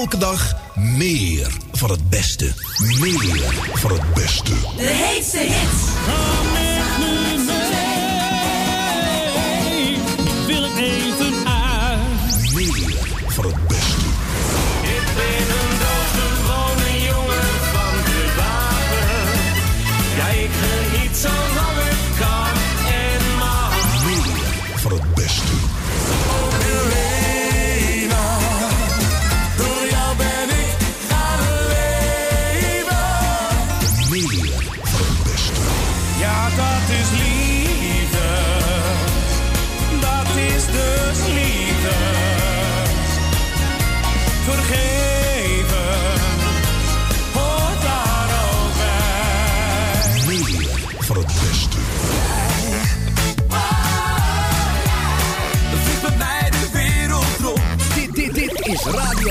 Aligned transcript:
elke 0.00 0.18
dag 0.18 0.54
meer 0.74 1.56
van 1.72 1.90
het 1.90 2.10
beste. 2.10 2.52
Meer 3.00 3.68
van 3.72 3.92
het 3.92 4.14
beste. 4.14 4.54
De 4.76 4.86
heetste 4.86 5.38
hits. 5.38 6.59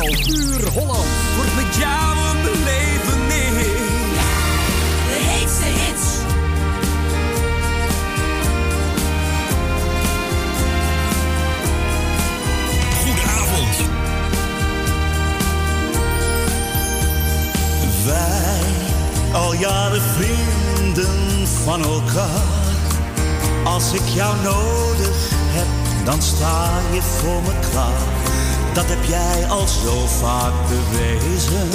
Puur 0.09 0.69
Holland. 0.73 1.07
Word 1.35 1.55
met 1.55 1.75
jou 1.75 2.17
een 2.17 2.41
belevenis. 2.41 3.63
De 5.07 5.17
heetste 5.29 5.65
hits. 5.65 6.07
Goedenavond. 13.03 13.75
Wij, 18.05 19.41
al 19.41 19.53
jaren 19.53 20.01
vrienden 20.01 21.47
van 21.63 21.83
elkaar. 21.83 22.67
Als 23.63 23.93
ik 23.93 24.07
jou 24.13 24.35
nodig 24.43 25.29
heb, 25.29 25.67
dan 26.05 26.21
sta 26.21 26.79
je 26.93 27.01
voor 27.01 27.41
me 27.41 27.53
klaar. 27.71 28.18
Dat 28.73 28.85
heb 28.87 29.03
jij 29.03 29.45
al 29.49 29.67
zo 29.67 30.07
vaak 30.07 30.53
bewezen. 30.67 31.69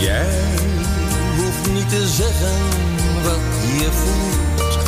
Jij 0.00 0.26
hoeft 1.36 1.72
niet 1.72 1.88
te 1.88 2.06
zeggen 2.06 2.58
wat 3.22 3.40
je 3.78 3.88
voelt. 3.92 4.78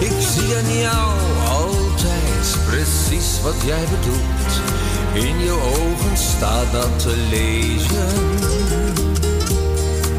Ik 0.00 0.12
zie 0.18 0.56
aan 0.56 0.78
jou 0.78 1.12
altijd 1.48 2.56
precies 2.66 3.40
wat 3.42 3.54
jij 3.64 3.84
bedoelt. 3.90 4.52
In 5.12 5.38
je 5.38 5.52
ogen 5.52 6.16
staat 6.16 6.72
dat 6.72 6.98
te 6.98 7.16
lezen. 7.30 8.08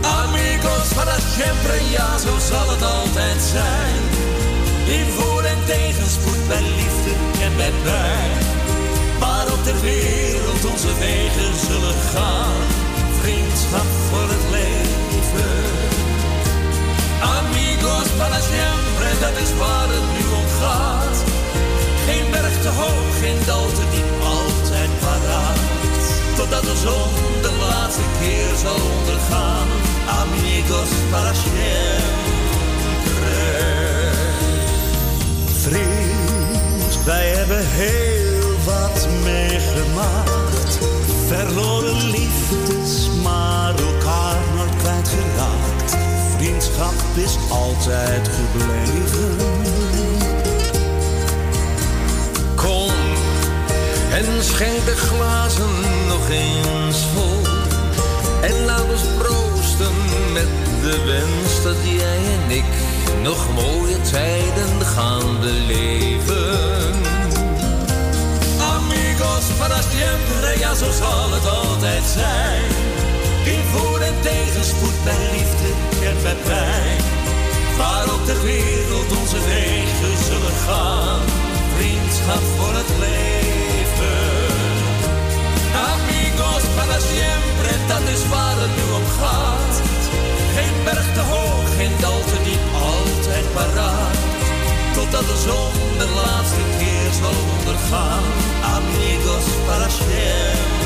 Amigos 0.01 0.93
para 0.95 1.17
siempre, 1.35 1.89
ja, 1.91 2.17
zo 2.17 2.37
zal 2.49 2.69
het 2.69 2.83
altijd 2.83 3.41
zijn. 3.51 4.17
Tegenspoed, 5.67 6.47
bij 6.47 6.61
liefde 6.61 7.13
en 7.45 7.55
bij 7.55 7.71
pijn. 7.83 8.31
Waarop 9.19 9.63
ter 9.63 9.81
wereld 9.81 10.65
onze 10.65 10.93
wegen 10.99 11.53
zullen 11.67 11.99
gaan. 12.13 12.61
Vriendschap 13.21 13.89
voor 14.09 14.27
het 14.35 14.45
leven. 14.51 15.65
Amigos 17.37 18.07
para 18.17 18.39
siempre, 18.51 19.09
dat 19.25 19.35
is 19.43 19.51
waar 19.61 19.89
het 19.95 20.07
nu 20.15 20.23
om 20.39 20.47
gaat. 20.61 21.17
Geen 22.05 22.31
berg 22.31 22.61
te 22.61 22.71
hoog, 22.81 23.19
geen 23.19 23.39
dal 23.45 23.67
te 23.77 23.85
diep, 23.93 24.11
altijd 24.23 24.91
paraat. 24.99 25.59
Totdat 26.35 26.63
de 26.63 26.77
zon 26.85 27.11
de 27.41 27.53
laatste 27.65 28.07
keer 28.19 28.51
zal 28.63 28.79
ondergaan. 28.97 29.67
Amigos 30.21 30.89
para 31.11 31.33
siempre. 31.33 32.26
Wij 37.07 37.27
hebben 37.27 37.65
heel 37.67 38.51
wat 38.65 39.07
meegemaakt. 39.23 40.79
Verloren 41.27 42.09
liefdes, 42.09 43.09
maar 43.23 43.73
elkaar 43.79 44.37
nooit 44.55 44.75
kwijtgeraakt. 44.77 45.97
Vriendschap 46.35 46.93
is 47.15 47.37
altijd 47.49 48.29
gebleven. 48.37 49.35
Kom 52.55 52.91
en 54.11 54.43
schenk 54.43 54.85
de 54.85 54.95
glazen 54.95 55.75
nog 56.07 56.29
eens 56.29 57.05
vol. 57.15 57.41
En 58.41 58.65
laat 58.65 58.89
ons 58.91 59.03
proosten 59.17 59.95
met 60.33 60.47
de 60.81 61.03
wens 61.05 61.63
dat 61.63 61.77
jij 61.83 62.17
en 62.17 62.55
ik 62.55 62.86
nog 63.21 63.53
mooie 63.53 64.01
tijden 64.01 64.85
gaan 64.85 65.39
beleven. 65.39 66.93
Amigos 68.75 69.45
para 69.59 69.81
siempre, 69.81 70.59
ja 70.59 70.73
zo 70.73 70.91
zal 70.91 71.31
het 71.31 71.47
altijd 71.49 72.03
zijn. 72.13 72.61
In 73.53 73.63
voor- 73.71 73.99
en 73.99 74.21
tegenspoed, 74.21 75.03
bij 75.03 75.29
liefde 75.31 75.69
en 76.07 76.17
bij 76.23 76.35
pijn. 76.43 77.01
Waarop 77.77 78.25
ter 78.25 78.41
wereld 78.41 79.09
onze 79.19 79.39
wegen 79.39 80.17
zullen 80.29 80.57
gaan. 80.67 81.21
Vriendschap 81.75 82.43
voor 82.57 82.73
het 82.81 82.91
leven. 82.99 84.25
Amigos 85.91 86.63
para 86.75 86.99
siempre, 87.13 87.71
dat 87.87 88.03
is 88.15 88.27
waar 88.33 88.57
het 88.63 88.73
nu 88.79 88.85
om 88.99 89.07
gaat. 89.19 89.75
Geen 90.55 90.75
berg 90.83 91.13
te 91.13 91.19
hoog, 91.19 91.75
geen 91.77 91.95
dal 91.99 92.21
te 92.31 92.36
paraat. 93.53 94.17
Totdat 94.93 95.25
de 95.29 95.37
zon 95.45 95.97
de 95.97 96.07
laatste 96.15 96.63
keer 96.77 97.11
zal 97.19 97.37
ondergaan. 97.57 98.23
Amigos 98.75 99.45
para 99.65 99.89
siempre. 99.89 100.76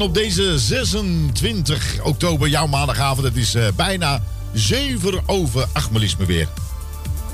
Op 0.00 0.14
deze 0.14 0.58
26 0.58 1.98
oktober, 2.02 2.48
jouw 2.48 2.66
maandagavond. 2.66 3.26
Het 3.26 3.36
is 3.36 3.54
eh, 3.54 3.64
bijna 3.76 4.22
7 4.52 5.20
over 5.26 5.66
8 5.72 5.90
melisme 5.90 6.26
weer. 6.26 6.48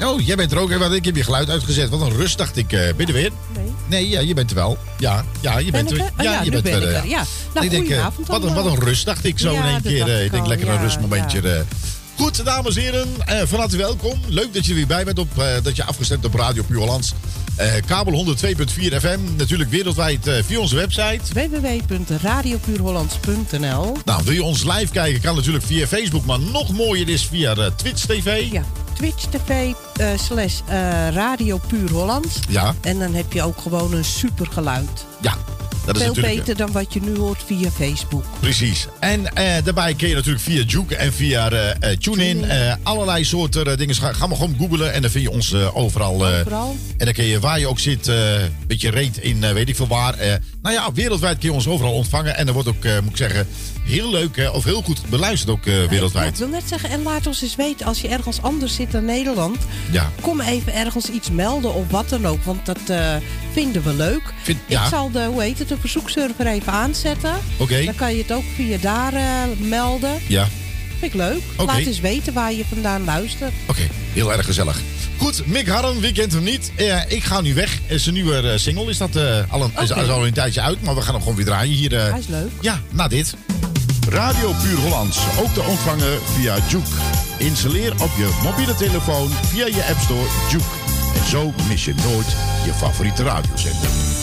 Oh, 0.02 0.26
jij 0.26 0.36
bent 0.36 0.52
er 0.52 0.58
ook. 0.58 0.70
Ik 0.70 1.04
heb 1.04 1.16
je 1.16 1.22
geluid 1.24 1.50
uitgezet. 1.50 1.88
Wat 1.88 2.00
een 2.00 2.16
rust, 2.16 2.38
dacht 2.38 2.56
ik. 2.56 2.68
ben 2.68 2.94
je 2.96 3.06
er 3.06 3.12
weer? 3.12 3.30
Nee. 3.54 3.72
Nee, 3.86 4.08
ja, 4.08 4.20
je 4.20 4.34
bent 4.34 4.50
er 4.50 4.56
wel. 4.56 4.78
Ja, 4.98 5.24
ja 5.40 5.58
je 5.58 5.70
Ben 5.70 5.84
bent 5.84 5.98
er. 5.98 6.04
er? 6.04 6.12
Oh 6.18 6.24
ja, 6.24 6.42
je 6.42 6.50
nu 6.50 6.60
ben 6.62 6.72
er, 6.72 6.94
er, 6.94 7.06
ja. 7.06 7.24
Nou, 7.54 7.66
ik 7.66 7.72
denk, 7.72 7.88
eh, 7.88 8.06
wat, 8.26 8.44
een, 8.44 8.54
wat 8.54 8.66
een 8.66 8.78
rust, 8.80 9.04
dacht 9.04 9.24
ik 9.24 9.38
zo 9.38 9.52
Ja, 9.52 9.64
in 9.64 9.72
één 9.72 9.82
keer. 9.82 10.08
ik 10.18 10.24
ik 10.24 10.30
denk 10.30 10.46
lekker 10.46 10.68
een 10.68 10.74
ja, 10.74 10.80
rustmomentje. 10.80 11.42
ja. 11.42 11.64
Goed, 12.16 12.44
dames 12.44 12.76
en 12.76 12.82
heren. 12.82 13.08
van 13.48 13.58
harte 13.58 13.76
welkom. 13.76 14.20
Leuk 14.26 14.54
dat 14.54 14.64
je 14.64 14.70
er 14.70 14.76
weer 14.76 14.86
bij 14.86 15.04
bent. 15.04 15.18
Op, 15.18 15.44
dat 15.62 15.76
je 15.76 15.84
afgestemd 15.84 16.24
op 16.24 16.34
Radio 16.34 16.62
Puur 16.62 16.80
Eh, 17.56 17.72
kabel 17.86 18.12
102.4 18.12 19.00
FM. 19.00 19.18
Natuurlijk 19.36 19.70
wereldwijd 19.70 20.26
eh, 20.26 20.34
via 20.44 20.58
onze 20.58 20.76
website. 20.76 21.20
www.radiopuurhollands.nl 21.32 23.96
Nou, 24.04 24.22
wil 24.24 24.32
je 24.32 24.42
ons 24.42 24.64
live 24.64 24.92
kijken? 24.92 25.20
Kan 25.20 25.34
natuurlijk 25.36 25.64
via 25.64 25.86
Facebook. 25.86 26.24
Maar 26.24 26.40
nog 26.40 26.72
mooier 26.72 27.08
is 27.08 27.26
via 27.26 27.54
eh, 27.54 27.66
Twitch 27.76 28.04
TV. 28.04 28.52
Ja, 28.52 28.62
Twitch 28.92 29.24
TV 29.24 29.72
slash 30.16 30.60
Radio 31.12 31.60
Puur 31.68 31.90
Hollands. 31.90 32.38
Ja, 32.48 32.74
En 32.80 32.98
dan 32.98 33.14
heb 33.14 33.32
je 33.32 33.42
ook 33.42 33.60
gewoon 33.60 33.92
een 33.92 34.04
super 34.04 34.46
geluid. 34.46 35.04
ja. 35.20 35.34
Dat 35.86 35.96
is 35.96 36.02
Veel 36.02 36.14
natuurlijk, 36.14 36.36
beter 36.44 36.56
dan 36.56 36.72
wat 36.72 36.92
je 36.92 37.00
nu 37.02 37.16
hoort 37.16 37.42
via 37.46 37.70
Facebook. 37.70 38.24
Precies. 38.40 38.86
En 39.00 39.34
eh, 39.34 39.64
daarbij 39.64 39.94
kun 39.94 40.08
je 40.08 40.14
natuurlijk 40.14 40.44
via 40.44 40.62
Juke 40.62 40.96
en 40.96 41.12
via 41.12 41.50
eh 41.50 41.70
eh, 41.90 41.98
TuneIn 41.98 42.44
eh, 42.44 42.74
allerlei 42.82 43.24
soorten 43.24 43.66
eh, 43.66 43.76
dingen. 43.76 43.94
Ga, 43.94 44.12
ga 44.12 44.26
maar 44.26 44.36
gewoon 44.36 44.56
googlen 44.58 44.92
en 44.92 45.02
dan 45.02 45.10
vind 45.10 45.24
je 45.24 45.30
ons 45.30 45.52
eh, 45.52 45.76
overal. 45.76 46.26
eh, 46.26 46.38
Overal. 46.40 46.76
En 46.96 47.04
dan 47.04 47.14
kun 47.14 47.24
je 47.24 47.40
waar 47.40 47.58
je 47.58 47.66
ook 47.68 47.78
zit, 47.78 48.08
eh, 48.08 48.42
een 48.42 48.50
beetje 48.66 48.90
reet 48.90 49.16
in 49.18 49.44
eh, 49.44 49.52
weet 49.52 49.68
ik 49.68 49.76
veel 49.76 49.86
waar. 49.86 50.14
eh, 50.14 50.34
nou 50.62 50.74
ja, 50.74 50.92
wereldwijd 50.92 51.38
kun 51.38 51.48
je 51.48 51.54
ons 51.54 51.66
overal 51.68 51.92
ontvangen. 51.92 52.36
En 52.36 52.44
dat 52.46 52.54
wordt 52.54 52.68
ook, 52.68 52.84
eh, 52.84 52.92
moet 53.00 53.10
ik 53.10 53.16
zeggen, 53.16 53.46
heel 53.84 54.10
leuk 54.10 54.36
eh, 54.36 54.54
of 54.54 54.64
heel 54.64 54.82
goed 54.82 55.00
beluisterd 55.08 55.50
ook 55.50 55.66
eh, 55.66 55.82
Ja, 55.82 55.88
wereldwijd. 55.88 56.28
ik 56.32 56.36
wil 56.36 56.48
net 56.48 56.68
zeggen, 56.68 56.90
en 56.90 57.02
laat 57.02 57.26
ons 57.26 57.42
eens 57.42 57.56
weten 57.56 57.86
als 57.86 58.00
je 58.00 58.08
ergens 58.08 58.42
anders 58.42 58.74
zit 58.74 58.92
dan 58.92 59.04
Nederland. 59.04 59.56
Ja. 59.90 60.10
Kom 60.20 60.40
even 60.40 60.74
ergens 60.74 61.10
iets 61.10 61.30
melden 61.30 61.74
of 61.74 61.90
wat 61.90 62.08
dan 62.08 62.26
ook. 62.26 62.44
Want 62.44 62.66
dat 62.66 62.78
eh, 62.86 63.14
vinden 63.62 63.82
we 63.82 63.94
leuk. 63.94 64.22
Vind- 64.42 64.58
ja. 64.66 64.82
Ik 64.82 64.88
zal 64.88 65.10
de, 65.10 65.24
hoe 65.24 65.42
heet 65.42 65.58
het, 65.58 65.68
de 65.68 65.76
verzoekserver 65.80 66.46
even 66.46 66.72
aanzetten. 66.72 67.32
Oké. 67.56 67.84
Dan 67.84 67.94
kan 67.94 68.14
je 68.14 68.22
het 68.22 68.32
ook 68.32 68.42
via 68.56 68.76
daar 68.80 69.12
eh, 69.14 69.22
melden. 69.58 70.18
Ja, 70.28 70.46
Vind 70.98 71.12
ik 71.12 71.18
leuk. 71.18 71.40
Oké. 71.56 71.64
Laat 71.72 71.78
eens 71.78 72.00
weten 72.00 72.32
waar 72.32 72.52
je 72.52 72.64
vandaan 72.68 73.04
luistert. 73.04 73.52
oké. 73.66 73.80
Heel 74.12 74.32
erg 74.32 74.44
gezellig. 74.46 74.80
Goed, 75.18 75.46
Mick 75.46 75.68
Harren, 75.68 76.00
wie 76.00 76.12
kent 76.12 76.32
hem 76.32 76.42
niet? 76.42 76.72
Eh, 76.76 77.00
ik 77.08 77.24
ga 77.24 77.40
nu 77.40 77.54
weg. 77.54 77.78
Eh, 77.86 77.98
Zijn 77.98 78.14
nieuwe 78.14 78.58
single 78.58 78.90
is 78.90 78.98
dat 78.98 79.16
eh, 79.16 79.22
al, 79.48 79.62
een, 79.62 79.72
is, 79.82 79.90
Oké. 79.90 80.00
is 80.02 80.08
al 80.08 80.26
een 80.26 80.32
tijdje 80.32 80.60
uit, 80.60 80.82
maar 80.82 80.94
we 80.94 81.00
gaan 81.00 81.12
hem 81.12 81.22
gewoon 81.22 81.36
weer 81.36 81.44
draaien 81.46 81.74
hier. 81.74 81.96
eh, 81.96 82.10
Hij 82.10 82.18
is 82.18 82.26
leuk. 82.26 82.50
Ja, 82.60 82.80
na 82.90 83.08
dit. 83.08 83.34
Radio 84.08 84.52
Puur 84.62 84.78
Hollands, 84.78 85.18
ook 85.38 85.54
te 85.54 85.62
ontvangen 85.62 86.18
via 86.38 86.56
Juke. 86.68 86.86
Installeer 87.38 87.92
op 87.92 88.10
je 88.16 88.38
mobiele 88.42 88.74
telefoon 88.74 89.30
via 89.46 89.66
je 89.66 89.86
App 89.90 90.00
Store 90.00 90.26
Juke. 90.50 90.64
Zo 91.24 91.52
mis 91.68 91.84
je 91.84 91.94
nooit 91.94 92.36
je 92.64 92.72
favoriete 92.72 93.22
radiozender. 93.22 94.15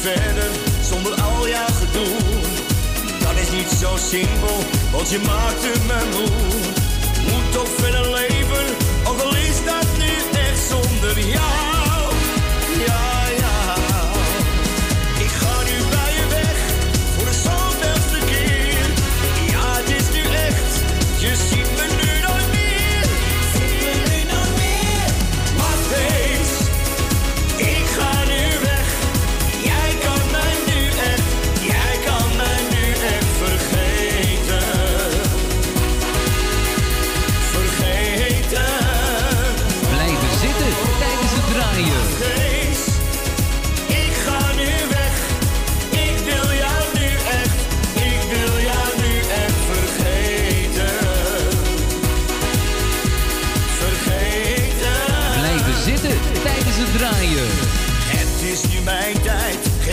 Verder 0.00 0.50
zonder 0.82 1.14
al 1.20 1.48
jouw 1.48 1.66
gedoe. 1.66 2.16
Dat 3.18 3.36
is 3.36 3.50
niet 3.50 3.70
zo 3.80 3.96
simpel, 3.96 4.56
want 4.92 5.10
je 5.10 5.18
maakte 5.18 5.72
me 5.86 6.00
moe. 6.10 6.28
Moet 7.32 7.52
toch 7.52 7.68
verder 7.78 8.10
leven, 8.10 8.66
ook 9.04 9.20
al 9.20 9.34
is 9.36 9.64
dat 9.64 9.86
nu 9.98 10.38
echt 10.40 10.60
zonder 10.68 11.18
jou. 11.18 11.67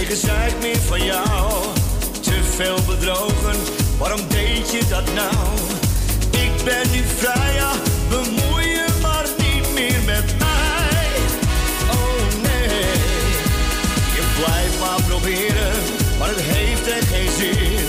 Geen 0.05 0.17
gezeik 0.17 0.53
meer 0.61 0.79
van 0.79 1.03
jou. 1.03 1.63
Te 2.21 2.43
veel 2.55 2.79
bedrogen, 2.87 3.57
waarom 3.97 4.19
deed 4.27 4.71
je 4.71 4.81
dat 4.89 5.13
nou? 5.13 5.47
Ik 6.29 6.63
ben 6.63 6.91
nu 6.91 7.03
vrij, 7.17 7.53
ja, 7.53 7.71
bemoei 8.09 8.67
je 8.67 8.85
maar 9.01 9.25
niet 9.37 9.73
meer 9.73 9.99
met 10.05 10.35
mij. 10.39 11.07
Oh 11.91 12.41
nee, 12.43 12.91
je 14.15 14.23
blijft 14.37 14.79
maar 14.79 15.01
proberen, 15.07 15.73
maar 16.19 16.29
het 16.29 16.41
heeft 16.41 16.87
echt 16.87 17.07
geen 17.07 17.31
zin. 17.37 17.85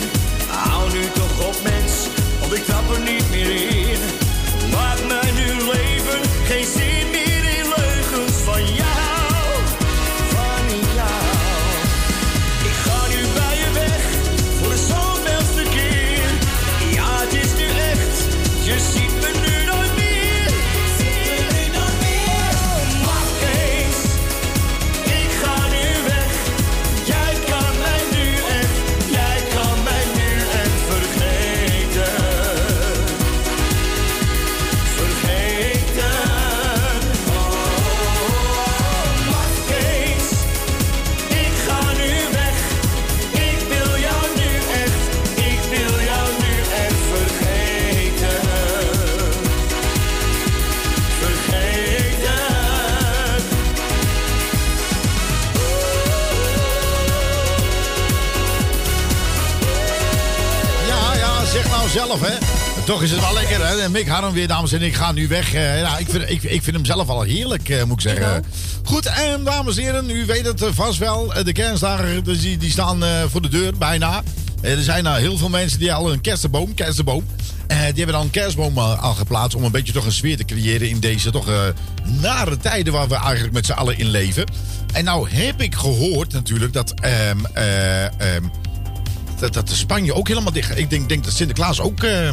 Hou 0.49 0.93
nu 0.93 1.03
toch 1.15 1.47
op 1.47 1.57
mens, 1.63 1.93
want 2.41 2.53
ik 2.53 2.65
trap 2.65 2.95
er 2.95 3.01
niet 3.01 3.31
meer 3.31 3.51
in. 3.51 3.86
Zelf, 62.07 62.21
hè. 62.21 62.35
Toch 62.85 63.03
is 63.03 63.11
het 63.11 63.21
wel 63.21 63.35
lekker, 63.35 63.67
hè? 63.67 63.89
Mick 63.89 64.09
Harm 64.09 64.33
weer, 64.33 64.49
dames 64.49 64.73
en 64.73 64.79
heren. 64.79 64.95
Ik 64.95 65.01
ga 65.01 65.13
nu 65.13 65.29
weg. 65.29 65.53
Ja, 65.53 65.99
ik, 65.99 66.09
vind, 66.09 66.31
ik, 66.31 66.43
ik 66.43 66.63
vind 66.63 66.77
hem 66.77 66.85
zelf 66.85 67.09
al 67.09 67.23
heerlijk, 67.23 67.69
eh, 67.69 67.85
moet 67.85 68.05
ik 68.05 68.11
zeggen. 68.11 68.45
Goed, 68.85 69.07
en 69.07 69.45
dames 69.45 69.77
en 69.77 69.83
heren, 69.83 70.11
u 70.11 70.27
weet 70.27 70.47
het 70.47 70.63
eh, 70.63 70.69
vast 70.73 70.99
wel. 70.99 71.33
De 71.45 71.53
kerstdagen 71.53 72.25
dus 72.25 72.41
die, 72.41 72.57
die 72.57 72.71
staan 72.71 73.05
voor 73.31 73.43
de 73.43 73.49
deur, 73.49 73.77
bijna. 73.77 74.23
Er 74.61 74.83
zijn 74.83 75.05
nou 75.05 75.19
heel 75.19 75.37
veel 75.39 75.49
mensen 75.49 75.79
die 75.79 75.93
al 75.93 76.13
een 76.13 76.21
kerstboom, 76.21 76.75
kerstboom. 76.75 77.25
die 77.67 77.77
hebben 77.77 78.07
dan 78.07 78.23
een 78.23 78.31
kerstboom 78.31 78.79
al 78.79 79.15
geplaatst 79.15 79.57
om 79.57 79.65
een 79.65 79.71
beetje 79.71 79.93
toch 79.93 80.05
een 80.05 80.13
sfeer 80.13 80.37
te 80.37 80.45
creëren 80.45 80.89
in 80.89 81.01
deze 81.01 81.31
toch 81.31 81.47
nare 82.21 82.57
tijden 82.57 82.93
waar 82.93 83.09
we 83.09 83.15
eigenlijk 83.15 83.55
met 83.55 83.67
z'n 83.67 83.73
allen 83.73 83.99
in 83.99 84.11
leven. 84.11 84.45
En 84.97 85.05
nou 85.05 85.31
heb 85.31 85.63
ik 85.63 85.75
gehoord 85.75 86.33
natuurlijk 86.33 86.73
dat 86.73 86.95
ehm, 87.01 87.39
eh, 87.53 88.05
ehm, 88.05 88.45
dat, 89.39 89.55
dat 89.55 89.71
Spanje 89.71 90.15
ook 90.15 90.29
helemaal 90.29 90.53
dicht. 90.53 90.79
Ik 90.79 90.91
denk, 90.91 91.09
denk 91.09 91.25
dat 91.25 91.33
Sinterklaas 91.33 91.81
ook. 91.81 92.03
eh, 92.03 92.29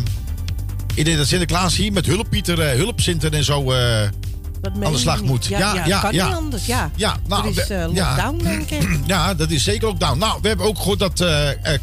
ik 0.95 1.05
denk 1.05 1.17
dat 1.17 1.27
Sinterklaas 1.27 1.75
hier 1.75 1.91
met 1.93 2.05
hulppieter, 2.05 2.59
eh 2.61 2.75
hulpzinter 2.77 3.33
en 3.33 3.43
zo 3.43 3.71
eh, 3.71 4.01
Dat 4.61 4.75
meen 4.75 4.85
aan 4.85 4.91
de 4.93 4.97
slag 4.99 5.19
niet. 5.21 5.29
moet. 5.29 5.45
Ja, 5.45 5.59
Ja, 5.59 5.73
ja, 5.75 5.85
ja, 5.85 5.99
kan 5.99 6.13
ja. 6.13 6.25
niet 6.27 6.35
anders. 6.35 6.65
Ja, 6.65 6.91
Ja, 6.95 7.17
nou, 7.27 7.43
er 7.43 7.49
is 7.61 7.67
eh, 7.69 7.77
ja. 7.93 8.15
lockdown, 8.15 8.37
denk 8.43 8.69
ik. 8.69 8.89
Ja, 9.05 9.33
dat 9.33 9.49
is 9.51 9.63
zeker 9.63 9.87
ook 9.87 9.99
down. 9.99 10.17
Nou, 10.17 10.39
we 10.41 10.47
hebben 10.47 10.65
ook 10.65 10.77
gehoord 10.77 10.99
dat 10.99 11.25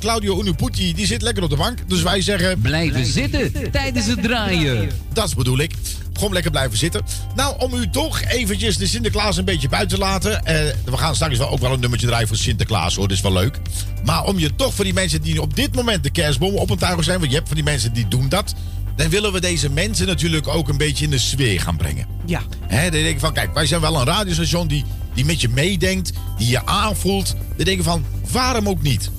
Claudio 0.01 0.41
Unuputi, 0.41 0.95
die 0.95 1.07
zit 1.07 1.23
lekker 1.23 1.43
op 1.43 1.51
de 1.51 1.57
bank. 1.57 1.79
Dus 1.87 2.03
wij 2.03 2.23
zeggen, 2.23 2.61
Blijven 2.61 3.07
zitten 3.07 3.71
tijdens 3.71 4.07
het 4.07 4.23
draaien. 4.23 4.91
dat 5.13 5.35
bedoel 5.35 5.59
ik. 5.59 5.73
Gewoon 6.21 6.35
lekker 6.35 6.51
blijven 6.51 6.79
zitten. 6.79 7.03
Nou, 7.35 7.55
om 7.59 7.75
u 7.75 7.91
toch 7.91 8.21
eventjes 8.23 8.77
de 8.77 8.87
Sinterklaas 8.87 9.37
een 9.37 9.45
beetje 9.45 9.69
buiten 9.69 9.99
te 9.99 10.05
laten. 10.05 10.45
eh, 10.45 10.75
we 10.85 10.97
gaan 10.97 11.15
straks 11.15 11.39
wel 11.39 11.51
ook 11.51 11.61
wel 11.61 11.73
een 11.73 11.81
nummertje 11.81 12.07
draaien 12.07 12.29
voor 12.29 12.37
Sinterklaas 12.37 12.95
hoor. 12.95 13.09
Dat 13.09 13.17
is 13.17 13.23
wel 13.23 13.33
leuk. 13.33 13.59
Maar 14.05 14.25
om 14.25 14.39
je 14.39 14.55
toch 14.55 14.75
voor 14.75 14.85
die 14.85 14.95
mensen 14.95 15.23
die 15.23 15.43
op 15.43 15.57
dit 15.57 15.75
moment 15.75 16.03
de 16.03 16.11
kerstbomen 16.11 16.61
op 16.61 16.71
een 16.71 16.79
tuigen 16.79 17.05
zijn. 17.05 17.19
Want 17.19 17.31
je 17.31 17.37
hebt 17.37 17.49
van 17.49 17.57
die 17.57 17.67
mensen 17.67 17.93
die 17.93 18.09
doen 18.09 18.29
dat. 18.29 18.55
Dan 18.97 19.09
willen 19.09 19.33
we 19.33 19.41
deze 19.41 19.71
mensen 19.71 20.07
natuurlijk 20.07 20.49
ook 20.49 20.69
een 20.69 20.77
beetje 20.77 21.05
in 21.05 21.11
de 21.11 21.19
sfeer 21.19 21.61
gaan 21.61 21.77
brengen. 21.77 22.07
Ja. 22.27 22.43
Hè, 22.67 22.83
dan 22.83 23.01
denk 23.03 23.15
ik 23.15 23.21
van, 23.21 23.33
kijk, 23.33 23.55
wij 23.55 23.67
zijn 23.67 23.81
wel 23.81 24.01
een 24.01 24.07
radiostation 24.07 24.67
die, 24.69 24.85
die 25.15 25.25
met 25.25 25.41
je 25.41 25.49
meedenkt, 25.49 26.13
die 26.39 26.49
je 26.49 26.67
aanvoelt. 26.67 27.35
Dan 27.57 27.65
denk 27.65 27.79
ik 27.79 27.85
van, 27.85 28.05
waarom 28.31 28.69
ook 28.69 28.83
niet? 28.83 29.11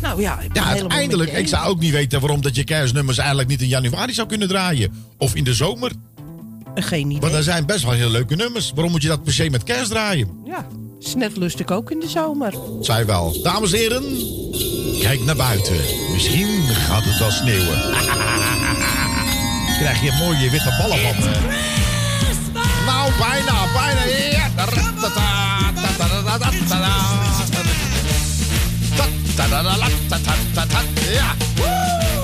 Nou 0.00 0.20
ja, 0.20 0.40
ik 0.40 0.52
ben 0.52 0.62
Ja, 0.62 0.68
uiteindelijk, 0.68 1.32
ik 1.32 1.48
zou 1.48 1.66
ook 1.68 1.80
niet 1.80 1.92
weten 1.92 2.20
waarom 2.20 2.42
dat 2.42 2.56
je 2.56 2.64
kerstnummers 2.64 3.18
eigenlijk 3.18 3.48
niet 3.48 3.62
in 3.62 3.68
januari 3.68 4.12
zou 4.12 4.28
kunnen 4.28 4.48
draaien. 4.48 4.92
Of 5.16 5.34
in 5.34 5.44
de 5.44 5.54
zomer. 5.54 5.92
Geen 6.82 7.06
idee. 7.06 7.20
Want 7.20 7.32
er 7.32 7.42
zijn 7.42 7.66
best 7.66 7.84
wel 7.84 7.92
heel 7.92 8.10
leuke 8.10 8.34
nummers. 8.34 8.72
Waarom 8.74 8.92
moet 8.92 9.02
je 9.02 9.08
dat 9.08 9.22
per 9.22 9.32
se 9.32 9.50
met 9.50 9.62
kerst 9.62 9.90
draaien? 9.90 10.28
Ja, 10.44 10.66
is 11.00 11.14
net 11.14 11.36
lustig 11.36 11.70
ook 11.70 11.90
in 11.90 12.00
de 12.00 12.08
zomer. 12.08 12.54
Zij 12.80 13.06
wel. 13.06 13.42
Dames 13.42 13.72
en 13.72 13.78
heren, 13.78 14.02
kijk 15.00 15.24
naar 15.24 15.36
buiten. 15.36 15.76
Misschien 16.12 16.66
gaat 16.68 17.04
het 17.04 17.18
wel 17.18 17.30
sneeuwen. 17.30 17.80
Krijg 19.78 20.02
je 20.02 20.12
mooie 20.24 20.50
witte 20.50 20.74
ballen 20.78 20.98
van. 20.98 21.30
Nou, 22.86 23.12
bijna, 23.18 23.72
bijna. 23.72 24.04
Ja. 24.04 24.48
Ja. 31.12 31.34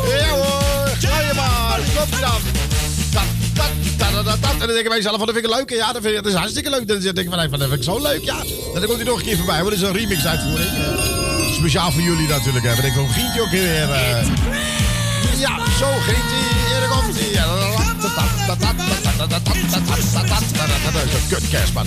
Ja 0.08 0.28
hoor, 0.28 0.96
ga 1.00 1.20
je 1.20 1.32
maar. 1.34 1.80
Kom 1.94 2.20
dan. 2.20 3.43
En 3.54 4.58
dan 4.58 4.68
denk 4.68 4.78
ik 4.80 4.88
bij 4.88 4.96
jezelf, 4.96 5.16
van, 5.16 5.26
dat 5.26 5.34
vind 5.34 5.46
ik 5.46 5.54
leuk. 5.56 5.70
Ja, 5.70 5.92
dat, 5.92 6.02
vind 6.02 6.16
ik, 6.16 6.22
dat 6.22 6.32
is 6.32 6.38
hartstikke 6.38 6.70
leuk. 6.70 6.88
Dan 6.88 7.00
denk 7.00 7.18
ik 7.18 7.28
van, 7.30 7.40
van, 7.50 7.58
dat 7.58 7.68
vind 7.68 7.72
ik 7.80 7.82
zo 7.82 8.02
leuk, 8.02 8.24
ja. 8.24 8.38
En 8.74 8.80
dan 8.80 8.84
komt 8.84 8.96
hij 8.96 9.04
nog 9.04 9.18
een 9.18 9.24
keer 9.24 9.36
voorbij. 9.36 9.62
Wat 9.64 9.72
is 9.72 9.80
een 9.82 9.92
remix 9.92 10.26
uitvoering? 10.26 10.68
eh, 10.70 11.52
Speciaal 11.52 11.90
voor 11.92 12.02
jullie 12.02 12.28
natuurlijk. 12.28 12.64
Wat 12.64 12.80
denk 12.80 12.94
ik, 12.94 13.10
ging 13.10 13.32
die 13.32 13.42
ook 13.42 13.50
weer? 13.50 13.90
eh? 13.92 14.26
Ja, 15.38 15.54
zo 15.78 15.86
die. 16.06 16.42
Hier 16.68 16.88
komt. 16.88 17.16
Dat 19.18 21.02
een 21.12 21.28
kut 21.28 21.50
man. 21.74 21.86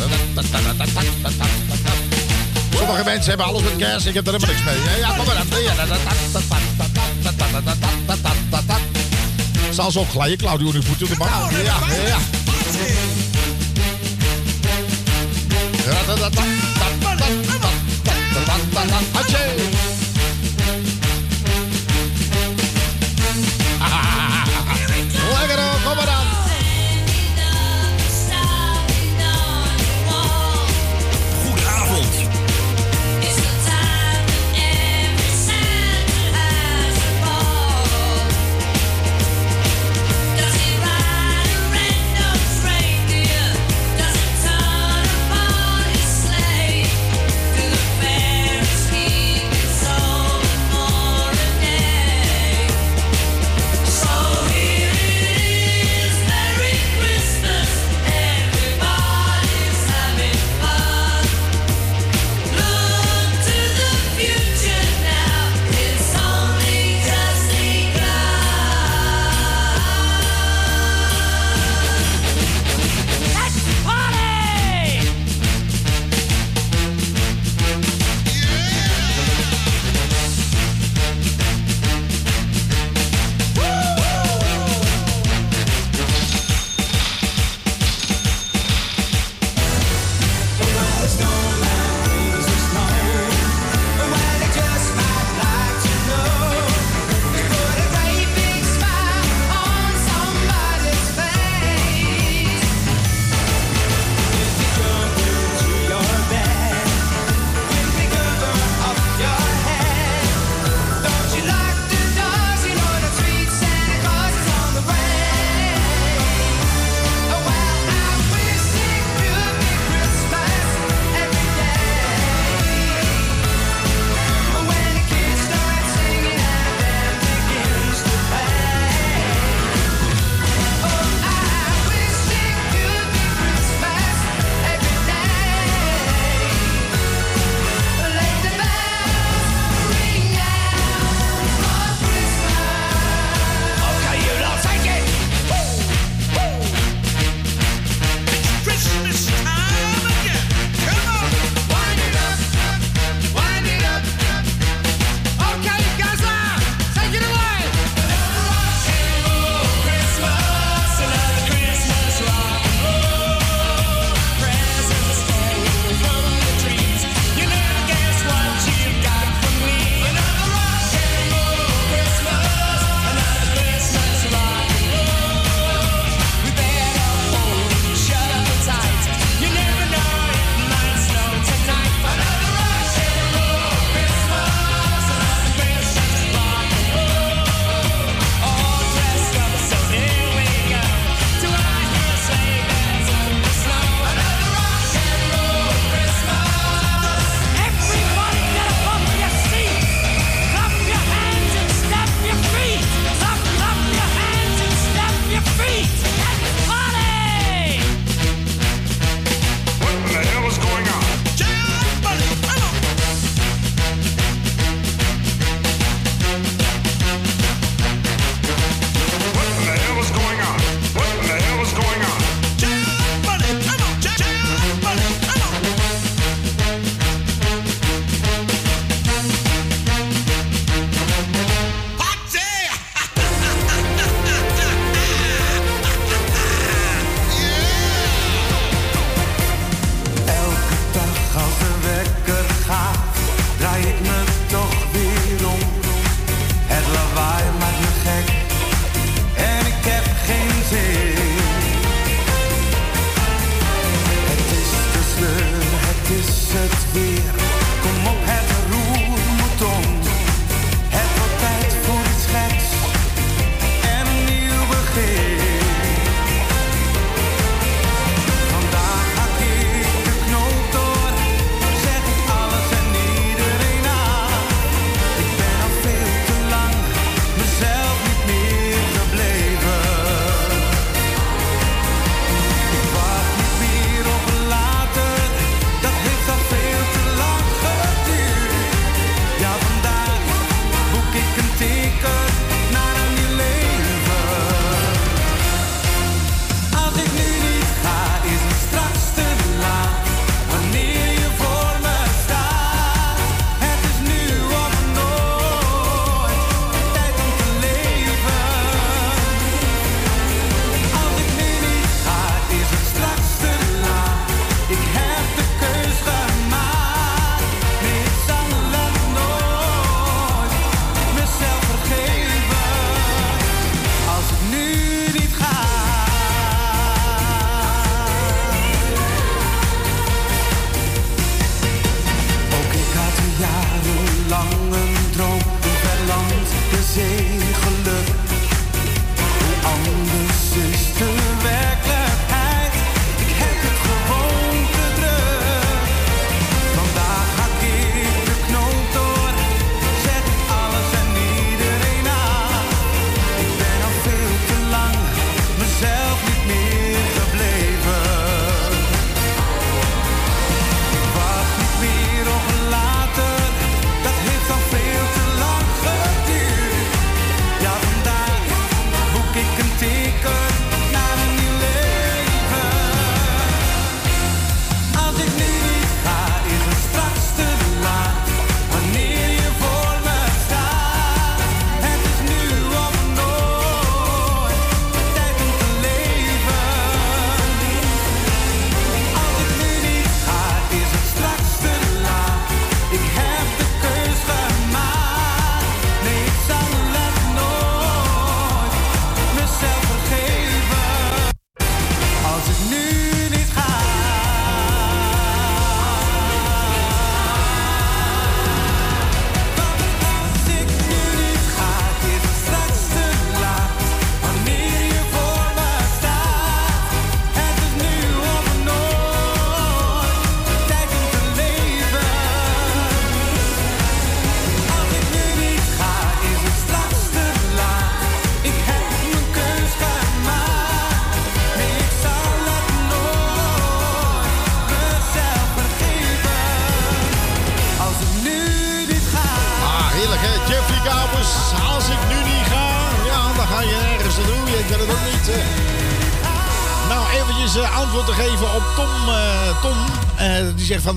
Sommige 2.77 3.03
mensen 3.03 3.29
hebben 3.29 3.45
alles 3.45 3.62
met 3.62 3.75
kerst. 3.77 4.05
Ik 4.07 4.13
heb 4.13 4.27
er 4.27 4.33
helemaal 4.33 4.55
niks 4.55 4.65
mee. 4.65 5.00
Ja, 5.00 5.07
kom 5.17 5.25
maar 5.25 5.36
dan. 5.36 5.45
Zal 9.77 10.01
ook 10.01 10.10
glijden, 10.10 10.38
Claudio, 10.38 10.72
nu 10.72 10.84
voet 10.84 11.03
op 11.03 11.10
de 11.10 11.15
bank. 11.17 11.51
Ja, 11.51 11.57
ja. 12.07 12.17
Atje. 19.13 19.38
Lekker 19.38 19.96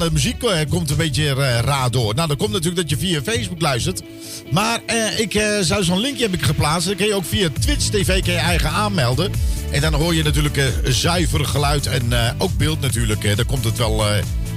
de 0.01 0.11
muziek 0.13 0.43
eh, 0.43 0.59
komt 0.69 0.91
een 0.91 0.97
beetje 0.97 1.29
eh, 1.29 1.59
raar 1.59 1.91
door. 1.91 2.15
Nou, 2.15 2.29
dat 2.29 2.37
komt 2.37 2.53
natuurlijk 2.53 2.81
dat 2.81 2.91
je 2.91 3.07
via 3.07 3.23
Facebook 3.23 3.61
luistert. 3.61 4.03
Maar 4.51 4.81
eh, 4.87 5.19
ik 5.19 5.43
zou 5.61 5.85
zo'n 5.85 6.01
linkje 6.01 6.23
heb 6.23 6.35
ik 6.35 6.43
geplaatst. 6.43 6.87
Dan 6.87 6.97
kun 6.97 7.07
je 7.07 7.15
ook 7.15 7.25
via 7.25 7.49
Twitch 7.61 7.89
TV 7.89 8.25
je 8.25 8.35
eigen 8.35 8.71
aanmelden. 8.71 9.33
En 9.71 9.81
dan 9.81 9.95
hoor 9.95 10.15
je 10.15 10.23
natuurlijk 10.23 10.73
zuiver 10.85 11.45
geluid 11.45 11.87
en 11.87 12.13
ook 12.39 12.57
beeld 12.57 12.81
natuurlijk. 12.81 13.37
dan 13.37 13.47
komt 13.47 13.65
het 13.65 13.79
wel 13.79 14.05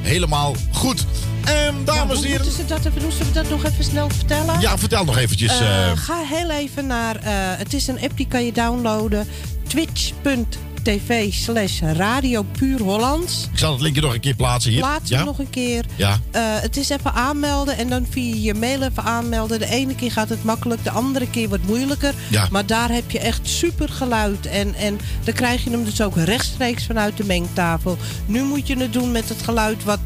helemaal 0.01 0.55
goed. 0.71 1.05
Ehm, 1.45 1.73
dames 1.85 2.01
en 2.01 2.15
Hoe 2.15 2.25
heren. 2.25 2.45
moeten 2.45 2.51
ze 2.51 2.65
dat 2.65 2.85
even 2.85 3.01
doen? 3.01 3.11
Zullen 3.11 3.27
we 3.27 3.33
dat 3.33 3.49
nog 3.49 3.63
even 3.65 3.83
snel 3.83 4.09
vertellen? 4.09 4.59
Ja, 4.59 4.77
vertel 4.77 5.05
nog 5.05 5.17
eventjes. 5.17 5.51
Ga 5.95 6.23
heel 6.25 6.49
even 6.49 6.87
naar... 6.87 7.17
het 7.57 7.73
is 7.73 7.87
een 7.87 7.99
app 8.01 8.17
die 8.17 8.27
kan 8.27 8.45
je 8.45 8.51
downloaden. 8.51 9.27
Twitch.tv 10.83 11.33
slash 11.33 11.81
Radio 11.81 12.43
Puur 12.43 12.79
Hollands. 12.81 13.47
ik 13.51 13.57
zal 13.57 13.71
het 13.71 13.81
linkje 13.81 14.01
nog 14.01 14.13
een 14.13 14.19
keer 14.19 14.35
plaatsen 14.35 14.71
hier. 14.71 14.79
Plaats 14.79 15.09
ja? 15.09 15.23
nog 15.23 15.39
een 15.39 15.49
keer. 15.49 15.85
Ja. 15.95 16.19
Eh, 16.31 16.41
het 16.45 16.77
is 16.77 16.89
even 16.89 17.13
aanmelden 17.13 17.77
en 17.77 17.89
dan 17.89 18.05
via 18.09 18.35
je 18.35 18.53
mail 18.53 18.81
even 18.81 19.03
aanmelden. 19.03 19.59
De 19.59 19.65
ene 19.69 19.95
keer 19.95 20.11
gaat 20.11 20.29
het 20.29 20.43
makkelijk, 20.43 20.83
de 20.83 20.89
andere 20.89 21.29
keer 21.29 21.49
wat 21.49 21.59
moeilijker. 21.65 22.13
Ja. 22.29 22.47
Maar 22.51 22.65
daar 22.65 22.89
heb 22.91 23.11
je 23.11 23.19
echt 23.19 23.41
super 23.47 23.89
geluid. 23.89 24.45
En, 24.45 24.75
en 24.75 24.99
dan 25.23 25.33
krijg 25.33 25.63
je 25.63 25.69
hem 25.69 25.85
dus 25.85 26.01
ook 26.01 26.15
rechtstreeks 26.17 26.85
vanuit 26.85 27.17
de 27.17 27.23
mengtafel. 27.25 27.97
Nu 28.25 28.43
moet 28.43 28.67
je 28.67 28.77
het 28.77 28.93
doen 28.93 29.11
met 29.11 29.29
het 29.29 29.41
geluid 29.41 29.83
wat 29.83 29.99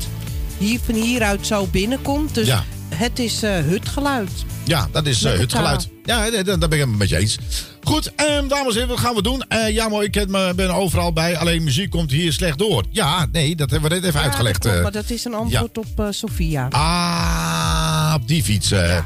hier, 0.57 0.79
van 0.85 0.95
hieruit 0.95 1.47
zo 1.47 1.67
binnenkomt. 1.71 2.33
Dus 2.35 2.47
Ja. 2.47 2.63
het 2.95 3.19
is 3.19 3.43
eh 3.43 3.57
hutgeluid. 3.59 4.31
Ja, 4.63 4.87
dat 4.91 5.05
is 5.05 5.23
eh, 5.23 5.31
Met 5.31 5.41
het 5.41 5.53
elkaar. 5.53 5.65
geluid. 5.65 5.89
Ja, 6.07 6.29
daar 6.29 6.43
daar 6.43 6.57
ben 6.69 6.71
ik 6.71 6.79
het 6.85 6.97
met 6.97 7.09
je 7.09 7.17
eens. 7.17 7.37
Goed, 7.83 8.11
ehm, 8.15 8.47
dames 8.47 8.67
en 8.67 8.73
heren, 8.73 8.87
wat 8.87 8.99
gaan 8.99 9.15
we 9.15 9.21
doen? 9.21 9.43
Eh, 9.47 9.69
ja, 9.73 9.87
mooi, 9.89 10.07
ik 10.07 10.13
heb 10.13 10.29
me- 10.29 10.53
ben 10.55 10.69
overal 10.69 11.13
bij. 11.13 11.37
Alleen 11.37 11.63
muziek 11.63 11.89
komt 11.89 12.11
hier 12.11 12.33
slecht 12.33 12.57
door. 12.57 12.83
Ja, 12.91 13.25
nee, 13.31 13.55
dat 13.55 13.69
hebben 13.71 13.89
we 13.89 13.95
net 13.95 14.05
even 14.05 14.19
Ja, 14.19 14.25
uitgelegd. 14.25 14.53
dat 14.53 14.71
klopt, 14.71 14.77
eh. 14.77 14.83
maar 14.83 15.01
dat 15.01 15.09
is 15.09 15.25
een 15.25 15.33
antwoord 15.33 15.77
op 15.77 15.99
eh, 15.99 16.05
Sophia. 16.09 16.67
Ah, 16.69 18.13
op 18.15 18.27
die 18.27 18.43
fiets. 18.43 18.71
eh. 18.71 18.97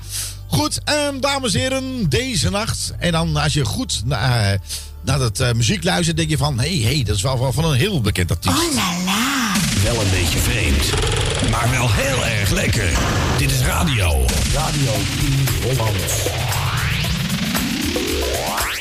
Goed, 0.47 0.79
ehm, 0.83 1.19
dames 1.19 1.53
en 1.53 1.59
heren, 1.59 2.09
deze 2.09 2.49
nacht. 2.49 2.93
En 2.99 3.11
dan 3.11 3.35
als 3.35 3.53
je 3.53 3.65
goed 3.65 4.01
na- 4.05 4.51
eh, 4.51 4.59
naar 5.05 5.19
dat 5.19 5.39
eh, 5.39 5.51
muziek 5.53 5.83
luistert, 5.83 6.17
denk 6.17 6.29
je 6.29 6.37
van... 6.37 6.59
hé, 6.59 6.79
hey, 6.81 6.91
hey, 6.93 7.03
dat 7.03 7.15
is 7.15 7.21
wel 7.21 7.39
wel 7.39 7.53
van 7.53 7.65
een 7.65 7.77
heel 7.77 8.01
bekend 8.01 8.31
artiest. 8.31 8.55
Wel 9.83 10.01
een 10.01 10.09
beetje 10.11 10.39
vreemd, 10.39 10.89
maar 11.49 11.69
wel 11.71 11.87
heel 11.91 12.25
erg 12.25 12.49
lekker. 12.49 12.91
Dit 13.37 13.51
is 13.51 13.59
radio. 13.61 14.25
Radio 14.53 14.91
Puur 15.19 15.71
Holland. 15.71 15.99
Yeah. 17.93 18.80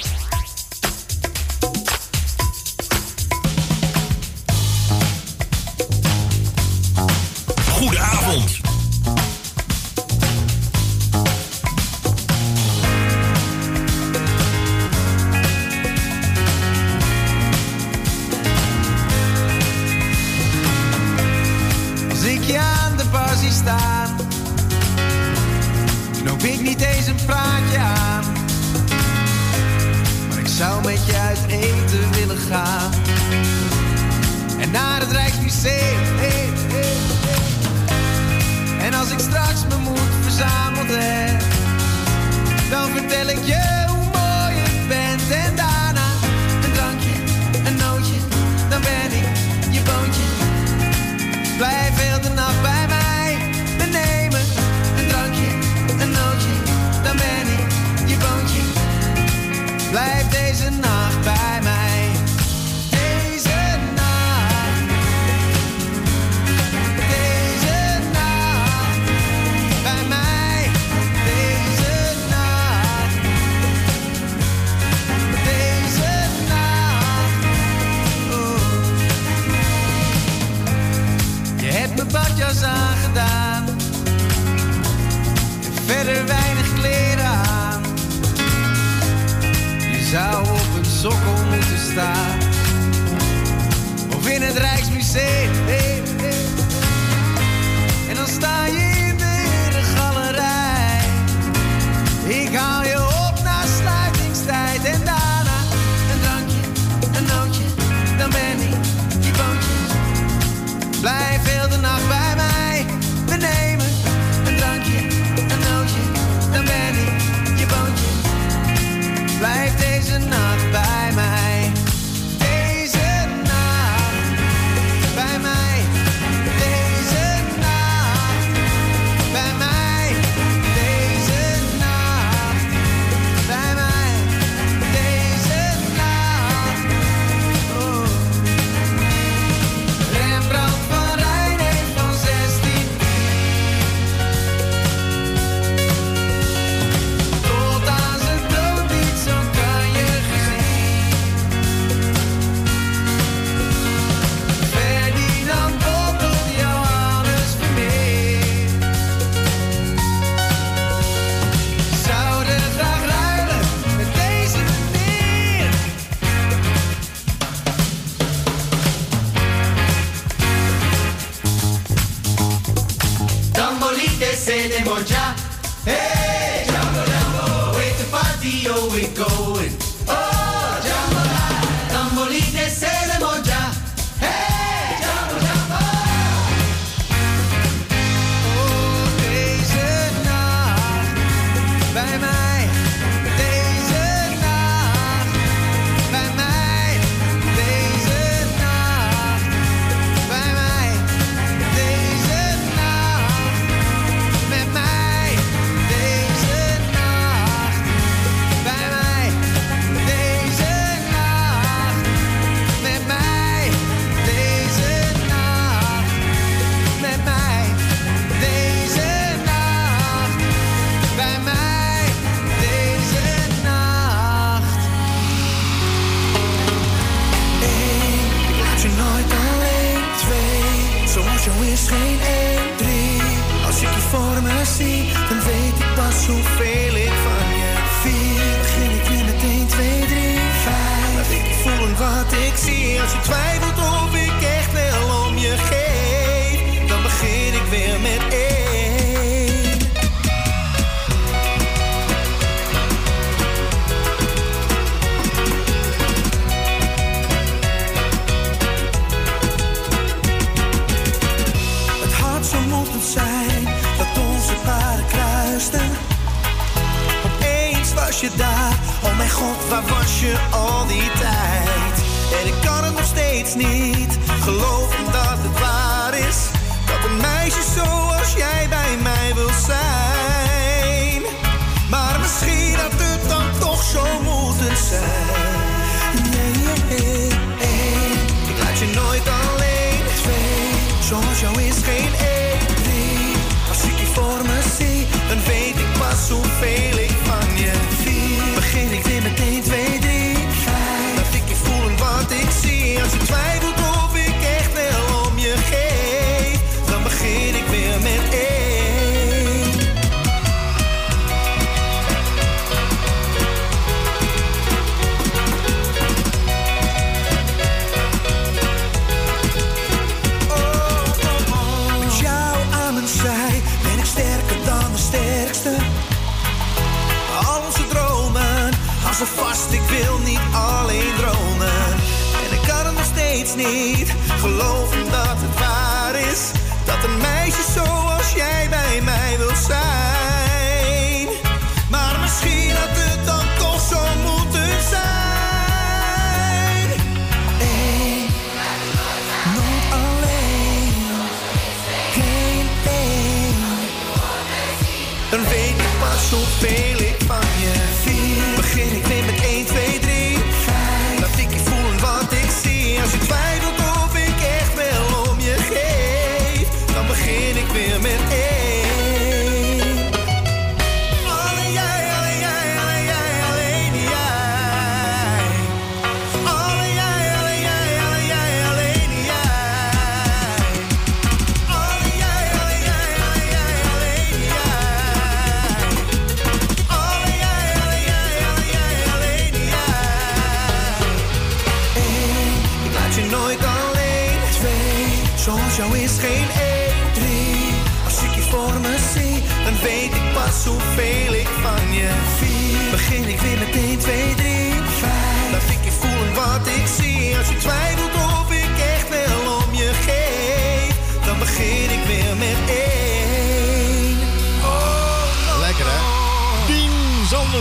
Niet 274.47 274.80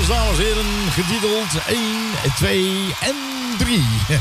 dames 0.10 0.38
en 0.38 0.44
heren, 0.44 0.66
getiteld 0.92 1.48
1, 1.68 1.78
2 2.36 2.60
en 3.02 3.16
3. 3.58 3.84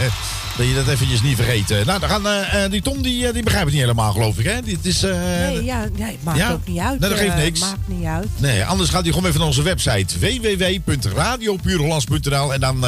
Dat 0.57 0.66
je 0.66 0.74
dat 0.74 0.88
eventjes 0.88 1.22
niet 1.22 1.37
vergeten. 1.37 1.87
Nou, 1.87 2.01
dan 2.01 2.09
gaan, 2.09 2.27
eh, 2.27 2.70
die 2.70 2.83
Tom 2.83 3.03
die, 3.03 3.27
eh, 3.27 3.33
die 3.33 3.42
begrijpt 3.42 3.66
het 3.66 3.74
niet 3.74 3.85
helemaal, 3.85 4.12
geloof 4.12 4.38
ik. 4.38 4.44
Hè? 4.44 4.62
Dit 4.62 4.87
is, 4.87 5.03
eh, 5.03 5.11
Nee, 5.20 5.64
ja, 5.64 5.85
nee, 5.96 6.18
maakt 6.22 6.38
Ja? 6.38 6.51
ook 6.53 6.66
niet 6.66 6.79
uit. 6.79 7.01
Nee, 7.01 7.11
dat 7.11 7.18
geeft 7.18 7.37
niks. 7.37 7.61
Maakt 7.61 7.88
niet 7.88 8.05
uit. 8.05 8.29
Nee, 8.37 8.64
anders 8.64 8.90
gaat 8.90 9.03
hij 9.03 9.11
gewoon 9.12 9.27
even 9.27 9.38
naar 9.38 9.48
onze 9.48 9.62
website 9.62 10.18
www.radiopuurhollands.nl 10.18 12.53
en 12.55 12.61
dan 12.61 12.85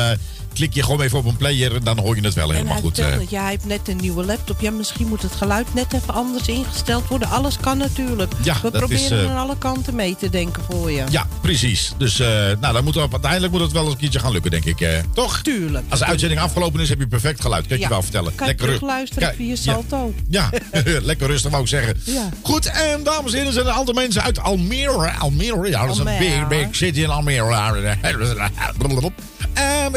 klik 0.60 0.74
je 0.74 0.82
gewoon 0.82 1.00
even 1.00 1.18
op 1.18 1.24
een 1.24 1.36
player 1.36 1.74
en 1.74 1.84
dan 1.84 1.98
hoor 1.98 2.16
je 2.16 2.22
het 2.22 2.34
wel 2.34 2.48
En 2.48 2.54
helemaal 2.54 2.76
goed. 2.76 2.94
vertelde 2.94 3.12
eh. 3.12 3.18
net, 3.18 3.30
ja, 3.30 3.40
hij 3.40 3.50
heeft 3.50 3.64
net 3.66 3.88
een 3.88 3.96
nieuwe 3.96 4.24
laptop. 4.24 4.60
Ja, 4.60 4.70
misschien 4.70 5.08
moet 5.08 5.22
het 5.22 5.32
geluid 5.32 5.74
net 5.74 5.92
even 5.92 6.14
anders 6.14 6.48
ingesteld 6.48 7.08
worden. 7.08 7.28
Alles 7.28 7.56
kan 7.56 7.78
natuurlijk. 7.78 8.32
Ja, 8.42 8.54
We 8.62 8.70
dat 8.70 8.90
is, 8.90 9.06
proberen 9.06 9.24
eh, 9.24 9.30
aan 9.30 9.36
alle 9.42 9.58
kanten 9.58 9.94
mee 9.94 10.16
te 10.16 10.30
denken 10.30 10.62
voor 10.70 10.90
je. 10.90 11.04
Ja, 11.10 11.26
precies. 11.40 11.92
Dus 11.98 12.20
eh, 12.20 12.28
nou, 12.60 12.72
dan 12.72 12.84
moet 12.84 12.96
er, 12.96 13.06
uiteindelijk 13.12 13.52
moet 13.52 13.60
het 13.60 13.72
wel 13.72 13.82
eens 13.84 13.92
een 13.92 13.98
keertje 13.98 14.18
gaan 14.18 14.32
lukken, 14.32 14.50
denk 14.50 14.64
ik. 14.64 15.02
toch? 15.14 15.40
Tuurlijk. 15.42 15.84
Als 15.88 15.98
de 15.98 16.04
uitzending 16.06 16.40
afgelopen 16.40 16.80
is, 16.80 16.88
heb 16.88 16.98
je 16.98 17.06
perfect 17.06 17.40
geluid. 17.40 17.66
Kan 17.66 17.76
Ja. 17.78 17.82
je 17.82 17.88
wel 17.90 18.02
vertellen. 18.02 18.34
Kan 18.34 18.46
je 18.46 18.52
ru- 18.52 18.58
terugluisteren 18.58 19.22
Kijk, 19.22 19.36
via 19.36 19.48
ja. 19.48 19.56
Salto. 19.56 20.14
Ja, 20.28 20.50
lekker 21.02 21.26
rustig 21.26 21.50
wou 21.50 21.62
ik 21.62 21.68
zeggen. 21.68 22.00
Ja. 22.04 22.28
Goed, 22.42 22.66
en 22.66 23.02
dames 23.02 23.32
en 23.32 23.38
heren, 23.38 23.52
zijn 23.52 23.64
er 23.66 23.70
een 23.72 23.78
aantal 23.78 23.94
mensen 23.94 24.22
uit 24.22 24.40
Almere. 24.40 25.10
Almere, 25.10 25.68
ja, 25.68 25.86
dat 25.86 25.92
is 25.94 25.98
een 25.98 26.18
big, 26.18 26.48
big 26.48 26.66
city 26.70 27.00
in 27.00 27.10
Almere. 27.10 27.38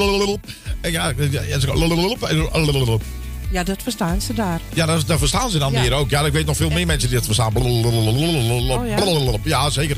Ja, 3.51 3.63
dat 3.63 3.83
verstaan 3.83 4.21
ze 4.21 4.35
daar. 4.35 4.61
ja, 4.75 4.87
dat, 4.87 5.07
dat 5.07 5.19
verstaan 5.19 5.51
ze 5.51 5.61
Almere 5.61 5.85
Ja. 5.85 5.97
ook. 5.97 6.11
Ja, 6.11 6.21
ik 6.21 6.33
weet 6.33 6.47
nog 6.47 6.57
veel 6.57 6.71
meer 6.71 6.87
mensen 6.87 7.09
die 7.09 7.17
dat 7.19 7.27
verstaan. 7.27 7.57
Oh, 7.57 8.89
ja? 8.89 8.99
Ja, 9.45 9.71
zeker. 9.71 9.97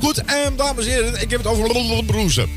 Goed, 0.00 0.24
en 0.24 0.52
dames 0.56 0.84
en 0.86 0.92
heren, 0.92 1.12
ik 1.22 1.30
heb 1.30 1.38
het 1.38 1.46
over 1.46 2.04
broezen. 2.04 2.48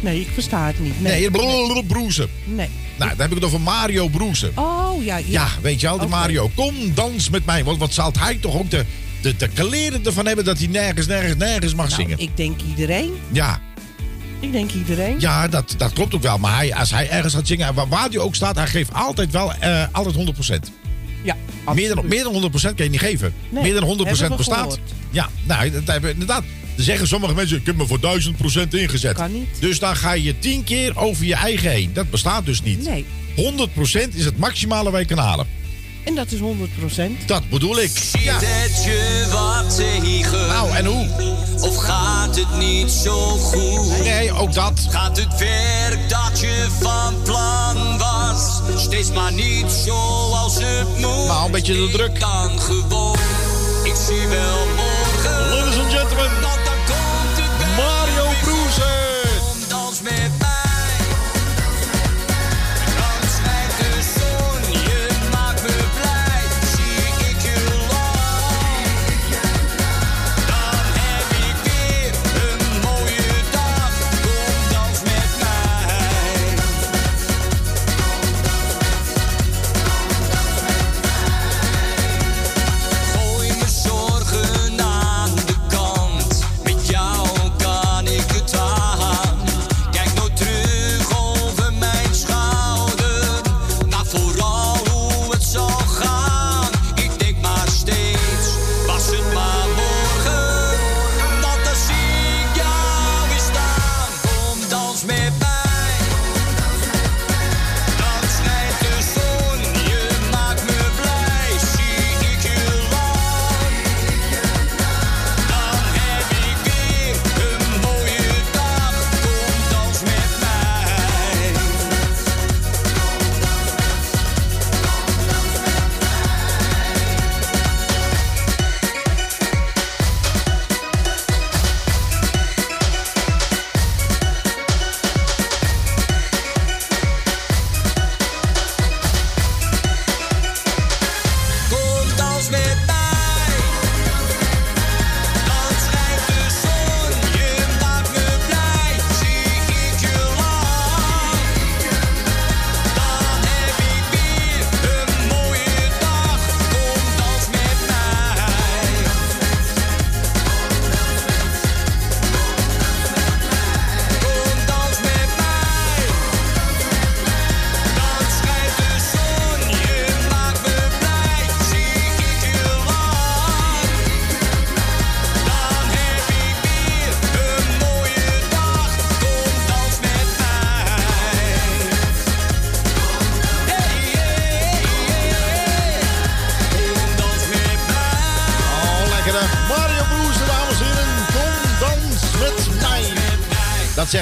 Nee, 0.00 0.20
ik 0.20 0.28
versta 0.32 0.66
het 0.66 0.80
niet. 0.80 1.00
Nee. 1.00 1.30
Nee, 1.30 1.84
broezen. 1.86 2.28
nee. 2.44 2.68
Nou, 2.96 3.10
dan 3.10 3.18
heb 3.20 3.28
ik 3.28 3.34
het 3.34 3.44
over 3.44 3.60
Mario 3.60 4.08
Broezen. 4.08 4.52
Oh, 4.54 5.04
ja. 5.04 5.16
Ja, 5.16 5.24
Ja, 5.26 5.48
weet 5.62 5.80
je 5.80 5.86
wel, 5.86 5.98
de. 5.98 6.06
Mario. 6.06 6.50
Kom, 6.54 6.74
dans 6.94 7.30
met 7.30 7.44
mij. 7.46 7.64
Want 7.64 7.78
wat 7.78 7.94
zal 7.94 8.12
hij 8.18 8.34
toch 8.34 8.54
ook 8.58 8.70
de, 8.70 8.84
de, 9.20 9.36
de 9.36 9.48
kleren 9.48 10.04
ervan 10.04 10.26
hebben 10.26 10.44
dat 10.44 10.58
hij 10.58 10.66
nergens, 10.66 11.06
nergens, 11.06 11.36
nergens 11.36 11.74
mag 11.74 11.88
Nou, 11.88 12.00
zingen. 12.02 12.18
ik 12.18 12.36
denk 12.36 12.60
iedereen. 12.68 13.12
Ja, 13.32 13.60
Ik 14.44 14.52
denk 14.52 14.70
iedereen. 14.72 15.20
ja 15.20 15.48
dat, 15.48 15.74
dat 15.76 15.92
klopt 15.92 16.14
ook 16.14 16.22
wel. 16.22 16.38
Maar 16.38 16.56
hij, 16.56 16.74
als 16.74 16.90
hij 16.90 17.10
ergens 17.10 17.34
gaat 17.34 17.46
zingen, 17.46 17.74
waar, 17.74 17.88
waar 17.88 18.08
hij 18.08 18.18
ook 18.18 18.34
staat, 18.34 18.56
hij 18.56 18.66
geeft 18.66 18.92
altijd 18.92 19.30
wel 19.30 19.52
eh, 19.52 19.84
altijd 19.92 20.14
100%. 20.14 20.54
Ja, 21.22 21.36
Meer 21.74 21.94
dan, 21.94 22.06
meer 22.08 22.22
dan 22.22 22.50
100% 22.52 22.60
kan 22.60 22.84
je 22.84 22.90
niet 22.90 23.00
geven. 23.00 23.34
Nee, 23.48 23.62
meer 23.62 23.74
dan 23.80 23.82
100% 23.82 23.86
hebben 23.86 24.28
we 24.28 24.36
bestaat. 24.36 24.58
gehoord. 24.58 24.80
Ja, 25.10 25.28
nou, 25.44 25.70
dat 25.70 25.86
hebben 25.86 26.02
we 26.02 26.10
inderdaad. 26.12 26.42
Dan 26.76 26.84
zeggen 26.84 27.08
sommige 27.08 27.34
mensen, 27.34 27.56
ik 27.56 27.66
heb 27.66 27.76
me 27.76 27.86
voor 27.86 28.00
1000% 28.64 28.68
ingezet. 28.70 29.14
Kan 29.14 29.32
niet. 29.32 29.48
Dus 29.58 29.78
dan 29.78 29.96
ga 29.96 30.12
je 30.12 30.38
10 30.38 30.64
keer 30.64 30.98
over 30.98 31.24
je 31.24 31.34
eigen 31.34 31.70
heen. 31.70 31.90
Dat 31.92 32.10
bestaat 32.10 32.46
dus 32.46 32.62
niet. 32.62 32.84
Nee. 32.84 33.04
100% 33.36 34.14
is 34.14 34.24
het 34.24 34.36
maximale 34.38 34.90
wij 34.90 35.04
kunnen 35.04 35.24
halen. 35.24 35.46
En 36.04 36.14
dat 36.14 36.30
is 36.30 36.38
100% 36.40 37.26
Dat 37.26 37.48
bedoel 37.48 37.78
ik. 37.80 37.90
Ja. 38.18 38.38
Zet 38.38 38.84
je 38.84 39.26
wat 39.32 39.76
tegen. 39.76 40.46
Nou, 40.46 40.70
en 40.70 40.84
hoe? 40.84 41.08
Of 41.60 41.76
gaat 41.76 42.36
het 42.36 42.58
niet 42.58 42.90
zo 42.90 43.36
goed? 43.36 44.02
Nee, 44.02 44.32
ook 44.32 44.54
dat. 44.54 44.86
Gaat 44.90 45.16
het 45.16 45.38
werk 45.38 46.08
dat 46.08 46.40
je 46.40 46.66
van 46.80 47.22
plan 47.22 47.98
was 47.98 48.60
steeds 48.76 49.12
maar 49.12 49.32
niet 49.32 49.70
zoals 49.84 50.54
het 50.54 50.88
moet? 50.96 51.26
Nou, 51.26 51.44
een 51.44 51.50
beetje 51.50 51.74
de 51.74 51.88
druk. 51.92 52.12
Ik 52.14 52.20
kan 52.20 52.60
gewoon, 52.60 53.16
ik 53.82 53.94
zie 54.06 54.28
wel 54.28 54.66
morgen. 54.76 55.73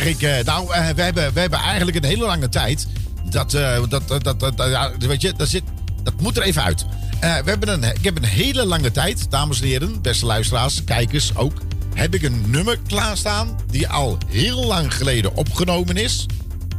Zeg 0.03 0.13
ik. 0.13 0.23
eh, 0.23 0.45
nou, 0.45 0.73
eh, 0.75 0.89
we, 0.89 1.03
hebben, 1.03 1.33
we 1.33 1.41
hebben 1.41 1.59
eigenlijk 1.59 1.97
een 1.97 2.05
hele 2.05 2.25
lange 2.25 2.49
tijd. 2.49 2.87
Dat, 3.31 3.55
eh, 3.55 3.83
dat, 3.89 4.09
dat, 4.09 4.25
dat, 4.25 4.41
dat- 4.41 4.57
ja, 4.59 4.93
weet 4.99 5.21
je, 5.23 5.33
dat, 5.37 5.49
zit, 5.49 5.63
dat 6.03 6.21
moet 6.21 6.37
er 6.37 6.43
even 6.43 6.63
uit. 6.63 6.85
We 7.21 7.43
hebben 7.51 7.69
een, 7.69 7.85
ik 7.85 8.05
heb 8.05 8.17
een 8.17 8.25
hele 8.25 8.67
lange 8.67 8.91
tijd, 8.91 9.31
dames 9.31 9.61
en 9.61 9.67
heren, 9.67 10.03
beste 10.03 10.27
luisteraars, 10.27 10.85
kijkers 10.85 11.37
ook. 11.37 11.53
Heb 11.95 12.15
ik 12.15 12.23
een 12.23 12.45
nummer 12.51 12.79
klaarstaan 12.87 13.59
die 13.71 13.89
al 13.89 14.19
heel 14.29 14.65
lang 14.67 14.95
geleden 14.95 15.35
opgenomen 15.37 15.97
is. 15.97 16.27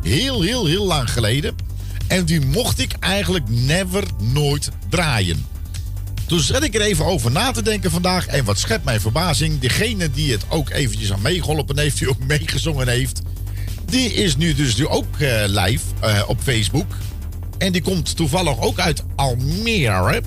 Heel, 0.02 0.42
heel, 0.42 0.66
heel 0.66 0.86
lang 0.86 1.12
geleden. 1.12 1.56
En 2.08 2.26
die 2.26 2.42
mocht 2.46 2.80
ik 2.80 2.92
eigenlijk 3.00 3.46
never, 3.50 4.04
nooit 4.22 4.70
draaien. 4.90 5.46
Toen 6.26 6.40
zat 6.40 6.64
ik 6.64 6.76
er 6.76 6.82
even 6.82 7.06
over 7.06 7.32
na 7.32 7.52
te 7.52 7.62
denken 7.62 7.92
vandaag. 7.92 8.28
En 8.28 8.46
wat 8.46 8.60
schept 8.60 8.86
mijn 8.86 9.02
verbazing. 9.02 9.60
Degene 9.60 10.12
die 10.12 10.32
het 10.32 10.46
ook 10.50 10.70
eventjes 10.70 11.14
aan 11.14 11.22
meegeholpen 11.22 11.80
heeft. 11.80 11.98
Die 11.98 12.10
ook 12.10 12.24
meegezongen 12.38 12.88
heeft. 12.88 13.22
Die 13.86 14.14
is 14.14 14.38
nu 14.38 14.54
dus 14.54 14.76
nu 14.76 14.88
ook 14.88 15.18
eh, 15.20 15.44
live 15.46 15.84
eh, 16.00 16.22
op 16.28 16.40
Facebook. 16.42 16.96
En 17.58 17.72
die 17.72 17.82
komt 17.82 18.16
toevallig 18.16 18.60
ook 18.60 18.80
uit 18.80 19.04
Almere. 19.16 20.16
En 20.16 20.24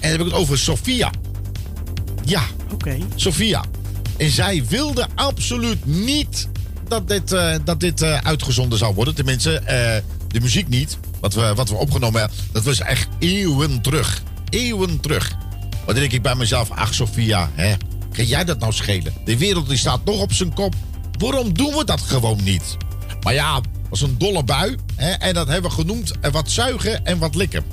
dan 0.00 0.10
heb 0.10 0.20
ik 0.20 0.26
het 0.26 0.34
over 0.34 0.58
Sofia. 0.58 1.10
Ja, 2.24 2.42
Oké. 2.72 2.96
Sofia. 3.14 3.64
En 4.16 4.30
zij 4.30 4.64
wilde 4.68 5.06
absoluut 5.14 5.86
niet 5.86 6.48
dat 6.88 7.08
dit, 7.08 7.32
eh, 7.32 7.54
dat 7.64 7.80
dit 7.80 8.02
uitgezonden 8.02 8.78
zou 8.78 8.94
worden. 8.94 9.14
Tenminste, 9.14 9.62
de 10.28 10.40
muziek 10.40 10.68
niet. 10.68 10.98
Wat 11.20 11.34
we, 11.34 11.54
wat 11.54 11.68
we 11.68 11.74
opgenomen 11.74 12.20
hebben. 12.20 12.38
Dat 12.52 12.64
was 12.64 12.80
echt 12.80 13.08
eeuwen 13.18 13.80
terug. 13.80 14.22
Eeuwen 14.54 15.00
terug. 15.00 15.30
Maar 15.70 15.94
dan 15.94 15.94
denk 15.94 16.12
ik 16.12 16.22
bij 16.22 16.34
mezelf, 16.34 16.70
ach 16.70 16.94
Sofia, 16.94 17.50
hè, 17.54 17.74
kan 18.12 18.24
jij 18.24 18.44
dat 18.44 18.58
nou 18.58 18.72
schelen? 18.72 19.12
De 19.24 19.38
wereld 19.38 19.68
die 19.68 19.78
staat 19.78 20.04
nog 20.04 20.20
op 20.20 20.32
zijn 20.32 20.54
kop. 20.54 20.74
Waarom 21.18 21.52
doen 21.54 21.74
we 21.74 21.84
dat 21.84 22.00
gewoon 22.00 22.38
niet? 22.42 22.76
Maar 23.22 23.34
ja, 23.34 23.60
was 23.88 24.00
een 24.00 24.18
dolle 24.18 24.44
bui. 24.44 24.76
Hè, 24.96 25.10
en 25.10 25.34
dat 25.34 25.48
hebben 25.48 25.70
we 25.70 25.76
genoemd 25.76 26.12
wat 26.32 26.50
zuigen 26.50 27.04
en 27.06 27.18
wat 27.18 27.34
likken. 27.34 27.64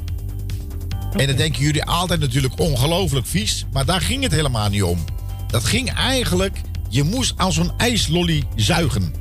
En 1.18 1.28
dan 1.28 1.36
denken 1.36 1.62
jullie 1.62 1.84
altijd 1.86 2.20
natuurlijk 2.20 2.60
ongelooflijk 2.60 3.26
vies. 3.28 3.66
Maar 3.72 3.86
daar 3.86 4.02
ging 4.02 4.24
het 4.24 4.32
helemaal 4.32 4.70
niet 4.70 4.84
om. 4.84 4.98
Dat 5.48 5.64
ging 5.66 5.94
eigenlijk, 5.94 6.62
je 6.90 7.04
moest 7.04 7.34
aan 7.38 7.52
zo'n 7.54 7.72
ijslolly 7.78 8.44
zuigen. 8.56 9.14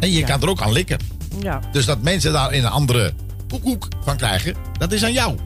En 0.00 0.10
je 0.12 0.18
Ja. 0.18 0.26
kan 0.26 0.42
er 0.42 0.48
ook 0.48 0.60
aan 0.62 0.72
likken. 0.72 0.98
Ja. 1.42 1.60
Dus 1.72 1.84
dat 1.84 2.02
mensen 2.02 2.32
daar 2.32 2.52
een 2.52 2.66
andere 2.66 3.12
koekoek 3.48 3.88
van 4.04 4.16
krijgen, 4.16 4.54
dat 4.78 4.92
is 4.92 5.04
aan 5.04 5.12
jou. 5.12 5.38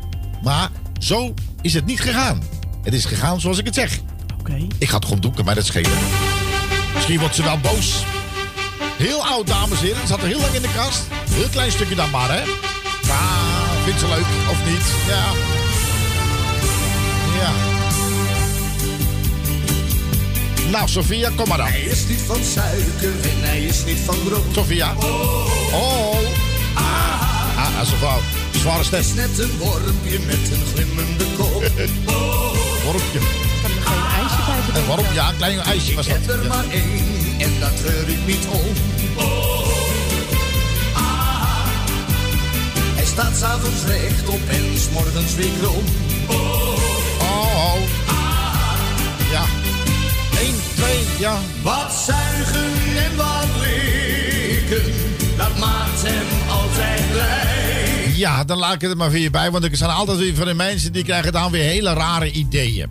Maar 0.42 0.70
zo 1.02 1.34
is 1.60 1.74
het 1.74 1.86
niet 1.86 2.00
gegaan. 2.00 2.42
Het 2.82 2.94
is 2.94 3.04
gegaan 3.04 3.40
zoals 3.40 3.58
ik 3.58 3.64
het 3.64 3.74
zeg. 3.74 3.98
Oké. 4.38 4.66
Ik 4.78 4.88
ga 4.88 4.94
het 4.94 5.04
gewoon 5.04 5.20
doeken, 5.20 5.44
maar 5.44 5.54
dat 5.54 5.66
schelen. 5.66 5.98
Misschien 6.94 7.18
wordt 7.18 7.34
ze 7.34 7.42
wel 7.42 7.58
boos. 7.58 8.04
Heel 8.96 9.26
oud, 9.26 9.46
dames 9.46 9.78
en 9.78 9.84
heren. 9.84 9.98
Het 9.98 10.08
zat 10.08 10.20
er 10.20 10.26
heel 10.26 10.40
lang 10.40 10.52
in 10.54 10.62
de 10.62 10.72
kast. 10.74 11.02
Heel 11.30 11.48
klein 11.48 11.72
stukje 11.72 11.94
dan 11.94 12.10
maar, 12.10 12.28
hè. 12.32 12.42
Maar, 13.06 13.84
vindt 13.84 14.00
ze 14.00 14.08
leuk 14.08 14.50
of 14.50 14.64
niet? 14.64 14.84
Ja. 15.08 15.24
Ja. 17.40 17.52
Nou, 20.70 20.88
Sofia, 20.88 21.30
kom 21.36 21.48
maar 21.48 21.58
dan. 21.58 21.66
Hij 21.66 21.80
is 21.80 22.06
niet 22.08 22.20
van 22.20 22.44
suiker 22.44 23.12
en 23.22 23.48
hij 23.48 23.62
is 23.62 23.84
niet 23.84 23.98
van 23.98 24.16
brood. 24.24 24.54
Sofia. 24.54 24.94
Oh. 24.96 26.16
Ah, 27.56 27.76
dat 27.76 27.86
is 27.86 27.92
een 27.92 27.98
vrouw. 27.98 28.20
Zware 28.62 28.84
stem. 28.84 29.00
is 29.00 29.14
net 29.14 29.38
een 29.38 29.58
wormpje 29.58 30.18
met 30.26 30.50
een 30.52 30.64
glimmende 30.74 31.24
kop. 31.36 31.62
Wormpje. 32.84 33.18
Kan 33.62 33.70
er 33.70 33.82
geen 33.84 34.04
ijsje 34.20 34.36
bij 34.46 34.56
Een 34.56 34.66
bedenken? 34.66 34.96
worm, 34.96 35.14
ja, 35.14 35.28
een 35.28 35.36
klein 35.36 35.60
ijsje 35.60 35.94
was 35.94 36.06
Ik 36.06 36.12
dat. 36.12 36.26
heb 36.26 36.36
er 36.36 36.42
Ja. 36.42 36.48
maar 36.48 36.64
één 36.70 37.34
en 37.38 37.60
daar 37.60 37.74
treur 37.74 38.08
ik 38.08 38.26
niet 38.26 38.46
om. 38.50 38.72
Hij 42.94 43.04
staat 43.06 43.36
s'avonds 43.36 43.84
rechtop 43.86 44.40
en 44.48 44.64
s'morgens 44.78 45.34
weer 45.34 45.50
krom. 45.60 45.84
Oh, 46.26 46.78
oh. 47.20 47.74
Ja. 49.30 49.44
1, 50.40 50.54
2, 50.76 50.98
ja. 51.18 51.38
Wat 51.62 51.92
zuigen 52.06 52.72
en 53.04 53.16
wat 53.16 53.46
likken, 53.60 54.92
dat 55.36 55.58
maakt 55.58 56.02
hem. 56.02 56.26
Ja, 58.14 58.44
dan 58.44 58.58
laat 58.58 58.74
ik 58.74 58.80
het 58.80 58.90
er 58.90 58.96
maar 58.96 59.10
weer 59.10 59.30
bij. 59.30 59.50
Want 59.50 59.64
er 59.64 59.76
zijn 59.76 59.90
altijd 59.90 60.18
weer 60.18 60.34
van 60.34 60.46
de 60.46 60.54
mensen 60.54 60.92
die 60.92 61.04
krijgen 61.04 61.32
dan 61.32 61.50
weer 61.50 61.62
hele 61.64 61.92
rare 61.92 62.30
ideeën. 62.30 62.90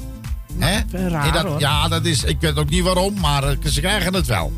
Hè? 0.59 0.79
raar, 1.09 1.25
En 1.27 1.33
dat- 1.33 1.43
hoor. 1.45 1.59
Ja, 1.59 1.87
dat 1.87 2.05
is, 2.05 2.23
ik 2.23 2.37
weet 2.39 2.57
ook 2.57 2.69
niet 2.69 2.83
waarom, 2.83 3.19
maar 3.19 3.43
eh, 3.43 3.55
ze 3.65 3.79
krijgen 3.79 4.13
het 4.13 4.25
wel. 4.27 4.51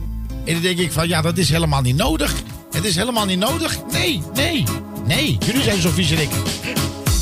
En 0.45 0.53
dan 0.53 0.61
denk 0.61 0.77
ik 0.79 0.91
van, 0.91 1.07
ja, 1.07 1.21
dat 1.21 1.37
is 1.37 1.49
helemaal 1.49 1.81
niet 1.81 1.95
nodig. 1.95 2.33
Het 2.71 2.83
is 2.85 2.95
helemaal 2.95 3.25
niet 3.25 3.39
nodig. 3.39 3.77
Nee, 3.91 4.21
nee, 4.33 4.63
nee. 5.05 5.37
Jullie 5.45 5.61
zijn 5.63 5.81
zo 5.81 5.89
viezerik. 5.89 6.29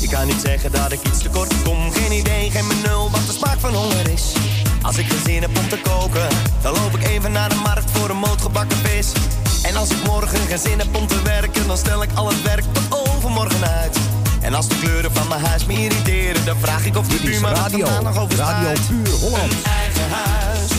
Ik 0.00 0.08
kan 0.10 0.26
niet 0.26 0.40
zeggen 0.44 0.72
dat 0.72 0.92
ik 0.92 1.00
iets 1.06 1.18
tekort 1.22 1.62
kom. 1.62 1.92
Geen 1.92 2.12
idee, 2.12 2.50
geen 2.50 2.68
benul 2.68 3.10
wat 3.10 3.26
de 3.26 3.32
smaak 3.32 3.60
van 3.60 3.74
honger 3.74 4.10
is. 4.12 4.32
Als 4.82 4.96
ik 4.98 5.06
geen 5.06 5.18
zin 5.24 5.40
heb 5.42 5.58
om 5.58 5.68
te 5.68 5.78
koken, 5.82 6.28
dan 6.62 6.72
loop 6.72 6.94
ik 6.96 7.06
even 7.08 7.32
naar 7.32 7.48
de 7.48 7.54
markt 7.54 7.90
voor 7.90 8.10
een 8.10 8.16
moot 8.16 8.42
gebakken 8.42 8.78
vis. 8.78 9.12
En 9.72 9.78
als 9.78 9.90
ik 9.90 10.06
morgen 10.06 10.38
geen 10.38 10.58
zin 10.58 10.78
heb 10.78 10.96
om 10.96 11.06
te 11.06 11.22
werken, 11.22 11.66
dan 11.66 11.76
stel 11.76 12.02
ik 12.02 12.10
al 12.14 12.28
het 12.28 12.42
werk 12.42 12.64
tot 12.72 13.08
overmorgen 13.08 13.68
uit. 13.68 13.98
En 14.40 14.54
als 14.54 14.68
de 14.68 14.78
kleuren 14.78 15.12
van 15.12 15.28
mijn 15.28 15.40
huis 15.40 15.66
me 15.66 15.72
irriteren, 15.72 16.44
dan 16.44 16.56
vraag 16.58 16.84
ik 16.84 16.96
of 16.96 17.08
de 17.08 17.20
buurman 17.22 17.54
radio. 17.54 17.86
nog 18.02 18.18
over 18.18 18.36
Radio. 18.36 18.72
Puur 18.88 19.08
Holland. 19.20 19.52
Eigen 19.62 20.10
huis, 20.10 20.70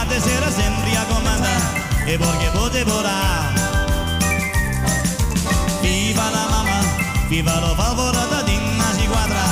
firate 0.00 0.20
sera 0.20 0.50
sempre 0.50 0.96
a 0.96 1.04
comandare 1.04 1.62
e 2.06 2.16
perché 2.16 2.50
potevo 2.52 3.00
Viva 5.80 6.30
la 6.30 6.46
mamma, 6.48 6.80
viva 7.28 7.60
lo 7.60 7.74
favorata 7.74 8.42
di 8.42 8.56
una 8.56 8.92
si 8.92 9.06
quadra 9.06 9.42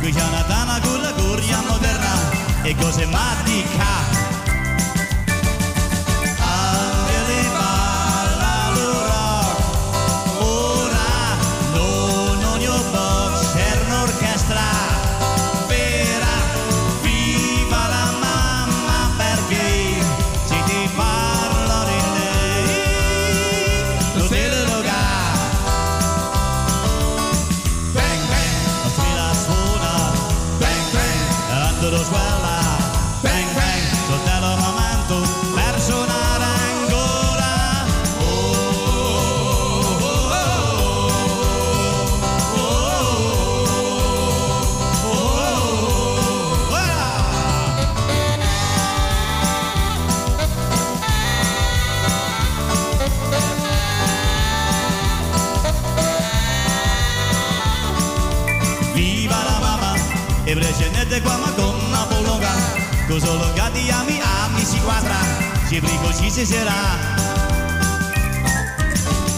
Qui 0.00 0.12
c'è 0.12 0.22
una 0.22 0.42
tana 0.42 0.80
con 0.80 1.00
la 1.00 1.12
curia 1.12 1.60
moderna 1.68 2.62
e 2.62 2.74
cose 2.76 3.06
matica 3.06 3.95
Con 63.16 63.24
solo 63.24 63.50
gatti 63.54 63.88
ami 63.88 64.20
ami 64.20 64.62
si 64.62 64.78
quadra 64.80 65.16
brigo 65.80 66.12
ci 66.12 66.30
si 66.30 66.44
sarà 66.44 66.98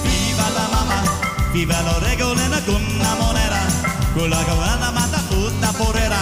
Viva 0.02 0.48
la 0.50 0.68
mamma 0.72 1.00
Viva 1.52 1.80
lo 1.82 1.98
regolena 2.00 2.60
con 2.64 2.84
una 2.84 3.14
monera 3.14 3.60
Con 4.14 4.28
la 4.28 4.90
mata 4.90 5.22
tutta 5.28 5.70
porera 5.76 6.18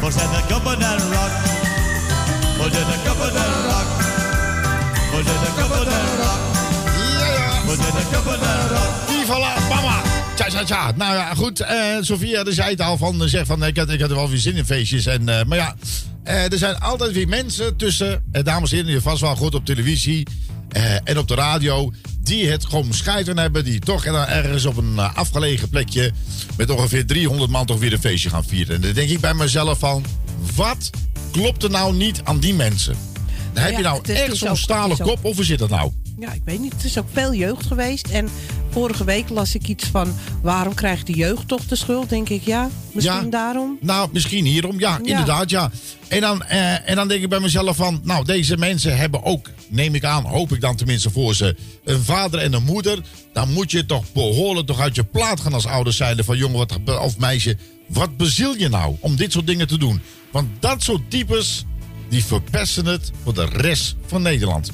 Forse 0.00 0.26
capo 0.46 0.74
del 0.74 0.98
rock 0.98 1.32
del 2.70 3.00
capo 3.04 3.24
del 3.24 3.52
rock 3.68 4.02
è 5.12 5.22
del 5.22 5.54
capo 5.56 5.84
del 5.84 6.08
rock 6.16 6.40
del 7.92 8.08
capo 8.08 8.30
del 8.30 8.68
rock 8.70 9.08
Viva 9.10 9.38
la 9.38 9.52
mama! 9.68 10.14
Tja, 10.34 10.46
tja, 10.46 10.64
tja. 10.64 10.92
Nou 10.96 11.14
ja, 11.14 11.34
goed. 11.34 11.60
eh 11.60 11.98
Sofia, 12.00 12.44
er 12.44 12.52
zei 12.52 12.70
het 12.70 12.80
al 12.80 12.96
van, 12.96 13.28
zegt 13.28 13.46
van, 13.46 13.64
ik 13.64 13.76
had, 13.76 13.90
ik 13.90 14.00
had 14.00 14.10
er 14.10 14.16
wel 14.16 14.28
weer 14.28 14.38
zin 14.38 14.56
in 14.56 14.64
feestjes. 14.64 15.06
En, 15.06 15.28
eh, 15.28 15.44
maar 15.44 15.58
ja, 15.58 15.74
eh, 16.34 16.52
er 16.52 16.58
zijn 16.58 16.78
altijd 16.78 17.12
weer 17.12 17.28
mensen 17.28 17.76
tussen, 17.76 18.24
eh, 18.32 18.44
dames 18.44 18.70
en 18.70 18.76
heren, 18.76 18.92
die 18.92 19.00
vast 19.00 19.20
wel 19.20 19.36
goed 19.36 19.54
op 19.54 19.64
televisie 19.64 20.26
eh, 20.68 20.94
en 21.04 21.18
op 21.18 21.28
de 21.28 21.34
radio, 21.34 21.92
die 22.20 22.48
het 22.50 22.66
gewoon 22.66 22.92
scheiden 22.92 23.38
hebben, 23.38 23.64
die 23.64 23.78
toch 23.80 24.06
er- 24.06 24.14
ergens 24.28 24.64
op 24.64 24.76
een 24.76 24.98
afgelegen 24.98 25.68
plekje 25.68 26.12
met 26.56 26.70
ongeveer 26.70 27.06
300 27.06 27.50
man 27.50 27.66
toch 27.66 27.78
weer 27.78 27.92
een 27.92 28.00
feestje 28.00 28.30
gaan 28.30 28.44
vieren. 28.44 28.74
En 28.74 28.80
dan 28.80 28.92
denk 28.92 29.10
ik 29.10 29.20
bij 29.20 29.34
mezelf 29.34 29.78
van, 29.78 30.04
wat 30.54 30.90
klopt 31.32 31.62
er 31.62 31.70
nou 31.70 31.94
niet 31.94 32.20
aan 32.24 32.38
die 32.38 32.54
mensen? 32.54 32.96
heb 33.54 33.76
je 33.76 33.82
nou 33.82 34.00
echt 34.02 34.30
ook- 34.30 34.36
zo'n 34.36 34.56
stalen 34.56 34.96
kop 34.98 35.24
of 35.24 35.36
hoe 35.36 35.44
zit 35.44 35.58
dat 35.58 35.70
nou? 35.70 35.90
Ja, 36.18 36.32
ik 36.32 36.40
weet 36.44 36.60
niet. 36.60 36.72
Het 36.72 36.84
is 36.84 36.98
ook 36.98 37.06
veel 37.12 37.34
jeugd 37.34 37.66
geweest. 37.66 38.06
En 38.08 38.28
vorige 38.74 39.04
week 39.04 39.28
las 39.28 39.54
ik 39.54 39.68
iets 39.68 39.84
van... 39.86 40.14
waarom 40.42 40.74
krijgt 40.74 41.06
de 41.06 41.12
jeugd 41.12 41.48
toch 41.48 41.64
de 41.66 41.76
schuld? 41.76 42.08
Denk 42.08 42.28
ik, 42.28 42.42
ja, 42.44 42.68
misschien 42.92 43.24
Ja. 43.24 43.30
daarom. 43.30 43.78
Nou, 43.80 44.08
misschien 44.12 44.44
hierom. 44.44 44.78
Ja, 44.80 44.98
Ja. 45.02 45.10
inderdaad, 45.10 45.50
ja. 45.50 45.70
En 46.08 46.20
dan, 46.20 46.42
eh, 46.44 46.88
en 46.90 46.96
dan 46.96 47.08
denk 47.08 47.22
ik 47.22 47.28
bij 47.28 47.40
mezelf 47.40 47.76
van... 47.76 48.00
Nou, 48.04 48.24
deze 48.24 48.56
mensen 48.56 48.96
hebben 48.96 49.22
ook, 49.24 49.50
neem 49.68 49.94
ik 49.94 50.04
aan, 50.04 50.24
hoop 50.24 50.52
ik 50.52 50.60
dan 50.60 50.76
tenminste 50.76 51.10
voor 51.10 51.34
ze... 51.34 51.56
een 51.84 52.02
vader 52.02 52.40
en 52.40 52.52
een 52.52 52.64
moeder. 52.64 52.98
Dan 53.32 53.52
moet 53.52 53.70
je 53.70 53.86
toch 53.86 54.12
behoorlijk 54.12 54.66
toch 54.66 54.80
uit 54.80 54.94
je 54.94 55.04
plaat 55.04 55.40
gaan 55.40 55.52
als 55.54 55.66
ouders 55.66 55.96
zijn. 55.96 56.24
Van 56.24 56.36
jongen 56.36 56.56
wat, 56.58 56.98
of 57.00 57.18
meisje, 57.18 57.56
wat 57.88 58.16
beziel 58.16 58.54
je 58.56 58.68
nou 58.68 58.96
om 59.00 59.16
dit 59.16 59.32
soort 59.32 59.46
dingen 59.46 59.66
te 59.66 59.78
doen? 59.78 60.00
Want 60.30 60.48
dat 60.60 60.82
soort 60.82 61.10
types, 61.10 61.64
die 62.08 62.24
verpesten 62.24 62.86
het 62.86 63.10
voor 63.22 63.34
de 63.34 63.44
rest 63.44 63.94
van 64.06 64.22
Nederland. 64.22 64.70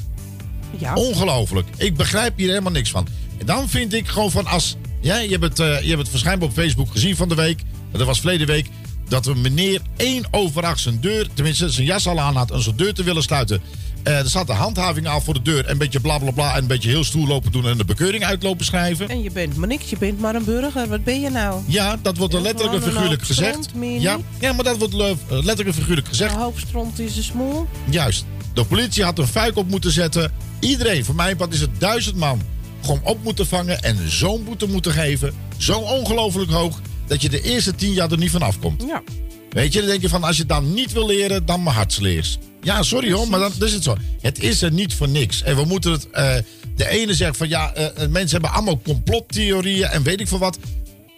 Ja. 0.78 0.94
Ongelooflijk. 0.94 1.68
Ik 1.76 1.96
begrijp 1.96 2.36
hier 2.36 2.48
helemaal 2.48 2.72
niks 2.72 2.90
van. 2.90 3.06
En 3.40 3.46
dan 3.46 3.68
vind 3.68 3.92
ik 3.94 4.08
gewoon 4.08 4.30
van 4.30 4.46
als... 4.46 4.76
Ja, 5.00 5.18
je, 5.18 5.30
hebt 5.30 5.42
het, 5.42 5.58
eh, 5.58 5.66
je 5.82 5.88
hebt 5.88 6.00
het 6.00 6.10
waarschijnlijk 6.10 6.50
op 6.50 6.56
Facebook 6.58 6.90
gezien 6.90 7.16
van 7.16 7.28
de 7.28 7.34
week. 7.34 7.62
Dat 7.92 8.06
was 8.06 8.18
verleden 8.20 8.46
week. 8.46 8.68
Dat 9.08 9.26
een 9.26 9.40
meneer 9.40 9.80
één 9.96 10.24
overacht 10.30 10.80
zijn 10.80 11.00
deur... 11.00 11.28
tenminste 11.34 11.70
zijn 11.70 11.86
jas 11.86 12.06
al 12.06 12.20
aan 12.20 12.36
had... 12.36 12.50
om 12.50 12.60
zijn 12.60 12.76
deur 12.76 12.94
te 12.94 13.02
willen 13.02 13.22
sluiten. 13.22 13.60
Eh, 14.02 14.18
er 14.18 14.28
zat 14.28 14.46
de 14.46 14.52
handhaving 14.52 15.08
al 15.08 15.20
voor 15.20 15.34
de 15.34 15.42
deur. 15.42 15.64
En 15.64 15.70
een 15.72 15.78
beetje 15.78 16.00
bla 16.00 16.18
bla 16.18 16.30
bla. 16.30 16.52
En 16.54 16.60
een 16.60 16.66
beetje 16.66 16.88
heel 16.88 17.04
stoer 17.04 17.26
lopen 17.28 17.52
doen. 17.52 17.66
En 17.66 17.76
de 17.76 17.84
bekeuring 17.84 18.24
uitlopen 18.24 18.64
schrijven. 18.64 19.08
En 19.08 19.22
je 19.22 19.30
bent 19.30 19.56
maar 19.56 19.68
niks, 19.68 19.90
je 19.90 19.96
bent 19.98 20.20
maar 20.20 20.34
een 20.34 20.44
burger. 20.44 20.88
Wat 20.88 21.04
ben 21.04 21.20
je 21.20 21.30
nou? 21.30 21.62
Ja, 21.66 21.96
dat 22.02 22.16
wordt 22.16 22.32
er 22.34 22.38
Ja, 22.40 22.44
letterlijk 22.46 22.84
en 22.84 22.92
figuurlijk 22.92 23.22
gezegd. 23.22 23.68
Ja, 23.80 24.16
niet. 24.16 24.24
ja, 24.40 24.52
maar 24.52 24.64
dat 24.64 24.78
wordt 24.78 24.94
le- 24.94 25.04
eh, 25.08 25.16
letterlijk 25.28 25.68
en 25.68 25.74
figuurlijk 25.74 26.08
gezegd. 26.08 26.34
Een 26.34 26.40
hoop 26.40 26.58
stront 26.58 26.98
is 26.98 27.16
een 27.16 27.22
smoel. 27.22 27.66
Juist. 27.90 28.24
De 28.54 28.64
politie 28.64 29.04
had 29.04 29.18
een 29.18 29.26
fuik 29.26 29.56
op 29.56 29.68
moeten 29.68 29.90
zetten. 29.90 30.32
Iedereen, 30.60 31.04
voor 31.04 31.14
mijn 31.14 31.36
part 31.36 31.52
is 31.54 31.60
het 31.60 31.70
duizend 31.80 32.16
man. 32.16 32.40
Gewoon 32.80 33.00
op 33.04 33.22
moeten 33.22 33.46
vangen 33.46 33.82
en 33.82 34.10
zo'n 34.10 34.44
boete 34.44 34.66
moeten 34.66 34.92
geven. 34.92 35.34
Zo 35.56 35.78
ongelooflijk 35.78 36.50
hoog. 36.50 36.80
Dat 37.06 37.22
je 37.22 37.28
de 37.28 37.42
eerste 37.42 37.74
tien 37.74 37.92
jaar 37.92 38.10
er 38.10 38.18
niet 38.18 38.30
van 38.30 38.42
afkomt. 38.42 38.82
Ja. 38.86 39.02
Weet 39.50 39.72
je, 39.72 39.78
dan 39.78 39.88
denk 39.88 40.00
je 40.02 40.08
van 40.08 40.24
als 40.24 40.36
je 40.36 40.46
dan 40.46 40.74
niet 40.74 40.92
wil 40.92 41.06
leren, 41.06 41.46
dan 41.46 41.62
maar 41.62 41.74
hartsleers. 41.74 42.38
Ja, 42.62 42.82
sorry 42.82 43.12
hoor, 43.12 43.28
maar 43.28 43.40
dan 43.40 43.52
is 43.58 43.72
het 43.72 43.82
zo. 43.82 43.96
Het 44.20 44.38
is 44.42 44.62
er 44.62 44.72
niet 44.72 44.94
voor 44.94 45.08
niks. 45.08 45.42
En 45.42 45.56
we 45.56 45.64
moeten 45.64 45.92
het. 45.92 46.10
eh, 46.10 46.34
de 46.76 46.88
ene 46.88 47.14
zegt 47.14 47.36
van 47.36 47.48
ja, 47.48 47.72
eh, 47.74 47.84
eh, 47.86 48.10
mensen 48.10 48.30
hebben 48.30 48.50
allemaal 48.52 48.80
complottheorieën 48.82 49.86
en 49.86 50.02
weet 50.02 50.20
ik 50.20 50.28
veel 50.28 50.38
wat. 50.38 50.58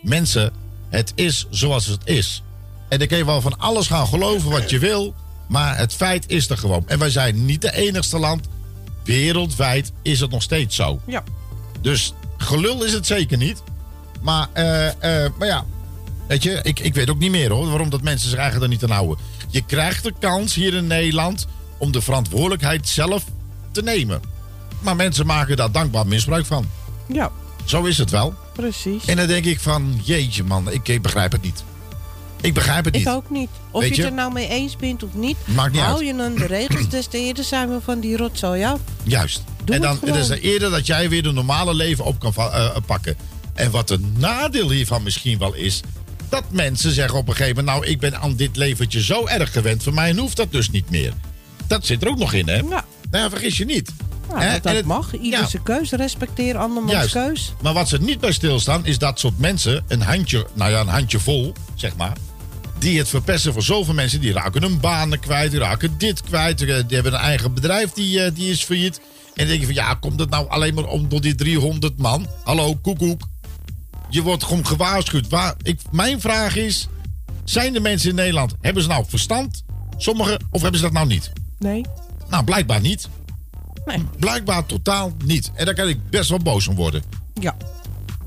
Mensen, 0.03 0.53
het 0.91 1.13
is 1.15 1.47
zoals 1.51 1.87
het 1.87 2.01
is. 2.05 2.43
En 2.89 2.99
dan 2.99 3.09
kun 3.09 3.17
je 3.17 3.25
wel 3.25 3.41
van 3.41 3.59
alles 3.59 3.87
gaan 3.87 4.07
geloven 4.07 4.51
wat 4.51 4.71
je 4.71 4.79
wil. 4.79 5.15
Maar 5.49 5.79
het 5.79 5.93
feit 5.93 6.25
is 6.27 6.49
er 6.49 6.59
gewoon. 6.59 6.85
En 6.87 6.99
wij 6.99 7.11
zijn 7.11 7.45
niet 7.45 7.61
de 7.63 7.75
enigste 7.75 8.19
land. 8.19 8.47
Wereldwijd 9.05 9.93
is 10.03 10.21
het 10.21 10.31
nog 10.31 10.43
steeds 10.43 10.77
zo. 10.77 11.01
Ja. 11.07 11.23
Dus 11.83 12.15
gelul 12.37 12.85
is 12.85 12.93
het 12.93 13.07
zeker 13.07 13.37
niet. 13.37 13.63
Maar, 14.21 14.49
eh, 14.53 15.25
eh, 15.25 15.33
maar 15.39 15.49
ja, 15.49 15.65
weet 16.29 16.43
je, 16.43 16.61
ik, 16.63 16.81
ik 16.81 16.95
weet 16.95 17.11
ook 17.11 17.19
niet 17.19 17.31
meer 17.31 17.51
hoor, 17.51 17.67
waarom 17.69 17.91
dat 17.91 18.03
mensen 18.03 18.29
zich 18.29 18.39
eigenlijk 18.39 18.73
er 18.73 18.79
niet 18.79 18.91
aan 18.91 18.97
houden. 18.97 19.19
Je 19.49 19.65
krijgt 19.65 20.03
de 20.03 20.13
kans 20.19 20.55
hier 20.55 20.75
in 20.75 20.87
Nederland 20.87 21.47
om 21.79 21.93
de 21.93 22.01
verantwoordelijkheid 22.01 22.89
zelf 22.89 23.25
te 23.71 23.83
nemen. 23.83 24.21
Maar 24.81 24.97
mensen 24.97 25.27
maken 25.27 25.57
daar 25.57 25.73
dankbaar 25.73 26.07
misbruik 26.07 26.47
van. 26.47 26.67
Ja, 27.07 27.31
Zo 27.65 27.85
is 27.85 27.99
het 27.99 28.11
wel. 28.11 28.35
precies. 28.53 29.05
En 29.05 29.17
dan 29.17 29.27
denk 29.27 29.45
ik 29.45 29.61
van, 29.61 30.01
jeetje 30.05 30.45
man, 30.45 30.71
ik, 30.71 30.89
ik 30.89 31.03
begrijp 31.03 31.33
het 31.33 31.43
niet. 31.43 31.65
Ik 32.41 32.55
begrijp 32.55 32.85
het 32.85 32.95
niet. 32.95 33.07
Ik 33.07 33.13
ook 33.13 33.31
niet. 33.31 33.49
Of 33.71 33.83
je 33.83 33.89
je? 33.89 33.95
het 33.95 34.05
er 34.05 34.13
nou 34.13 34.33
mee 34.33 34.49
eens 34.49 34.77
bent 34.77 35.03
of 35.03 35.15
niet. 35.15 35.37
Maakt 35.45 35.73
niet 35.73 35.81
hou 35.81 35.97
uit. 35.97 36.07
je 36.07 36.15
dan 36.17 36.35
de 36.35 36.47
regels, 36.47 36.89
des 36.89 37.07
te 37.07 37.19
eerder 37.19 37.45
zijn 37.45 37.69
we 37.69 37.81
van 37.81 38.01
die 38.01 38.17
rotzooi 38.17 38.65
af. 38.65 38.81
Juist. 39.03 39.43
Doe 39.65 39.75
en 39.75 39.81
dan 39.83 39.99
het 40.01 40.09
het 40.09 40.17
is 40.17 40.29
er 40.29 40.41
eerder 40.41 40.71
dat 40.71 40.87
jij 40.87 41.09
weer 41.09 41.23
de 41.23 41.33
normale 41.33 41.75
leven 41.75 42.05
op 42.05 42.19
kan 42.19 42.33
va- 42.33 42.51
eh, 42.51 42.77
pakken. 42.87 43.17
En 43.55 43.71
wat 43.71 43.91
een 43.91 44.15
nadeel 44.19 44.71
hiervan 44.71 45.03
misschien 45.03 45.39
wel 45.39 45.55
is. 45.55 45.81
Dat 46.29 46.45
mensen 46.51 46.93
zeggen 46.93 47.19
op 47.19 47.29
een 47.29 47.35
gegeven 47.37 47.65
moment... 47.65 47.77
nou, 47.85 47.93
ik 47.93 48.01
ben 48.01 48.21
aan 48.21 48.35
dit 48.37 48.57
leventje 48.57 49.03
zo 49.03 49.27
erg 49.27 49.53
gewend. 49.53 49.83
Voor 49.83 49.95
mij 49.95 50.13
hoeft 50.15 50.37
dat 50.37 50.53
dus 50.53 50.71
niet 50.71 50.91
meer. 50.91 51.13
Dat 51.67 51.87
zit 51.87 52.03
er 52.03 52.09
ook 52.09 52.19
nog 52.19 52.33
in, 52.33 52.49
hè? 52.49 52.57
Ja. 52.57 52.63
Nou, 52.63 52.83
ja, 53.11 53.31
vergis 53.31 53.57
je 53.57 53.65
niet. 53.65 53.93
Hè? 54.35 54.61
dat 54.61 54.75
het- 54.75 54.85
mag. 54.87 55.13
Ieder 55.17 55.41
ja. 55.41 55.47
zijn 55.47 55.63
keus. 55.63 55.91
Respecteer 55.91 56.57
andermans 56.57 56.93
Juist. 56.93 57.13
keus. 57.13 57.53
Maar 57.63 57.73
wat 57.73 57.89
ze 57.89 57.99
niet 58.01 58.21
bij 58.21 58.33
stilstaan, 58.33 58.87
is 58.87 58.99
dat 58.99 59.19
soort 59.21 59.39
mensen, 59.39 59.85
een 59.89 60.03
handje, 60.03 60.47
nou 60.55 60.71
ja, 60.71 60.81
een 60.81 60.89
handje 60.89 61.19
vol, 61.19 61.53
zeg 61.75 61.97
maar. 61.97 62.17
Die 62.79 62.99
het 62.99 63.09
verpesten 63.09 63.53
voor 63.53 63.63
zoveel 63.63 63.95
mensen. 63.95 64.21
Die 64.21 64.33
raken 64.33 64.63
hun 64.63 64.81
banen 64.81 65.21
kwijt, 65.21 65.51
die 65.51 65.61
raken 65.61 65.95
dit 65.99 66.23
kwijt. 66.23 66.59
Die 66.59 66.69
hebben 66.73 67.13
een 67.15 67.21
eigen 67.21 67.55
bedrijf 67.55 67.91
die, 67.91 68.21
eh, 68.23 68.31
die 68.35 68.51
is 68.51 68.63
failliet. 68.63 69.01
En 69.35 69.47
denk 69.47 69.61
je 69.61 69.67
van 69.67 69.75
ja, 69.75 69.95
komt 69.95 70.21
het 70.21 70.31
nou 70.31 70.49
alleen 70.49 70.75
maar 70.75 70.85
om 70.85 71.09
door 71.09 71.21
die 71.21 71.35
300 71.35 71.99
man? 71.99 72.27
Hallo, 72.45 72.75
koekoek. 72.75 73.29
Je 74.09 74.23
wordt 74.23 74.45
gewoon 74.45 74.67
gewaarschuwd. 74.67 75.29
Waar, 75.29 75.55
ik, 75.63 75.81
mijn 75.91 76.21
vraag 76.21 76.57
is: 76.57 76.89
zijn 77.45 77.73
de 77.73 77.81
mensen 77.81 78.09
in 78.09 78.15
Nederland, 78.15 78.55
hebben 78.61 78.83
ze 78.83 78.89
nou 78.89 79.05
verstand? 79.09 79.65
Sommigen, 79.97 80.47
of 80.51 80.61
hebben 80.63 80.81
ze 80.81 80.87
dat 80.87 80.95
nou 80.95 81.07
niet? 81.07 81.33
Nee. 81.59 81.85
Nou, 82.29 82.45
blijkbaar 82.45 82.81
niet. 82.81 83.09
Nee. 83.85 84.05
Blijkbaar 84.19 84.67
totaal 84.67 85.13
niet. 85.25 85.51
En 85.55 85.65
daar 85.65 85.75
kan 85.75 85.89
ik 85.89 86.11
best 86.11 86.29
wel 86.31 86.39
boos 86.39 86.69
om 86.69 86.75
worden. 86.75 87.03
Ja. 87.41 87.57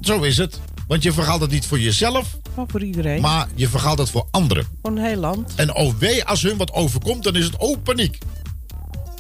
Zo 0.02 0.22
is 0.22 0.38
het. 0.38 0.60
Want 0.88 1.04
je 1.04 1.14
vergaalt 1.14 1.42
het 1.42 1.52
niet 1.52 1.66
voor 1.66 1.80
jezelf. 1.80 2.38
Voor 2.68 2.84
iedereen. 2.84 3.22
Maar 3.22 3.48
je 3.56 3.70
vergaalt 3.70 3.98
het 3.98 4.10
voor 4.10 4.28
anderen. 4.32 4.68
Voor 4.82 4.92
een 4.92 4.98
heel 4.98 5.20
land. 5.20 5.56
En 5.56 5.76
oh 5.76 5.94
wee, 5.94 6.26
als 6.26 6.42
hun 6.42 6.58
wat 6.58 6.72
overkomt, 6.72 7.24
dan 7.24 7.36
is 7.36 7.46
het 7.46 7.60
ook 7.60 7.84
paniek. 7.84 8.18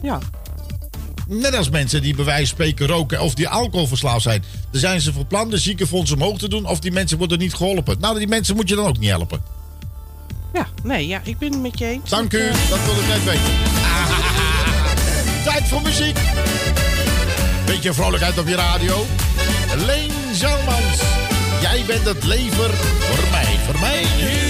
Ja. 0.01 0.19
Net 1.27 1.55
als 1.55 1.69
mensen 1.69 2.01
die 2.01 2.15
bij 2.15 2.25
wijze 2.25 2.45
spreken 2.45 2.87
roken 2.87 3.21
of 3.21 3.33
die 3.33 3.47
alcoholverslaafd 3.47 4.21
zijn. 4.21 4.43
Dan 4.71 4.79
zijn 4.79 5.01
ze 5.01 5.13
van 5.13 5.27
plan 5.27 5.49
de 5.49 5.57
ziekenfonds 5.57 6.11
omhoog 6.11 6.37
te 6.37 6.49
doen 6.49 6.65
of 6.65 6.79
die 6.79 6.91
mensen 6.91 7.17
worden 7.17 7.39
niet 7.39 7.53
geholpen. 7.53 7.99
Nou, 7.99 8.17
die 8.17 8.27
mensen 8.27 8.55
moet 8.55 8.69
je 8.69 8.75
dan 8.75 8.85
ook 8.85 8.99
niet 8.99 9.09
helpen. 9.09 9.41
Ja, 10.53 10.67
nee, 10.83 11.07
ja, 11.07 11.21
ik 11.23 11.37
ben 11.37 11.51
het 11.51 11.61
met 11.61 11.79
je 11.79 11.85
eens. 11.85 12.09
Dank 12.09 12.33
u, 12.33 12.47
dat 12.69 12.85
wil 12.85 12.93
ik 12.93 13.07
net 13.07 13.23
weten. 13.23 13.53
Tijd 15.51 15.63
voor 15.67 15.81
muziek. 15.81 16.17
Beetje 17.65 17.93
vrolijkheid 17.93 18.37
op 18.37 18.47
je 18.47 18.55
radio. 18.55 19.05
Leen 19.85 20.11
Zalmans. 20.33 21.01
jij 21.61 21.83
bent 21.87 22.05
het 22.05 22.23
lever 22.23 22.73
voor 22.73 23.29
mij, 23.31 23.57
voor 23.65 23.79
mij. 23.79 24.44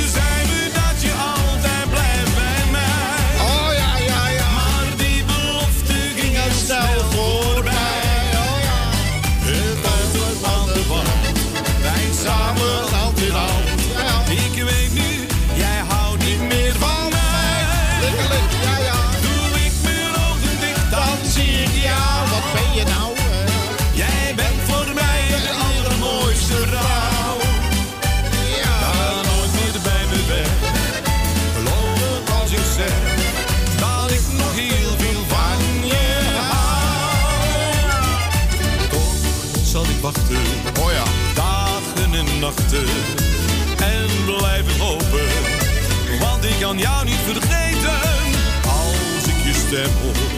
nachten 42.46 42.88
en 43.78 44.24
blijven 44.26 44.80
hopen, 44.80 45.28
want 46.20 46.46
ik 46.46 46.56
kan 46.60 46.78
jou 46.78 47.06
niet 47.06 47.22
vergeten 47.26 48.00
als 48.64 49.28
ik 49.28 49.44
je 49.44 49.54
stem 49.54 49.92
hoor. 50.02 50.35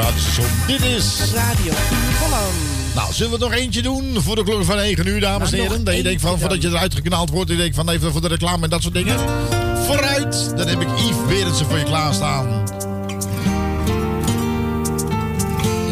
Radiostation. 0.00 0.46
Dit 0.66 0.82
is... 0.82 1.20
Radio 1.34 1.72
Holland. 2.20 2.52
Nou, 2.94 3.12
zullen 3.12 3.38
we 3.38 3.44
er 3.44 3.50
nog 3.50 3.58
eentje 3.58 3.82
doen 3.82 4.22
voor 4.22 4.36
de 4.36 4.44
klok 4.44 4.64
van 4.64 4.76
9 4.76 5.06
uur, 5.06 5.20
dames 5.20 5.52
en 5.52 5.56
Nou, 5.56 5.68
heren? 5.68 5.84
Dat 5.84 5.96
je 5.96 6.02
denkt 6.02 6.20
van, 6.20 6.38
voordat 6.38 6.62
je 6.62 6.68
eruit 6.68 6.94
geknald 6.94 7.30
wordt, 7.30 7.50
je 7.50 7.56
denkt 7.56 7.76
van 7.76 7.90
even 7.90 8.12
voor 8.12 8.20
de 8.20 8.28
reclame 8.28 8.64
en 8.64 8.70
dat 8.70 8.82
soort 8.82 8.94
dingen. 8.94 9.18
Vooruit, 9.86 10.52
dan 10.56 10.68
heb 10.68 10.80
ik 10.80 10.88
Yves 10.96 11.26
Berendsen 11.28 11.66
voor 11.66 11.78
je 11.78 11.84
klaarstaan. 11.84 12.46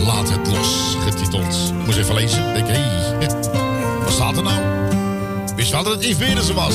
Laat 0.04 0.30
het 0.30 0.48
los, 0.48 0.96
getiteld. 1.04 1.72
Moest 1.84 1.98
even 1.98 2.14
lezen. 2.14 2.54
Denk, 2.54 2.66
hé, 2.66 2.74
hey, 2.74 3.28
wat 4.04 4.12
staat 4.12 4.36
er 4.36 4.42
nou? 4.42 4.62
Wist 5.56 5.70
wel 5.70 5.82
dat 5.82 5.92
het 5.94 6.04
Yves 6.04 6.16
Berendsen 6.16 6.54
was. 6.54 6.74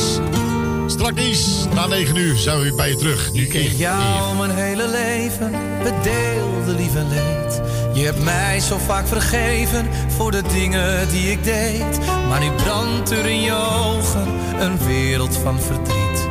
Straks, 0.92 1.66
na 1.74 1.88
9 1.88 2.16
uur, 2.16 2.38
zijn 2.38 2.58
we 2.58 2.64
weer 2.64 2.76
bij 2.76 2.90
je 2.90 2.96
terug. 2.96 3.32
Nu 3.34 3.48
Ik 3.48 3.72
jou 3.78 4.38
mijn 4.38 4.52
hele 4.52 4.88
leven 4.88 5.52
bedeelde 5.84 6.74
lief 6.74 6.96
en 6.96 7.10
leed. 7.10 7.62
Je 7.94 8.04
hebt 8.04 8.24
mij 8.24 8.60
zo 8.60 8.78
vaak 8.78 9.08
vergeven 9.08 9.90
voor 10.08 10.32
de 10.32 10.42
dingen 10.54 11.10
die 11.10 11.32
ik 11.32 11.44
deed. 11.44 12.00
Maar 12.28 12.40
nu 12.40 12.52
brandt 12.52 13.12
er 13.12 13.26
in 13.26 13.42
je 13.42 13.54
ogen 13.54 14.28
een 14.60 14.78
wereld 14.78 15.38
van 15.38 15.60
verdriet. 15.60 16.28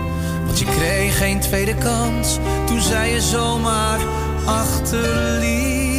Want 0.46 0.58
je 0.58 0.64
kreeg 0.64 1.18
geen 1.18 1.40
tweede 1.40 1.74
kans 1.74 2.38
toen 2.66 2.80
zij 2.80 3.12
je 3.12 3.20
zomaar 3.20 4.00
achterliet. 4.44 5.90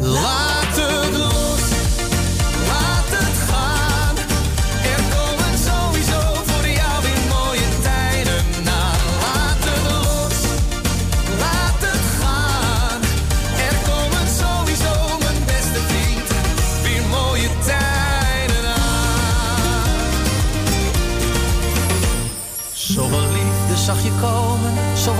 Laat 0.00 0.59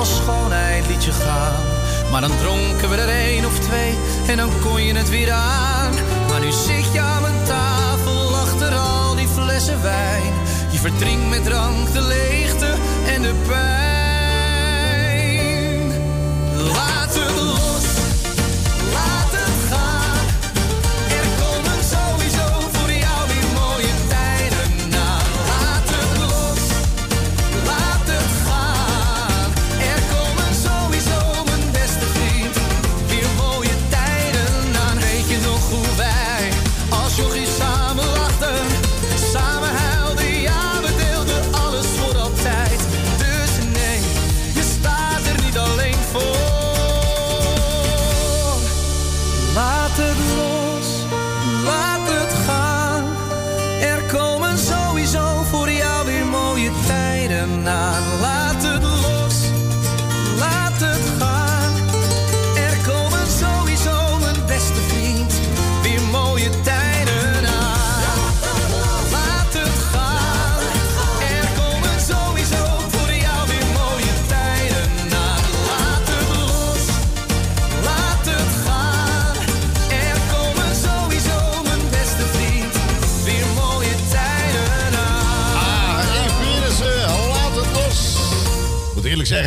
zoveel 0.05 0.23
schoonheid 0.23 0.87
liet 0.87 1.05
je 1.05 1.13
gaan. 1.13 1.63
Maar 2.11 2.21
dan 2.21 2.37
dronken 2.39 2.91
we 2.91 2.97
er 2.97 3.09
één 3.09 3.45
of 3.45 3.59
twee 3.59 3.95
en 4.27 4.37
dan 4.37 4.51
kon 4.61 4.83
je 4.83 4.95
het 4.95 5.09
weer 5.09 5.31
aan. 5.31 5.93
Maar 6.29 6.41
nu 6.41 6.51
zit 6.51 6.93
je 6.93 7.01
aan 7.01 7.23
mijn 7.23 7.45
tafel 7.45 8.37
achter 8.37 8.75
al 8.75 9.15
die 9.15 9.29
flessen 9.29 9.83
wijn. 9.83 10.33
Je 10.71 10.79
verdrinkt 10.79 11.29
met 11.29 11.45
drank 11.45 11.93
de 11.93 12.01
leegte 12.01 12.75
en 13.07 13.23
de 13.23 13.35
pijn. 13.47 14.00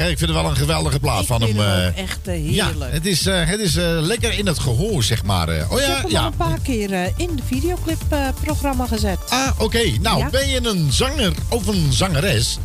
Zeggen, 0.03 0.11
ik 0.11 0.17
vind 0.17 0.29
het 0.31 0.39
wel 0.41 0.49
een 0.49 0.55
geweldige 0.57 0.99
plaat 0.99 1.25
van 1.25 1.41
hem. 1.41 1.57
hem 1.57 1.93
eh. 1.93 1.97
echt 2.03 2.19
eh, 2.27 2.53
ja, 2.55 2.65
heerlijk. 2.67 2.93
het 2.93 3.05
is, 3.05 3.25
eh, 3.25 3.45
het 3.47 3.59
is 3.59 3.73
lekker 3.99 4.37
in 4.37 4.45
het 4.47 4.59
gehoor, 4.59 5.03
zeg 5.03 5.23
maar. 5.23 5.47
oh 5.47 5.53
Ik 5.53 5.59
ja, 5.85 5.93
heb 5.93 6.01
hem 6.01 6.11
ja. 6.11 6.25
een 6.25 6.35
paar 6.35 6.59
keer 6.63 6.91
in 7.15 7.35
de 7.35 7.41
videoclip-programma 7.45 8.85
gezet. 8.87 9.17
Ah, 9.29 9.47
oké. 9.57 9.83
Nou, 10.01 10.17
Ja. 10.19 10.29
ben 10.29 10.49
je 10.49 10.67
een 10.67 10.91
zanger 10.91 11.33
of 11.49 11.67
een 11.67 11.93
zangeres 11.93 12.57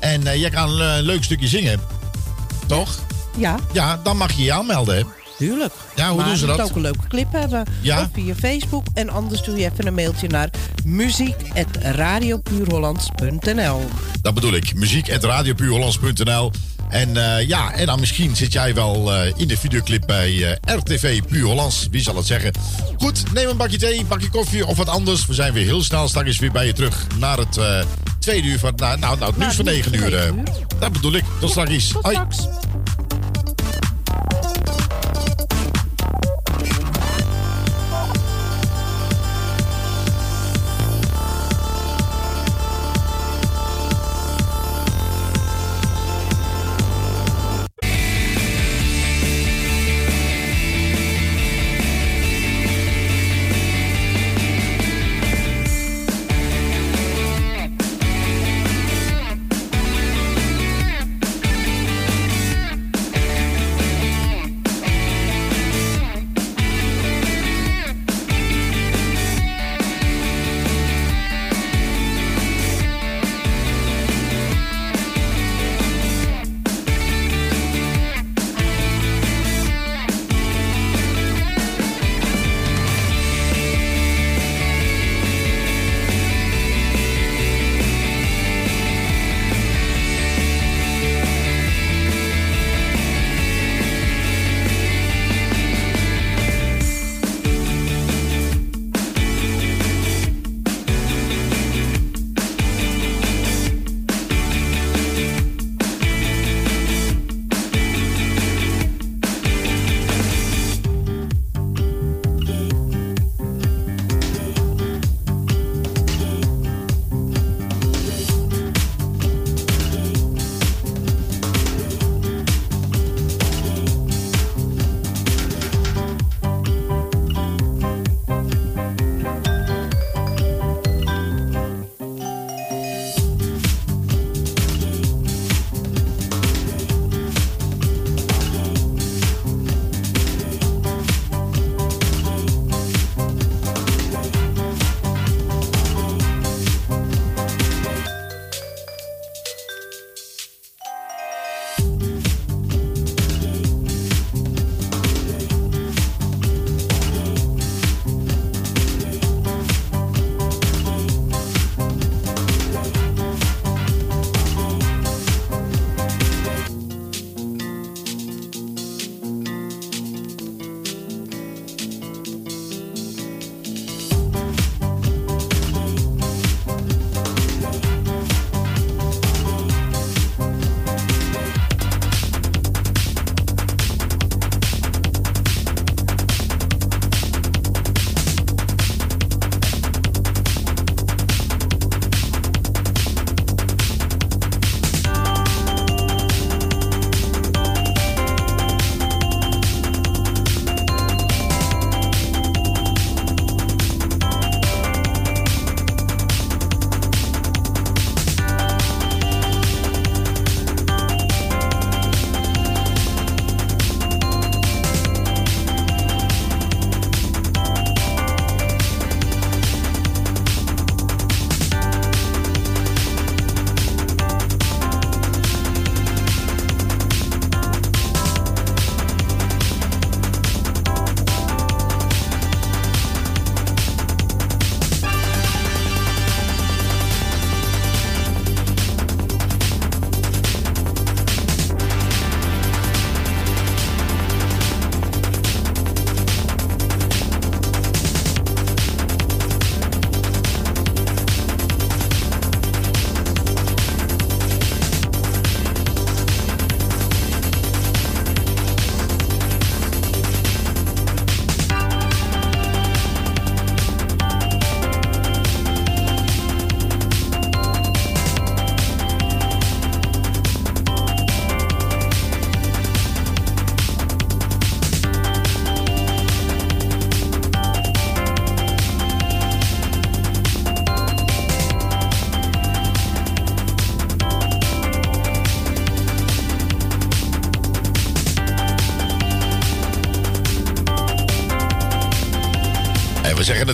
en 0.00 0.22
jij 0.38 0.50
kan 0.50 0.80
een 0.80 1.02
leuk 1.02 1.24
stukje 1.24 1.48
zingen, 1.48 1.80
toch? 2.66 2.98
Ja, 3.36 3.58
Ja, 3.72 4.00
dan 4.02 4.16
mag 4.16 4.32
je 4.32 4.42
je 4.42 4.52
aanmelden. 4.52 4.96
hè? 4.96 5.02
tuurlijk. 5.38 5.72
Ja, 5.96 6.06
hoe 6.08 6.16
maar 6.16 6.26
doen 6.26 6.36
ze 6.36 6.44
je 6.44 6.48
moet 6.50 6.56
dat? 6.60 6.70
ook 6.70 6.76
een 6.76 6.82
leuke 6.82 7.06
clip 7.08 7.32
hebben. 7.32 7.64
Ja. 7.80 8.00
Of 8.00 8.08
via 8.12 8.34
Facebook. 8.34 8.86
En 8.94 9.08
anders 9.10 9.42
doe 9.42 9.56
je 9.56 9.70
even 9.72 9.86
een 9.86 9.94
mailtje 9.94 10.28
naar 10.28 10.50
muziek.radiopuurhollands.nl 10.84 13.80
Dat 14.22 14.34
bedoel 14.34 14.52
ik. 14.54 14.74
Muziek.radiopuurhollands.nl 14.74 16.50
En 16.88 17.16
eh, 17.16 17.48
ja, 17.48 17.72
en 17.72 17.86
dan 17.86 18.00
misschien 18.00 18.36
zit 18.36 18.52
jij 18.52 18.74
wel 18.74 19.12
eh, 19.12 19.32
in 19.36 19.48
de 19.48 19.56
videoclip 19.56 20.06
bij 20.06 20.58
eh, 20.60 20.76
RTV 20.76 21.22
Puur 21.22 21.44
Hollands. 21.44 21.88
Wie 21.90 22.02
zal 22.02 22.16
het 22.16 22.26
zeggen? 22.26 22.52
Goed, 22.96 23.32
neem 23.32 23.48
een 23.48 23.56
bakje 23.56 23.78
thee, 23.78 23.98
een 23.98 24.06
bakje 24.06 24.30
koffie 24.30 24.66
of 24.66 24.76
wat 24.76 24.88
anders. 24.88 25.26
We 25.26 25.34
zijn 25.34 25.52
weer 25.52 25.64
heel 25.64 25.82
snel 25.82 26.08
straks 26.08 26.38
weer 26.38 26.52
bij 26.52 26.66
je 26.66 26.72
terug 26.72 27.06
naar 27.18 27.38
het 27.38 27.60
tweede 28.18 28.48
uur 28.48 28.58
van... 28.58 28.72
Nou, 28.76 28.98
nou, 28.98 29.18
nou 29.18 29.30
het 29.30 29.40
nieuws 29.40 29.54
van 29.54 29.66
het 29.66 29.74
negen 29.74 29.92
nieuws 29.92 30.10
uur. 30.10 30.34
dat 30.78 30.92
bedoel 30.92 31.12
ik. 31.12 31.24
Tot 31.40 31.50
straks. 31.50 31.88
Tot 31.88 32.02
Hoi. 32.02 32.14
straks. 32.14 32.36
zeggen 32.38 32.95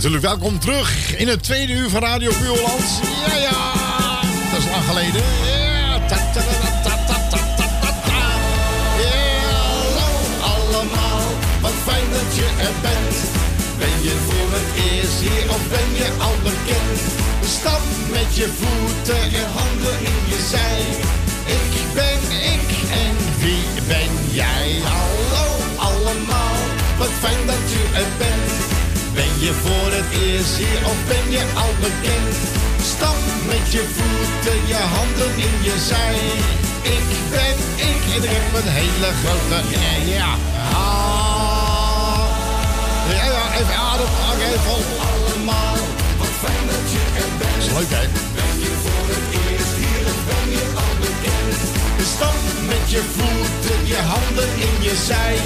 natuurlijk 0.02 0.40
welkom 0.40 0.58
terug 0.58 1.16
in 1.16 1.28
het 1.28 1.42
tweede 1.42 1.72
uur 1.72 1.88
van 1.88 2.00
Radio 2.00 2.32
Puurland. 2.40 3.00
Ja, 3.26 3.34
ja, 3.36 3.72
dat 4.50 4.58
is 4.58 4.70
lang 4.70 4.84
geleden. 4.84 5.22
Ja, 5.44 5.98
hallo 9.60 10.10
allemaal, 10.40 11.22
wat 11.60 11.76
fijn 11.84 12.08
dat 12.10 12.36
je 12.38 12.46
er 12.66 12.74
bent. 12.80 13.16
Ben 13.78 13.96
je 14.06 14.14
voor 14.26 14.48
het 14.58 14.68
eerst 14.86 15.18
hier 15.20 15.50
of 15.50 15.62
ben 15.68 15.90
je 16.00 16.08
al 16.26 16.36
bekend? 16.42 17.00
Stap 17.56 17.82
met 18.10 18.36
je 18.36 18.48
voeten 18.60 19.22
en 19.40 19.48
handen 19.58 19.98
in 20.10 20.20
je 20.32 20.40
zij. 20.52 20.82
Ik 21.58 21.94
ben 21.94 22.20
ik 22.54 22.68
en 23.02 23.14
wie 23.42 23.64
ben 23.86 24.12
jij? 24.30 24.68
Hallo 24.84 25.46
allemaal, 25.76 26.58
wat 26.98 27.12
fijn 27.20 27.46
dat 27.46 27.64
je 27.72 27.82
er 27.94 28.06
bent. 28.18 28.31
Je 29.42 29.52
voor 29.52 29.90
het 29.98 30.08
eerst 30.24 30.56
hier 30.56 30.80
of 30.92 30.98
ben 31.12 31.26
je 31.36 31.44
al 31.62 31.72
bekend? 31.86 32.36
Stap 32.92 33.20
met 33.52 33.64
je 33.74 33.84
voeten, 33.96 34.58
je 34.72 34.80
handen 34.96 35.32
in 35.48 35.56
je 35.66 35.76
zij. 35.90 36.18
Ik 36.96 37.08
ben 37.34 37.56
ik 37.90 38.02
en 38.14 38.22
ik 38.28 38.34
heb 38.36 38.52
een 38.60 38.70
hele 38.80 39.10
grote 39.20 39.58
ja. 39.74 39.90
ja. 40.14 40.32
Ah. 40.80 42.24
Ja, 43.14 43.24
ja, 43.34 43.44
even 43.60 43.76
adem, 43.90 44.12
oké, 44.30 44.50
vol. 44.66 44.84
Allemaal, 45.10 45.78
wat 46.20 46.34
fijn 46.42 46.64
dat 46.72 46.86
je 46.94 47.02
er 47.22 47.30
bent. 47.40 47.62
is 47.62 47.68
leuk, 47.76 47.92
hè? 47.98 48.04
Ben 48.38 48.54
je 48.64 48.72
voor 48.84 49.06
het 49.14 49.26
eerst 49.42 49.74
hier 49.82 50.04
of 50.12 50.20
ben 50.30 50.46
je 50.56 50.64
al 50.82 50.94
bekend? 51.04 51.60
Stap 52.14 52.40
met 52.72 52.84
je 52.94 53.02
voeten, 53.16 53.78
je 53.92 54.00
handen 54.12 54.50
in 54.68 54.76
je 54.86 54.94
zij. 55.08 55.36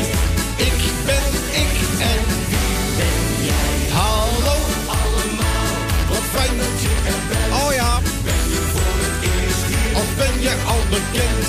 Ik 0.70 0.80
ben 1.08 1.28
ik 1.62 1.72
en 2.12 2.35
je 10.46 10.54
al 10.66 10.82
bekend? 10.90 11.46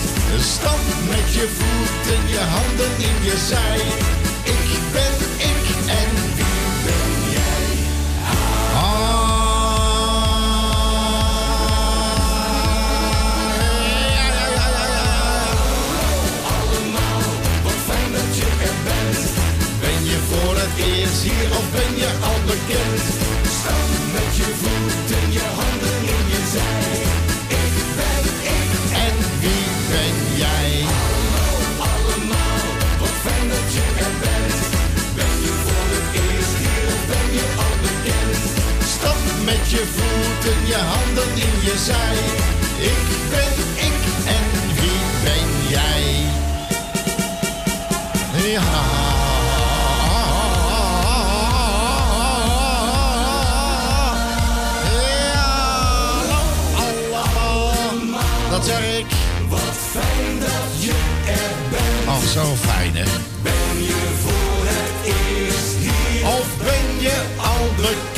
Stap 0.53 0.83
met 1.09 1.27
je 1.37 1.45
voeten, 1.57 2.21
je 2.35 2.43
handen 2.55 2.93
in 3.09 3.17
je 3.27 3.37
zij. 3.49 3.79
Ik 4.43 4.71
ben 4.93 5.15
ik 5.51 5.65
en 6.01 6.11
wie 6.37 6.63
ben 6.85 7.11
jij? 7.37 7.67
Allemaal, 16.57 17.21
wat 17.63 17.79
fijn 17.87 18.11
dat 18.17 18.31
je 18.39 18.47
er 18.67 18.77
bent. 18.87 19.19
Ben 19.83 19.99
je 20.11 20.17
voor 20.29 20.55
het 20.63 20.75
eerst 20.89 21.21
hier 21.27 21.49
of 21.59 21.65
ben 21.77 21.93
je 22.03 22.11
al 22.29 22.39
bekend? 22.51 23.03
Stap 23.57 23.87
met 24.15 24.31
je 24.39 24.47
voeten, 24.59 24.76
voeten, 40.23 40.67
je 40.67 40.75
handen 40.75 41.29
in 41.35 41.55
je 41.67 41.77
zij. 41.85 42.17
Ik 42.91 43.07
ben 43.29 43.53
ik 43.87 44.01
en 44.35 44.45
wie 44.75 44.99
ben 45.23 45.69
jij? 45.69 46.25
Ja. 48.51 49.05
Dat 58.49 58.65
zeg 58.65 58.97
ik. 58.97 59.05
Wat 59.49 59.59
fijn 59.91 60.39
dat 60.39 60.83
je 60.83 60.93
er 61.25 61.69
bent. 61.69 62.07
Ach, 62.07 62.23
zo 62.33 62.55
fijn, 62.55 62.95
hè? 62.95 63.03
Ben 63.41 63.83
je 63.83 64.01
voor 64.23 64.65
het 64.65 65.15
eerst 65.15 65.75
hier? 65.79 66.27
Of 66.27 66.47
ben 66.57 67.01
je 67.01 67.21
al 67.37 67.67
bekend? 67.75 68.16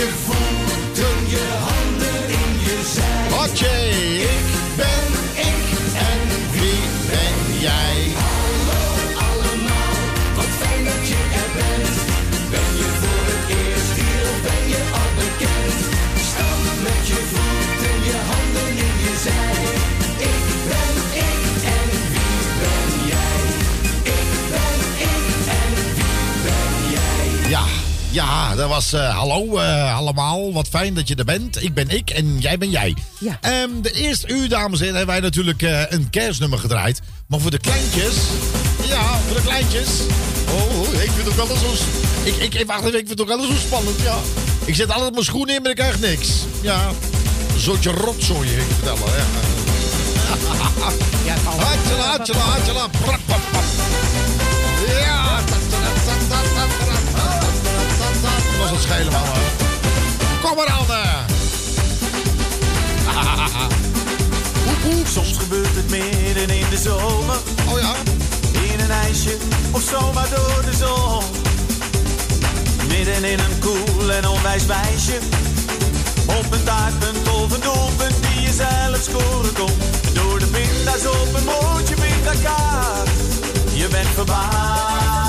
Je 0.00 0.08
voeten, 0.08 1.28
je 1.28 1.46
handen 1.68 2.28
in 2.28 2.52
je 2.64 2.78
zij. 2.94 3.20
Ik 3.44 3.89
dat 28.60 28.68
was 28.68 28.92
eh, 28.92 29.16
hallo 29.16 29.58
eh, 29.58 29.96
allemaal. 29.96 30.52
Wat 30.52 30.68
fijn 30.68 30.94
dat 30.94 31.08
je 31.08 31.14
er 31.14 31.24
bent. 31.24 31.62
Ik 31.62 31.74
ben 31.74 31.88
ik 31.88 32.10
en 32.10 32.38
jij 32.38 32.58
ben 32.58 32.70
jij. 32.70 32.94
Ja. 33.18 33.38
Ehm, 33.40 33.70
de 33.82 33.92
eerste 33.92 34.28
uur, 34.28 34.48
dames 34.48 34.78
en 34.78 34.84
heren, 34.84 34.96
hebben 34.96 35.14
wij 35.14 35.24
natuurlijk 35.24 35.62
eh, 35.62 35.82
een 35.88 36.10
kerstnummer 36.10 36.58
gedraaid. 36.58 37.00
Maar 37.26 37.40
voor 37.40 37.50
de 37.50 37.58
kleintjes, 37.58 38.14
ja, 38.86 39.18
voor 39.26 39.36
de 39.36 39.42
kleintjes. 39.42 39.88
Oh, 40.48 40.80
oh, 40.80 41.02
ik 41.02 41.10
vind 41.10 41.28
het 41.28 41.40
ook 41.40 41.48
wel 41.48 41.56
zo... 41.56 41.72
Ik, 42.24 42.36
ik, 42.36 42.54
ik, 42.54 42.66
wacht 42.66 42.84
even, 42.84 42.98
ik 42.98 43.06
vind 43.06 43.18
het 43.18 43.20
ook 43.20 43.28
wel 43.28 43.42
zo 43.42 43.54
spannend, 43.54 44.00
ja. 44.02 44.16
Ik 44.64 44.74
zet 44.74 44.92
altijd 44.92 45.12
mijn 45.12 45.24
schoenen 45.24 45.54
in, 45.54 45.62
maar 45.62 45.70
ik 45.70 45.76
krijg 45.76 46.00
niks. 46.00 46.28
Ja, 46.60 46.88
een 47.54 47.60
soortje 47.60 47.90
rotzooi, 47.90 48.50
ik 48.50 48.62
vertellen. 48.74 49.12
Ja. 51.24 51.34
Ja, 51.34 51.34
hatjela. 52.38 52.88
Schelen. 58.78 59.12
Kom 60.42 60.56
maar 60.56 60.66
aan. 60.66 60.78
Soms 65.12 65.36
gebeurt 65.38 65.74
het 65.74 65.90
midden 65.90 66.50
in 66.56 66.64
de 66.70 66.76
zomer. 66.76 67.36
Oh 67.68 67.80
ja? 67.80 67.94
In 68.72 68.80
een 68.80 68.90
ijsje 68.90 69.36
of 69.70 69.82
zomaar 69.82 70.28
door 70.28 70.62
de 70.64 70.76
zon. 70.76 71.22
Midden 72.88 73.24
in 73.24 73.38
een 73.38 73.58
koel 73.58 74.12
en 74.12 74.28
onwijs 74.28 74.66
wijsje. 74.66 75.18
Op 76.26 76.52
een 76.52 76.64
taartpunt 76.64 77.28
of 77.28 77.52
een 77.52 77.60
doelpunt 77.60 78.22
die 78.22 78.40
je 78.40 78.52
zelf 78.52 79.02
scoren 79.02 79.54
kon. 79.54 79.72
Door 80.12 80.38
de 80.38 80.46
pinda's 80.46 81.06
op 81.06 81.34
een 81.34 81.44
mootje 81.44 81.94
pindakaart. 81.94 83.08
Je 83.72 83.88
bent 83.88 84.08
verbaasd. 84.08 85.19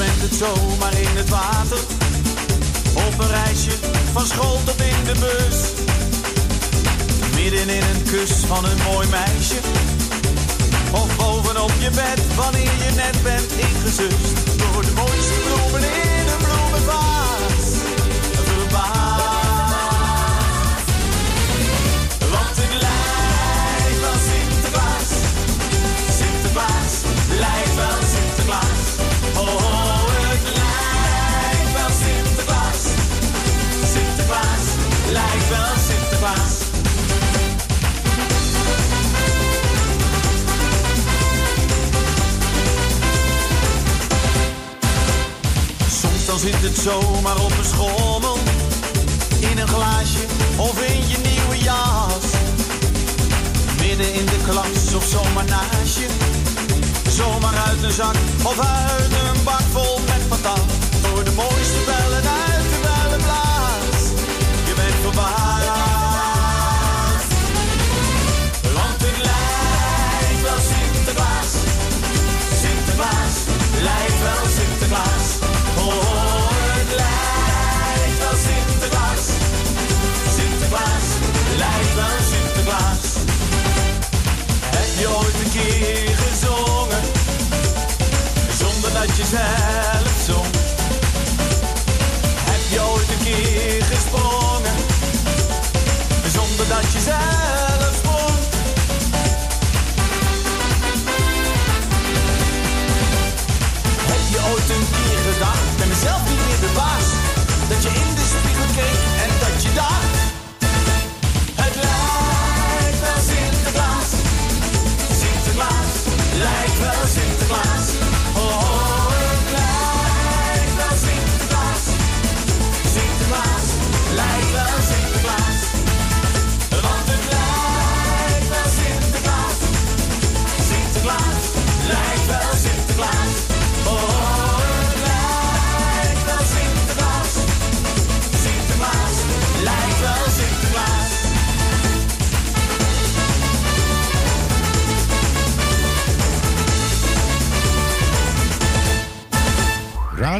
Met 0.00 0.20
het 0.20 0.34
zomaar 0.34 0.92
in 0.98 1.16
het 1.16 1.28
water. 1.28 1.78
Op 2.94 3.18
een 3.18 3.28
reisje 3.28 3.70
van 4.12 4.26
school 4.26 4.58
tot 4.64 4.80
in 4.80 5.04
de 5.04 5.16
bus. 5.24 5.58
Midden 7.34 7.68
in 7.68 7.82
een 7.94 8.02
kus 8.02 8.30
van 8.30 8.64
een 8.64 8.82
mooi 8.92 9.08
meisje. 9.08 9.60
Of 10.90 11.16
bovenop 11.16 11.72
je 11.78 11.90
bed 11.90 12.20
wanneer 12.36 12.74
je 12.84 12.90
net 12.94 13.22
bent 13.22 13.52
ingezust. 13.52 14.36
Door 14.58 14.82
de 14.82 14.92
mooiste 14.92 15.38
bloemen 15.44 16.09
Het 46.62 46.78
zomaar 46.78 47.40
op 47.44 47.58
een 47.58 47.64
schommel. 47.64 48.38
In 49.38 49.58
een 49.58 49.68
glaasje 49.68 50.24
of 50.56 50.82
in 50.82 51.08
je 51.08 51.16
nieuwe 51.16 51.64
jas. 51.64 52.24
Midden 53.80 54.14
in 54.14 54.26
de 54.26 54.38
klas 54.48 54.94
of 54.94 55.04
zomaar 55.04 55.44
naast 55.44 55.96
je. 55.96 56.06
Zomaar 57.10 57.56
uit 57.66 57.82
een 57.82 57.92
zak 57.92 58.14
of 58.42 58.58
uit 58.58 59.12
een 59.12 59.44
bak 59.44 59.62
vol 59.72 59.98
met 59.98 60.28
patat. 60.28 60.64
Door 61.02 61.24
de 61.24 61.32
mooiste 61.32 61.84
zelf 89.30 90.22
zong. 90.26 90.54
Heb 92.50 92.60
je 92.70 92.80
ooit 92.80 93.08
een 93.08 93.24
keer 93.24 93.84
gesprongen, 93.84 94.76
zonder 96.32 96.68
dat 96.68 96.92
je 96.92 97.00
zelf 97.00 97.94
sprong? 97.96 98.38
Heb 104.10 104.22
je 104.30 104.38
ooit 104.52 104.70
een 104.70 104.86
keer 104.90 105.32
gedacht, 105.32 105.76
ben 105.78 105.88
mezelf 105.88 106.20
niet 106.28 106.40
meer 106.46 106.60
de 106.60 106.72
baas? 106.74 107.09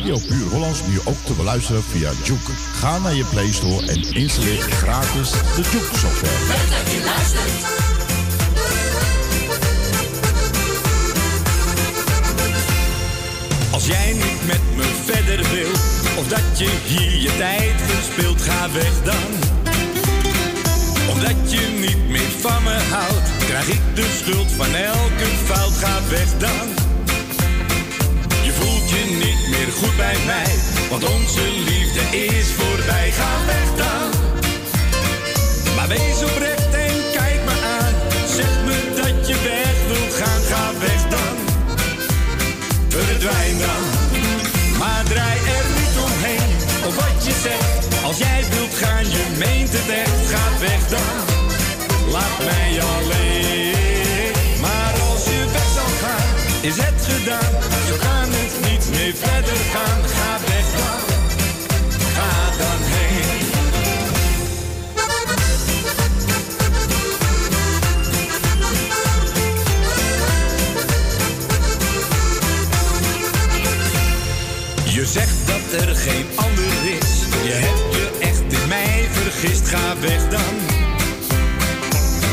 Radio 0.01 0.18
Puur 0.28 0.51
Hollands 0.51 0.81
nu 0.86 0.98
ook 1.05 1.24
te 1.24 1.32
beluisteren 1.32 1.82
via 1.82 2.10
Juke. 2.24 2.52
Ga 2.74 2.98
naar 2.98 3.14
je 3.14 3.24
Play 3.24 3.52
Store 3.52 3.86
en 3.86 4.02
installeer 4.12 4.60
gratis 4.60 5.31
de 5.31 5.62
Juke 5.72 5.98
software. 5.98 6.32
Als 13.70 13.86
jij 13.86 14.12
niet 14.12 14.47
met 14.47 14.60
me 14.77 14.85
verder 15.05 15.51
wil, 15.51 15.72
of 16.18 16.28
dat 16.28 16.59
je 16.59 16.70
hier 16.85 17.20
je 17.20 17.36
tijd 17.36 17.81
verspilt, 17.86 18.43
ga 18.43 18.72
weg 18.72 19.02
dan. 19.02 19.31
Omdat 21.10 21.52
je 21.52 21.78
niet 21.81 22.09
meer 22.09 22.31
van 22.40 22.62
me 22.62 22.78
houdt, 22.90 23.31
krijg 23.47 23.68
ik 23.68 23.81
de 23.94 24.06
schuld 24.20 24.51
van 24.51 24.74
elke 24.74 25.27
fout, 25.44 25.72
ga 25.72 25.98
weg 26.09 26.39
dan. 26.39 26.68
Je 28.44 28.52
voelt 28.52 28.90
je 28.90 29.18
niet 29.24 29.30
goed 29.72 29.97
bij 29.97 30.16
mij, 30.26 30.55
want 30.90 31.05
onze 31.05 31.42
liefde 31.64 32.16
is 32.16 32.47
voorbij, 32.52 33.10
ga 33.10 33.32
weg 33.47 33.68
dan. 33.76 34.10
Maar 35.76 35.88
wees 35.88 36.22
oprecht 36.22 36.74
en 36.74 36.97
kijk 37.12 37.40
me 37.44 37.56
aan, 37.78 37.94
zeg 38.36 38.52
me 38.64 38.76
dat 39.02 39.28
je 39.28 39.34
weg 39.34 39.74
wilt 39.88 40.14
gaan, 40.14 40.42
ga 40.51 40.70
weg 40.78 41.02
dan. 41.09 41.36
Verdwijn 42.88 43.59
dan, 43.59 43.84
maar 44.78 45.05
draai 45.05 45.38
er 45.56 45.66
niet 45.78 45.97
omheen. 46.05 46.51
Of 46.86 46.94
wat 46.94 47.24
je 47.24 47.32
zegt, 47.42 48.05
als 48.05 48.18
jij 48.18 48.44
wilt 48.51 48.74
gaan, 48.74 49.10
je 49.10 49.24
meent 49.38 49.72
het 49.72 49.88
echt, 49.88 50.30
ga 50.32 50.59
weg 50.60 50.88
dan. 50.88 51.16
Laat 52.12 52.38
mij 52.44 52.80
alleen. 52.94 54.32
Maar 54.60 54.94
als 55.10 55.24
je 55.24 55.44
weg 55.52 55.68
zal 55.74 55.92
gaan, 56.02 56.28
is 56.60 56.76
het 56.76 57.06
gedaan. 57.09 58.19
Verder 59.15 59.57
gaan. 59.57 60.03
Ga 60.09 60.39
weg 60.47 60.66
dan, 60.77 61.01
ga 62.15 62.57
dan 62.59 62.81
heen. 62.82 63.49
Je 74.85 75.07
zegt 75.07 75.47
dat 75.47 75.81
er 75.81 75.97
geen 75.97 76.27
ander 76.35 76.65
is. 76.99 77.19
Je 77.45 77.53
hebt 77.53 77.95
je 77.95 78.19
echt 78.20 78.62
in 78.62 78.69
mij 78.69 79.09
vergist. 79.11 79.69
Ga 79.69 80.01
weg 80.01 80.28
dan. 80.28 80.55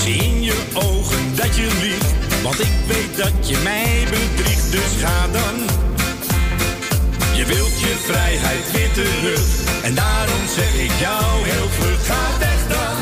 Zie 0.02 0.24
in 0.24 0.44
je 0.44 0.56
ogen 0.74 1.36
dat 1.36 1.56
je 1.56 1.68
liegt. 1.82 2.42
Want 2.44 2.60
ik 2.60 2.74
weet 2.88 3.18
dat 3.18 3.50
je 3.50 3.58
mij 3.64 4.04
bedriegt. 4.10 4.72
Dus 4.72 5.02
ga 5.02 5.28
dan. 5.28 5.87
Wilt 7.48 7.80
je 7.80 7.96
vrijheid 8.06 8.72
weer 8.72 8.92
terug. 8.92 9.48
En 9.84 9.96
daarom 9.96 10.44
zeg 10.56 10.74
ik 10.74 10.92
jou 11.00 11.48
heel 11.50 11.70
vlug. 11.70 12.06
Ga 12.06 12.38
weg 12.40 12.62
dan. 12.68 12.98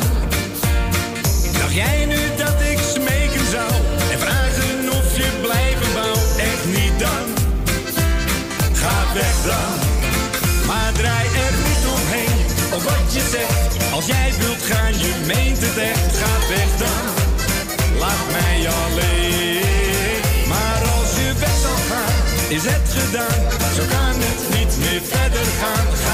Dacht 1.59 1.73
jij 1.73 2.05
nu 2.05 2.19
dat 2.37 2.61
ik 2.71 2.79
smeken 2.93 3.45
zou? 3.51 3.71
En 4.11 4.19
vragen 4.19 4.89
of 4.99 5.17
je 5.17 5.29
blijven 5.41 5.93
wou? 5.93 6.15
Echt 6.37 6.65
niet 6.65 6.99
dan. 6.99 7.25
Ga 8.73 9.13
weg 9.13 9.35
dan, 9.45 9.73
maar 10.67 10.91
draai 10.93 11.27
er 11.45 11.53
niet 11.67 11.85
omheen. 11.95 12.39
Of 12.75 12.83
wat 12.83 13.13
je 13.13 13.21
zegt, 13.31 13.93
als 13.93 14.05
jij 14.05 14.33
wilt 14.39 14.63
gaan, 14.71 14.93
je 14.99 15.13
meent 15.25 15.57
het 15.61 15.77
echt. 15.77 16.17
Ga 16.17 16.33
weg 16.53 16.69
dan, 16.77 17.05
laat 17.99 18.25
mij 18.31 18.57
alleen. 18.83 20.47
Maar 20.47 20.81
als 20.97 21.11
je 21.19 21.33
weg 21.39 21.55
zal 21.61 21.79
gaan, 21.89 22.49
is 22.49 22.63
het 22.63 22.87
gedaan. 22.97 23.54
Verder 25.55 26.04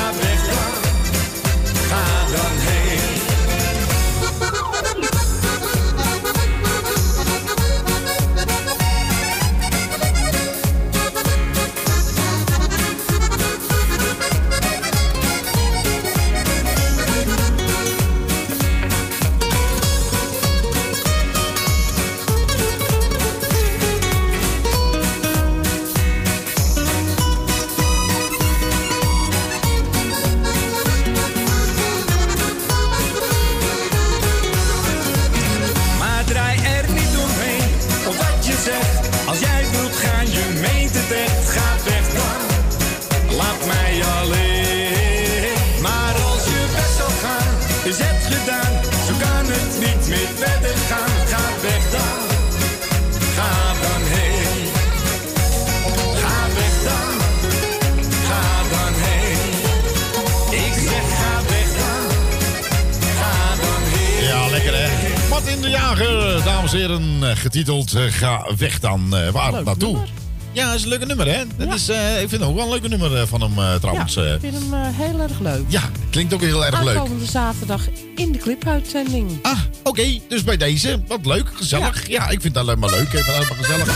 getiteld 67.42 67.94
eh, 67.94 68.04
Ga 68.10 68.48
weg 68.58 68.80
dan. 68.80 69.16
Eh, 69.16 69.30
waar 69.30 69.52
Leuk 69.52 69.66
naartoe? 69.66 69.92
nummer. 69.92 70.10
Ja, 70.54 70.66
dat 70.66 70.76
is 70.76 70.84
een 70.84 70.90
leuke 70.90 71.06
nummer 71.06 71.28
hè. 71.28 71.44
Dat 71.58 71.74
is, 71.74 71.90
eh, 71.90 72.12
ik 72.22 72.30
vind 72.30 72.42
het 72.42 72.50
ook 72.50 72.56
wel 72.56 72.64
een 72.66 72.72
leuke 72.72 72.88
nummer 72.88 73.28
van 73.28 73.42
hem 73.42 73.58
eh, 73.58 73.76
trouwens. 73.76 74.14
Ja, 74.14 74.22
ik 74.24 74.40
vind 74.40 74.54
hem 74.54 74.74
heel 74.84 75.20
erg 75.20 75.40
leuk. 75.40 75.64
ja, 75.68 75.82
klinkt 76.10 76.34
ook 76.34 76.42
heel 76.42 76.66
erg 76.66 76.82
leuk. 76.84 76.96
Aankomende 76.98 77.26
zaterdag 77.26 77.82
in 78.16 78.32
de 78.32 78.38
clipuitzending. 78.38 79.40
Ah, 79.42 79.60
oké. 79.84 80.20
Dus 80.30 80.44
bij 80.44 80.58
deze, 80.58 81.02
wat 81.08 81.26
leuk, 81.26 81.48
gezellig. 81.54 82.08
Ja, 82.08 82.30
ik 82.30 82.42
vind 82.42 82.54
dat 82.54 82.64
alleen 82.64 82.80
maar 82.80 82.90
leuk. 82.90 83.14
Even 83.14 83.34
helemaal 83.34 83.58
gezellig. 83.58 83.96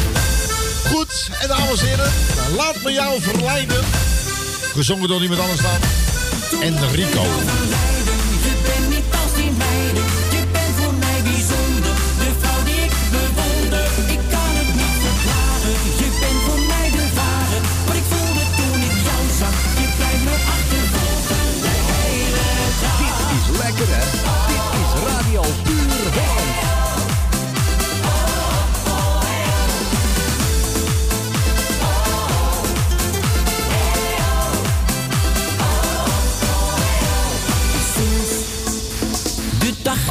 Goed, 0.85 1.29
en 1.41 1.47
dames 1.47 1.79
en 1.79 1.87
heren, 1.87 2.11
laat 2.57 2.81
me 2.83 2.91
jou 2.91 3.21
verleiden. 3.21 3.83
Gezongen 4.73 5.07
door 5.07 5.19
niemand 5.19 5.39
anders 5.39 5.61
dan 5.61 6.61
Enrico. 6.61 7.23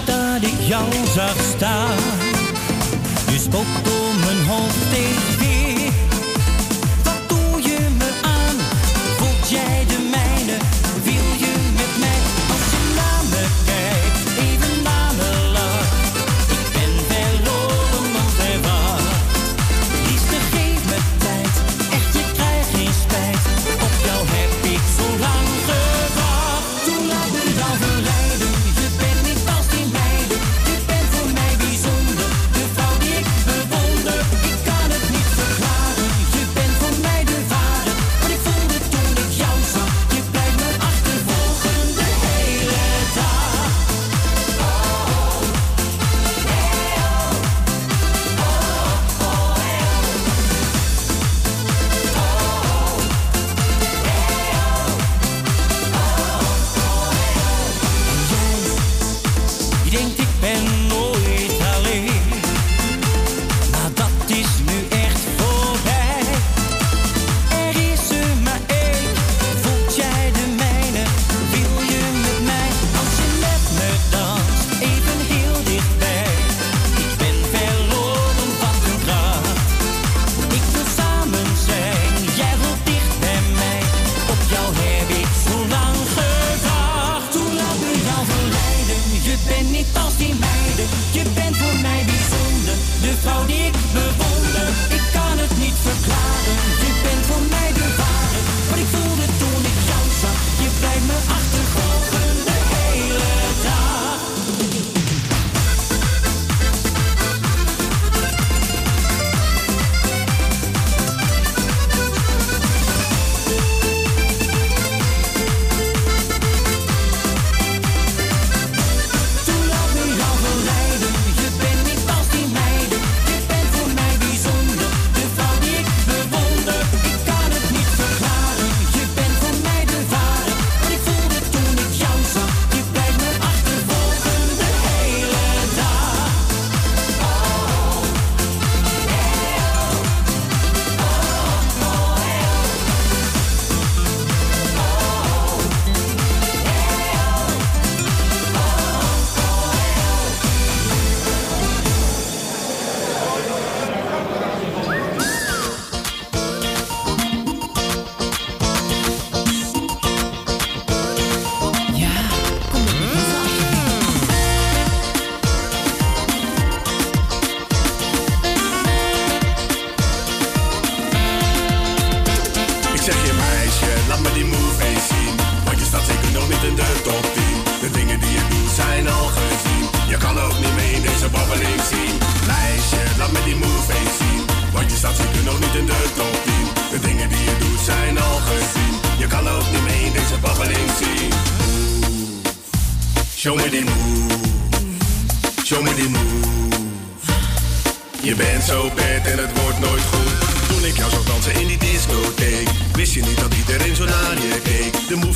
Dag 0.04 0.40
ik 0.40 0.60
jou 0.60 0.92
zag 1.14 1.36
staan, 1.56 1.98
je 3.30 3.38
spot 3.38 3.92
om 4.00 4.20
mijn 4.20 4.46
hoofd 4.46 4.74
steeds 4.88 5.33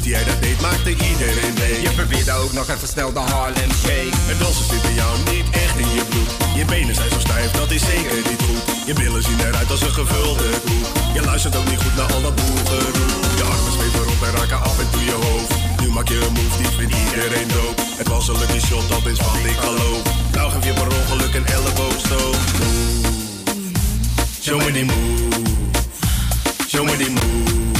die 0.08 0.16
jij 0.16 0.26
dat 0.32 0.42
deed 0.42 0.60
maakte 0.60 0.90
iedereen 0.90 1.54
mee. 1.62 1.80
Je 1.86 1.90
probeerde 1.98 2.32
ook 2.32 2.52
nog 2.52 2.68
even 2.74 2.88
snel 2.88 3.12
de 3.12 3.18
Harlem 3.18 3.72
Shake. 3.82 4.14
Het 4.30 4.38
dansen 4.38 4.64
zit 4.70 4.82
bij 4.82 4.96
jou 5.02 5.12
niet 5.32 5.46
echt 5.64 5.76
in 5.84 5.90
je 5.98 6.04
bloed. 6.10 6.30
Je 6.58 6.64
benen 6.64 6.94
zijn 6.94 7.10
zo 7.10 7.18
stijf, 7.18 7.50
dat 7.50 7.70
is 7.70 7.82
zeker 7.92 8.16
niet 8.30 8.42
goed. 8.46 8.64
Je 8.88 8.94
billen 9.00 9.22
zien 9.22 9.40
eruit 9.40 9.70
als 9.70 9.80
een 9.80 9.96
gevulde 10.00 10.48
koek. 10.68 10.86
Je 11.16 11.22
luistert 11.30 11.56
ook 11.56 11.68
niet 11.70 11.82
goed 11.82 11.96
naar 11.96 12.12
al 12.14 12.22
dat 12.22 12.34
boegeroep. 12.34 13.22
Je 13.40 13.44
armen 13.52 13.72
zweven 13.76 14.02
rond 14.08 14.22
en 14.28 14.32
raken 14.38 14.60
af 14.70 14.78
en 14.82 14.90
toe 14.92 15.04
je 15.10 15.16
hoofd. 15.24 15.52
Nu 15.80 15.86
maak 15.96 16.08
je 16.08 16.18
een 16.26 16.32
move 16.32 16.56
die 16.60 16.70
vindt 16.78 16.94
iedereen 17.04 17.48
dood. 17.56 17.76
Het 18.00 18.08
was 18.08 18.28
een 18.28 18.38
lucky 18.38 18.60
shot, 18.66 18.88
dat 18.88 19.06
is 19.12 19.18
wat 19.18 19.44
ik 19.52 19.58
geloof. 19.66 20.02
Nou 20.36 20.46
geef 20.52 20.64
je 20.64 20.72
per 20.72 20.90
ongeluk 20.98 21.34
een 21.34 21.46
elleboogstoot. 21.56 22.36
Show 24.46 24.58
me 24.64 24.70
die 24.72 24.84
move. 24.84 25.02
Show 26.68 26.84
me 26.84 26.96
die 26.96 27.10
move. 27.10 27.77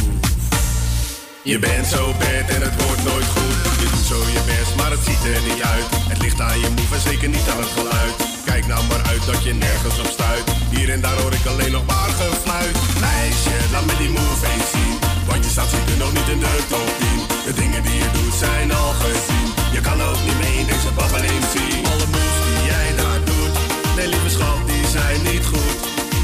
Je 1.42 1.58
bent 1.58 1.86
zo 1.86 2.12
bad 2.18 2.46
en 2.56 2.62
het 2.66 2.76
wordt 2.82 3.04
nooit 3.10 3.30
goed. 3.36 3.58
Je 3.80 3.88
doet 3.92 4.06
zo 4.12 4.18
je 4.36 4.42
best, 4.52 4.74
maar 4.76 4.90
het 4.90 5.04
ziet 5.08 5.24
er 5.34 5.42
niet 5.50 5.62
uit. 5.74 5.86
Het 6.12 6.20
ligt 6.24 6.40
aan 6.40 6.60
je 6.60 6.70
move 6.76 6.94
en 6.94 7.00
zeker 7.00 7.28
niet 7.28 7.48
aan 7.52 7.60
het 7.64 7.72
geluid. 7.78 8.14
Kijk 8.44 8.66
nou 8.66 8.82
maar 8.90 9.02
uit 9.12 9.24
dat 9.30 9.40
je 9.46 9.54
nergens 9.54 9.98
op 10.02 10.10
stuit. 10.16 10.44
Hier 10.74 10.90
en 10.94 11.00
daar 11.00 11.18
hoor 11.20 11.32
ik 11.32 11.46
alleen 11.52 11.74
nog 11.78 11.86
maar 11.92 12.12
gefluit. 12.20 12.76
Meisje, 13.00 13.56
laat 13.72 13.86
me 13.88 13.94
die 14.02 14.12
move 14.18 14.46
eens 14.52 14.70
zien. 14.76 14.94
Want 15.28 15.44
je 15.44 15.50
staat 15.50 15.70
zeker 15.76 15.96
nog 16.02 16.12
niet 16.16 16.28
in 16.34 16.40
de 16.44 16.54
top 16.72 16.90
10. 16.98 17.08
De 17.48 17.54
dingen 17.62 17.82
die 17.86 17.98
je 18.04 18.10
doet 18.16 18.36
zijn 18.44 18.68
al 18.80 18.92
gezien. 19.04 19.48
Je 19.76 19.80
kan 19.88 19.98
ook 20.08 20.20
niet 20.26 20.38
mee 20.42 20.56
in 20.62 20.66
deze 20.72 20.90
babbeling 20.98 21.42
zien. 21.54 21.82
Alle 21.92 22.08
moves 22.14 22.40
die 22.46 22.60
jij 22.72 22.88
daar 23.00 23.20
doet. 23.30 23.54
Nee, 23.96 24.08
lieve 24.12 24.30
schat, 24.36 24.60
die 24.70 24.84
zijn 24.96 25.20
niet 25.30 25.46
goed. 25.52 25.76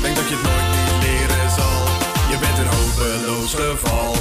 Denk 0.03 0.16
dat 0.20 0.28
je 0.31 0.36
het 0.39 0.45
nooit 0.49 0.69
niet 0.74 0.97
leren 1.05 1.51
zal. 1.59 1.78
Je 2.32 2.36
bent 2.43 2.59
een 2.62 2.73
hopeloos 2.77 3.53
geval. 3.62 4.14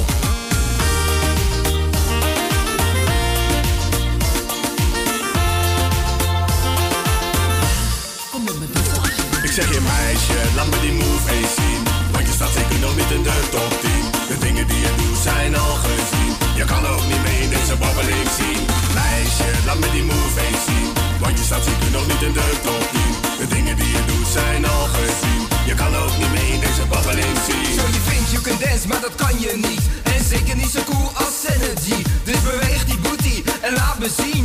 Zeg 9.54 9.74
je 9.74 9.80
meisje, 9.80 10.38
laat 10.56 10.68
me 10.72 10.78
die 10.80 10.92
move 10.92 11.30
eens 11.36 11.54
zien. 11.60 11.82
Want 12.12 12.26
je 12.28 12.34
staat 12.38 12.52
zeker 12.58 12.78
nog 12.86 12.94
niet 13.00 13.10
in 13.16 13.22
de 13.22 13.36
top 13.54 13.72
10. 13.80 13.90
De 14.30 14.36
dingen 14.46 14.66
die 14.70 14.80
je 14.86 14.92
doet 15.00 15.18
zijn 15.28 15.52
al 15.64 15.74
gezien. 15.86 16.32
Je 16.60 16.64
kan 16.72 16.82
ook 16.92 17.04
niet 17.10 17.22
mee 17.26 17.40
in 17.46 17.50
deze 17.56 17.76
babbeling 17.82 18.28
zien. 18.38 18.60
Meisje, 18.98 19.48
laat 19.66 19.78
me 19.82 19.88
die 19.96 20.06
move 20.10 20.40
eens 20.46 20.62
zien. 20.68 20.88
Want 21.22 21.34
je 21.38 21.44
staat 21.44 21.64
zeker 21.70 21.90
nog 21.96 22.06
niet 22.10 22.22
in 22.28 22.32
de 22.38 22.46
top 22.66 22.84
10. 22.92 23.00
De 23.40 23.46
dingen 23.54 23.76
die 23.80 23.90
je 23.96 24.02
doet 24.10 24.28
zijn 24.38 24.62
al 24.74 24.86
gezien. 24.98 25.42
Je 25.70 25.74
kan 25.80 25.92
ook 26.02 26.14
niet 26.20 26.32
mee 26.36 26.50
in 26.56 26.60
deze 26.66 26.84
babbeling 26.92 27.36
zien. 27.48 27.70
Zo 27.78 27.84
je 27.96 28.02
vindt 28.08 28.30
you 28.34 28.42
can 28.46 28.58
dance, 28.64 28.84
maar 28.90 29.02
dat 29.06 29.14
kan 29.22 29.34
je 29.44 29.52
niet. 29.68 29.84
En 30.14 30.20
zeker 30.32 30.56
niet 30.62 30.72
zo 30.76 30.80
cool 30.90 31.08
als 31.22 31.36
Energy. 31.54 31.98
Dus 32.28 32.40
beweeg 32.48 32.82
die 32.90 33.00
booty 33.04 33.36
en 33.66 33.72
laat 33.80 33.98
me 34.02 34.08
zien 34.22 34.44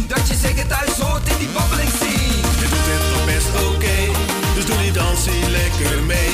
lekker 5.69 6.03
mee. 6.03 6.31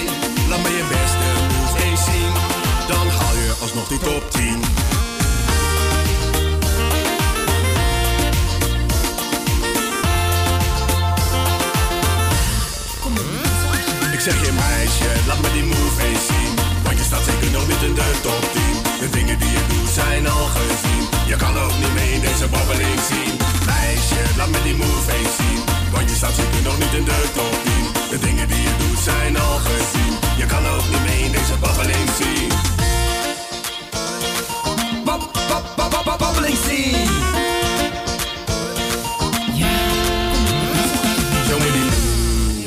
Laat 0.49 0.61
me 0.61 0.69
je 0.69 0.85
beste 0.89 1.27
move 1.53 1.83
eens 1.83 2.03
zien, 2.03 2.33
dan 2.87 3.07
haal 3.07 3.35
je 3.35 3.53
alsnog 3.61 3.87
die 3.87 3.99
top 3.99 4.31
10. 4.31 4.59
Ik 14.13 14.21
zeg 14.21 14.45
je 14.45 14.51
meisje, 14.51 15.09
laat 15.27 15.41
me 15.41 15.51
die 15.53 15.63
move 15.63 16.03
eens 16.07 16.25
zien. 16.27 16.51
Want 16.83 16.97
je 16.97 17.03
staat 17.03 17.23
zeker 17.23 17.51
nog 17.51 17.67
niet 17.67 17.81
in 17.81 17.93
de 17.93 18.09
top 18.21 18.43
10. 18.53 18.61
De 18.99 19.09
dingen 19.09 19.39
die 19.39 19.51
je 19.57 19.63
doet 19.67 19.89
zijn 19.93 20.27
al 20.27 20.45
gezien. 20.57 21.03
Je 21.27 21.35
kan 21.35 21.57
ook 21.57 21.75
niet 21.81 21.93
mee 21.93 22.11
in 22.13 22.21
deze 22.21 22.47
babbeling 22.47 22.99
zien. 23.11 23.33
Meisje, 23.65 24.21
laat 24.37 24.49
me 24.49 24.59
die 24.63 24.75
move 24.75 25.11
eens 25.17 25.35
zien. 25.39 25.61
Want 25.93 26.09
je 26.09 26.15
staat 26.15 26.35
zeker 26.41 26.61
nog 26.63 26.77
niet 26.77 26.93
in 26.99 27.05
de 27.11 27.19
top 27.33 27.55
10. 27.63 27.73
De 28.09 28.19
dingen 28.27 28.47
die 28.47 28.64
zijn 29.05 29.37
al 29.37 29.57
gezien. 29.57 30.13
Je 30.37 30.45
kan 30.45 30.67
ook 30.67 30.89
niet 30.89 31.03
mee 31.05 31.23
in 31.23 31.31
deze 31.31 31.57
babbeling 31.59 32.09
zien. 32.19 32.49
Bab, 35.03 35.33
bab, 35.47 35.75
bab, 35.75 35.91
bab, 35.91 36.03
bab, 36.03 36.17
babbeling 36.17 36.57
die 36.67 36.95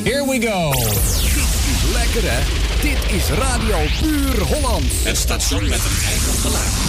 Here 0.05 0.24
we 0.27 0.47
go. 0.47 0.70
Dit 0.70 1.55
is 1.73 1.82
lekker 1.93 2.31
hè. 2.32 2.40
Dit 2.81 2.98
is 3.10 3.31
Radio 3.31 3.78
Puur 4.01 4.43
Holland. 4.43 4.93
Het 5.02 5.16
station 5.16 5.69
met 5.69 5.81
een 5.85 6.06
eigen 6.06 6.32
geluid. 6.32 6.89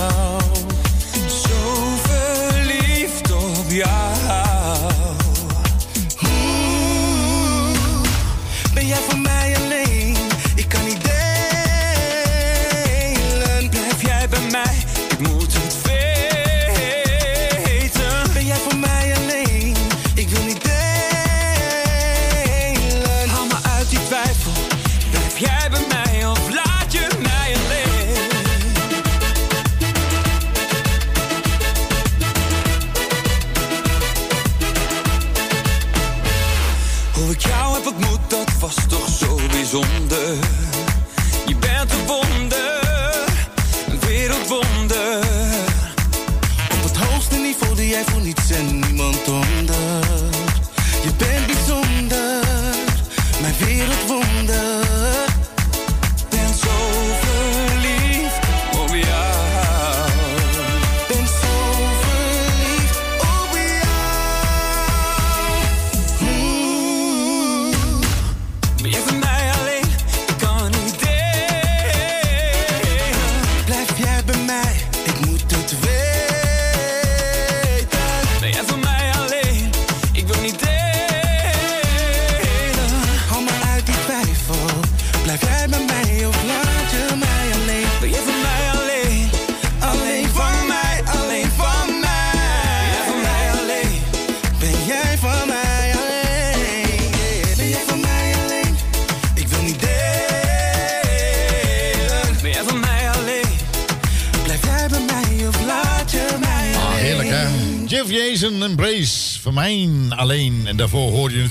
Ben 8.81 8.89
jij 8.89 8.97
voor 8.97 9.19
mij 9.19 9.60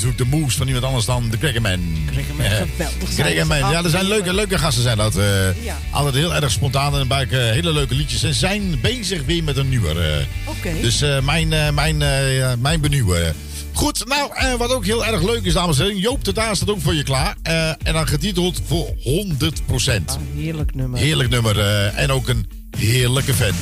natuurlijk 0.03 0.31
de 0.31 0.37
moves 0.39 0.55
van 0.57 0.67
iemand 0.67 0.85
anders 0.85 1.05
dan 1.05 1.29
de 1.31 1.39
Crackerman. 1.39 1.81
Crackerman, 2.13 2.47
Eh, 2.47 2.57
geweldig 2.57 3.71
ja, 3.71 3.85
er 3.85 3.91
zijn 3.91 4.05
leuke, 4.09 4.35
leuke 4.35 4.59
gasten 4.59 4.83
zijn 4.83 4.97
dat. 4.97 5.17
eh, 5.17 5.65
Ja. 5.65 5.79
Altijd 5.91 6.15
heel 6.15 6.35
erg 6.35 6.51
spontaan 6.51 6.99
en 6.99 7.09
bij 7.09 7.27
hele 7.31 7.73
leuke 7.73 7.95
liedjes. 7.95 8.23
En 8.23 8.35
zijn 8.35 8.79
bezig 8.81 9.23
weer 9.25 9.45
met 9.45 9.57
een 9.57 9.69
nieuwe. 9.69 9.89
eh. 9.89 10.49
Oké. 10.49 10.81
Dus 10.83 11.01
eh, 11.03 11.21
mijn, 11.21 11.53
eh, 11.53 11.71
mijn, 11.71 12.03
eh, 12.03 12.53
mijn 12.59 12.81
benieuwen. 12.81 13.35
Goed, 13.73 14.05
nou, 14.09 14.31
eh, 14.35 14.55
wat 14.55 14.73
ook 14.75 14.85
heel 14.85 15.07
erg 15.07 15.23
leuk 15.23 15.45
is, 15.45 15.53
dames 15.53 15.79
en 15.79 15.85
heren. 15.85 15.99
Joop 16.01 16.25
de 16.25 16.33
Daas 16.33 16.57
staat 16.57 16.71
ook 16.71 16.81
voor 16.81 16.95
je 16.95 17.03
klaar. 17.03 17.37
Eh, 17.43 17.69
en 17.69 17.93
dan 17.93 18.09
getiteld 18.09 18.61
voor 18.67 18.95
100%. 19.03 20.19
Heerlijk 20.37 20.75
nummer. 20.75 20.99
Heerlijk 21.01 21.29
nummer 21.31 21.59
eh, 21.61 21.99
en 21.99 22.11
ook 22.13 22.29
een 22.29 22.47
heerlijke 22.79 23.35
vent. 23.35 23.55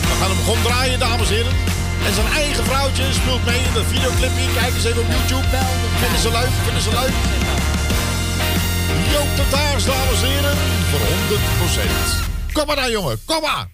We 0.00 0.16
gaan 0.20 0.30
hem 0.30 0.38
gewoon 0.44 0.62
draaien, 0.62 0.98
dames 0.98 1.28
en 1.28 1.34
heren. 1.34 1.52
En 2.06 2.14
zijn 2.14 2.26
eigen 2.26 2.64
vrouwtje 2.64 3.12
speelt 3.12 3.44
mee 3.44 3.58
in 3.58 3.72
de 3.72 3.84
videoclipje. 3.84 4.52
Kijk 4.54 4.74
eens 4.74 4.84
even 4.84 5.02
op 5.02 5.10
YouTube. 5.10 5.46
Vinden 6.00 6.20
ze 6.20 6.30
leuk, 6.30 6.52
vinden 6.64 6.82
ze 6.82 6.90
leuk. 6.90 7.16
Joop 9.12 9.36
de 9.36 9.44
Daars, 9.50 9.84
dames 9.84 10.22
en 10.22 10.28
heren, 10.28 10.56
voor 10.90 11.00
100%. 11.00 12.52
Kom 12.52 12.66
maar 12.66 12.76
dan, 12.76 12.90
jongen, 12.90 13.20
kom 13.24 13.40
maar. 13.40 13.66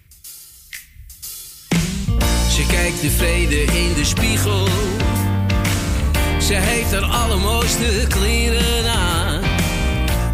Ze 2.49 2.65
kijkt 2.67 2.99
tevreden 2.99 3.73
in 3.73 3.93
de 3.93 4.05
spiegel. 4.05 4.67
Ze 6.41 6.53
heeft 6.53 6.91
haar 6.91 7.03
allermooiste 7.03 8.05
kleren 8.09 8.91
aan. 8.91 9.41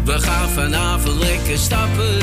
We 0.04 0.20
gaan 0.20 0.48
vanavond 0.48 1.18
lekker 1.18 1.58
stappen. 1.58 2.18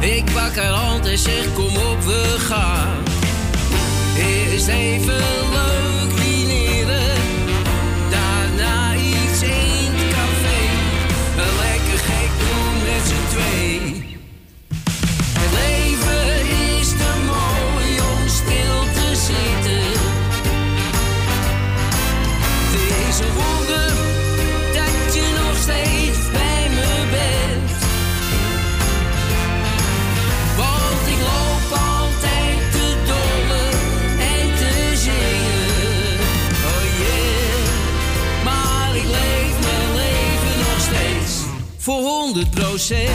Ik 0.00 0.24
pak 0.24 0.56
haar 0.56 0.72
hand 0.72 1.06
en 1.06 1.18
zeg 1.18 1.52
kom 1.52 1.76
op 1.76 2.02
we 2.02 2.36
gaan. 2.38 3.11
Eerst 4.22 4.68
even 4.68 5.20
leuk 5.52 6.21
100 42.32 42.50
procent. 42.50 43.10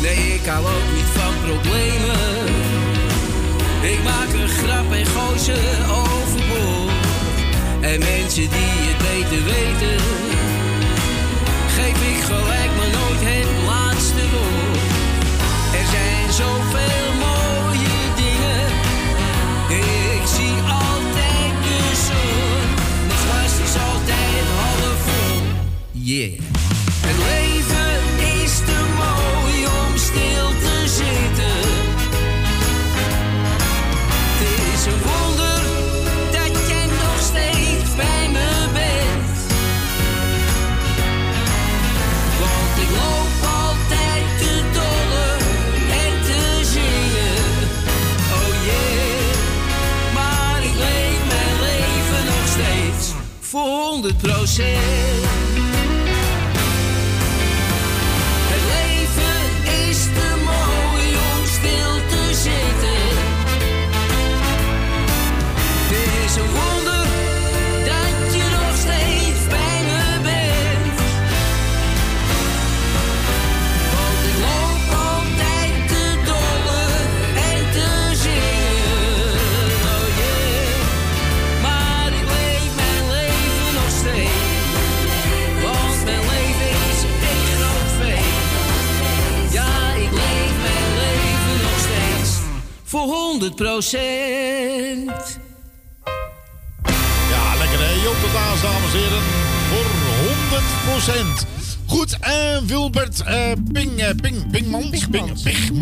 Nee, 0.00 0.34
ik 0.34 0.46
hou 0.46 0.64
ook 0.64 0.88
niet 0.94 1.10
van 1.12 1.34
problemen. 1.44 2.46
Ik 3.80 4.02
maak 4.04 4.32
een 4.32 4.48
grap 4.48 4.92
en 4.92 5.06
gooi 5.06 5.38
ze 5.38 5.58
overboord. 5.90 6.92
En 7.80 7.98
mensen 7.98 8.48
die 8.56 8.74
het 8.88 8.98
beter 8.98 9.44
weten, 9.44 10.00
geef 11.76 11.98
ik 12.12 12.22
gelijk 12.24 12.70
maar 12.76 12.90
nooit 12.98 13.20
het 13.20 13.59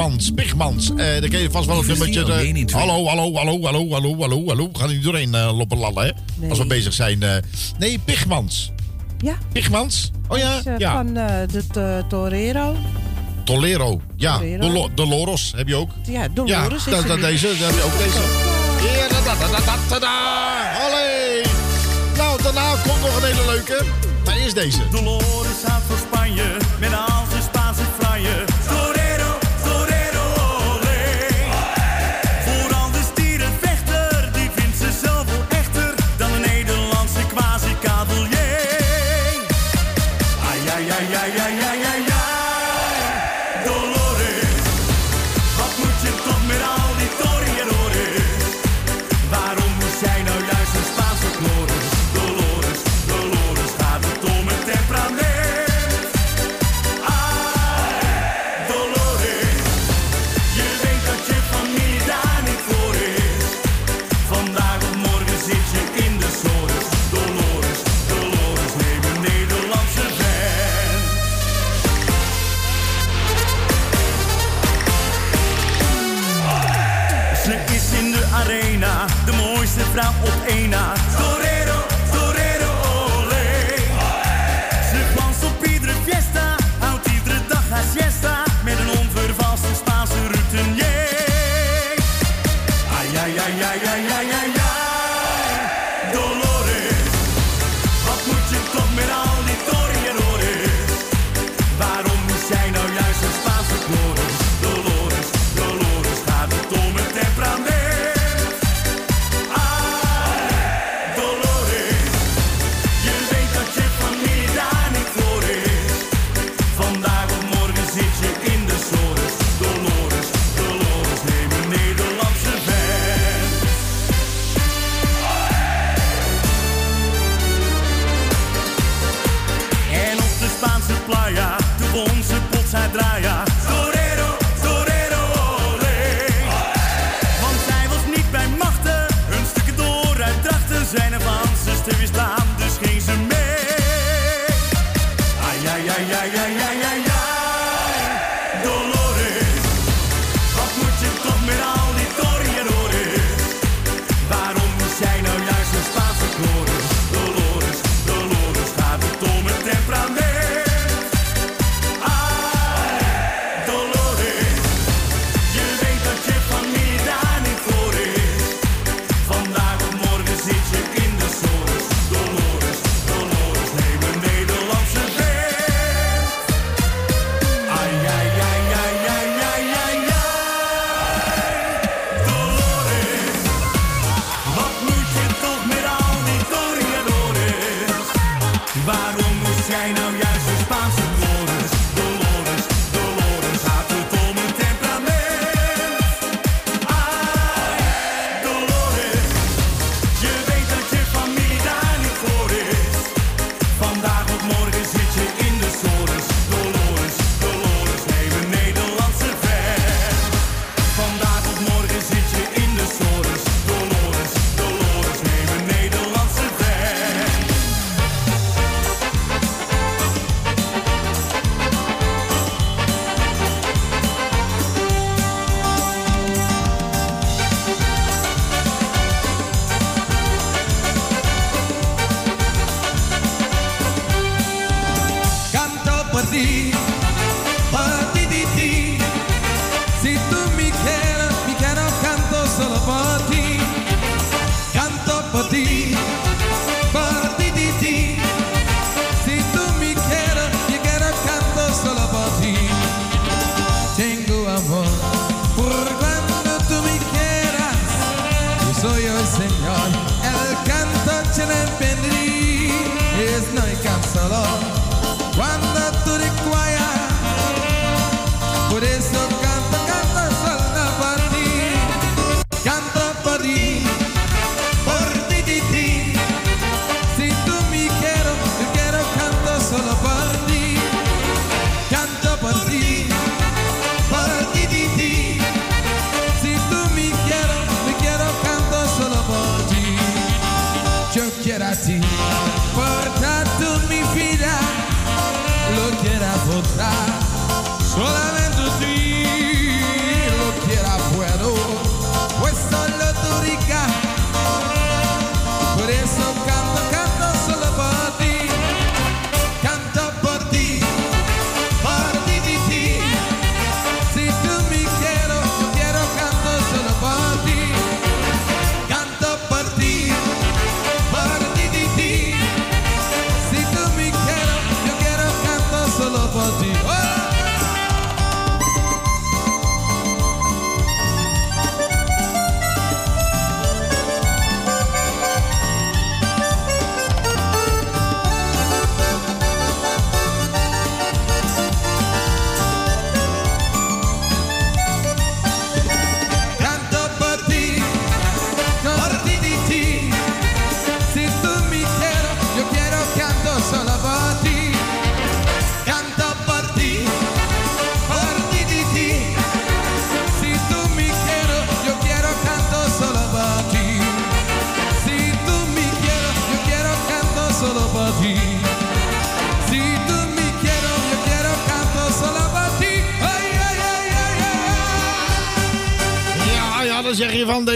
Pigmans. 0.08 0.34
Bigmans. 0.34 0.90
Uh, 0.90 1.14
eh, 1.14 1.20
dan 1.20 1.30
ken 1.30 1.40
je 1.40 1.50
vast 1.50 1.66
wel 1.66 1.78
een 1.78 1.86
nummertje. 1.86 2.20
Eh, 2.20 2.74
hallo, 2.74 3.06
hallo, 3.06 3.34
hallo, 3.34 3.62
hallo, 3.62 3.90
hallo, 3.90 4.16
hallo, 4.18 4.46
hallo. 4.46 4.68
We 4.72 4.78
gaan 4.78 4.88
niet 4.88 5.02
doorheen 5.02 5.34
eh, 5.34 5.40
uh, 5.40 5.56
lopen 5.56 5.78
lallen, 5.78 6.04
hè? 6.04 6.10
Nee. 6.34 6.50
Als 6.50 6.58
we 6.58 6.66
bezig 6.66 6.92
zijn. 6.92 7.24
nee, 7.78 7.98
Pigmans. 7.98 8.72
Ja. 9.18 9.38
Pigmans? 9.52 10.10
Oh 10.28 10.38
ja. 10.38 10.56
Is, 10.56 10.64
ja. 10.78 10.92
Van 10.92 11.14
de 11.14 12.04
Torero. 12.08 12.76
Tolero, 13.44 14.00
ja. 14.16 14.38
De 14.38 14.88
Dolo 14.94 15.36
heb 15.56 15.68
je 15.68 15.74
ook. 15.74 15.90
Ja, 16.06 16.28
Dolores 16.28 16.84
ja, 16.84 16.96
is 16.96 17.06
dat, 17.06 17.20
Deze, 17.20 17.46
dat 17.46 17.56
heb 17.58 17.74
je 17.74 17.82
ook 17.82 17.98
deze. 17.98 18.18
Allee! 20.86 21.42
Nou, 22.16 22.42
daarna 22.42 22.74
komt 22.86 23.00
nog 23.00 23.16
een 23.16 23.24
hele 23.24 23.46
leuke. 23.46 23.84
Maar 24.24 24.38
is 24.38 24.54
deze. 24.54 24.78
Dolores 24.90 25.64
uit 25.64 25.82
van 25.86 25.96
Spanje 25.96 26.56
met 26.80 26.90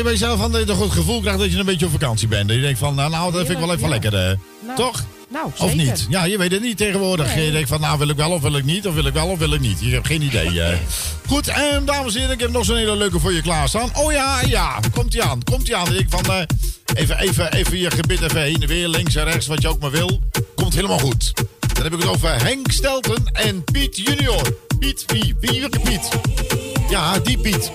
je 0.02 0.08
bij 0.08 0.18
jezelf 0.18 0.40
van 0.40 0.52
dat 0.52 0.60
je 0.60 0.66
toch 0.66 0.94
gevoel 0.94 1.20
krijgt 1.20 1.38
dat 1.38 1.52
je 1.52 1.58
een 1.58 1.64
beetje 1.64 1.86
op 1.86 1.92
vakantie 1.92 2.28
bent. 2.28 2.48
Dat 2.48 2.56
je 2.56 2.62
denkt 2.62 2.78
van, 2.78 2.94
nou, 2.94 3.10
nou 3.10 3.32
dat 3.32 3.46
vind 3.46 3.58
ik 3.58 3.64
wel 3.64 3.74
even 3.74 3.88
lekker. 3.88 4.14
Eh. 4.14 4.20
hè. 4.20 4.34
Nou, 4.66 4.76
toch? 4.76 5.04
Nou, 5.28 5.50
zeker. 5.50 5.64
Of 5.64 5.74
niet? 5.74 6.06
Ja, 6.08 6.24
je 6.24 6.38
weet 6.38 6.50
het 6.50 6.62
niet 6.62 6.76
tegenwoordig. 6.76 7.34
Je 7.34 7.50
denkt 7.50 7.68
van, 7.68 7.80
nou 7.80 7.98
wil 7.98 8.08
ik 8.08 8.16
wel 8.16 8.30
of 8.30 8.42
wil 8.42 8.56
ik 8.56 8.64
niet, 8.64 8.86
of 8.86 8.94
wil 8.94 9.04
ik 9.04 9.12
wel 9.12 9.26
of 9.26 9.38
wil 9.38 9.52
ik 9.52 9.60
niet. 9.60 9.80
Je 9.80 9.92
hebt 9.92 10.06
geen 10.06 10.22
idee. 10.22 10.62
Eh. 10.62 10.78
Goed, 11.26 11.48
en 11.48 11.84
dames 11.84 12.14
en 12.14 12.20
heren, 12.20 12.34
ik 12.34 12.40
heb 12.40 12.50
nog 12.50 12.64
zo'n 12.64 12.76
hele 12.76 12.96
leuke 12.96 13.18
voor 13.18 13.32
je 13.32 13.42
klaarstaan. 13.42 13.90
Oh 13.94 14.12
ja, 14.12 14.40
ja, 14.46 14.80
komt 14.92 15.14
ie 15.14 15.22
aan, 15.22 15.42
komt 15.42 15.68
ie 15.68 15.76
aan. 15.76 15.94
Ik 15.94 16.06
van, 16.08 16.24
eh, 16.24 16.42
even, 16.94 17.18
even, 17.18 17.52
even 17.52 17.78
je 17.78 17.90
gebit 17.90 18.22
even 18.22 18.42
heen 18.42 18.62
en 18.62 18.68
weer, 18.68 18.88
links 18.88 19.14
en 19.14 19.24
rechts, 19.24 19.46
wat 19.46 19.62
je 19.62 19.68
ook 19.68 19.80
maar 19.80 19.90
wil. 19.90 20.20
Komt 20.54 20.74
helemaal 20.74 20.98
goed. 20.98 21.32
Dan 21.72 21.82
heb 21.82 21.92
ik 21.92 22.00
het 22.00 22.08
over 22.08 22.42
Henk 22.42 22.70
Stelten 22.72 23.24
en 23.32 23.64
Piet 23.64 23.96
Junior. 23.96 24.56
Piet, 24.78 25.04
wie, 25.06 25.34
wie, 25.40 25.68
Piet? 25.68 26.08
Ja, 26.90 27.18
die 27.18 27.38
Piet. 27.38 27.72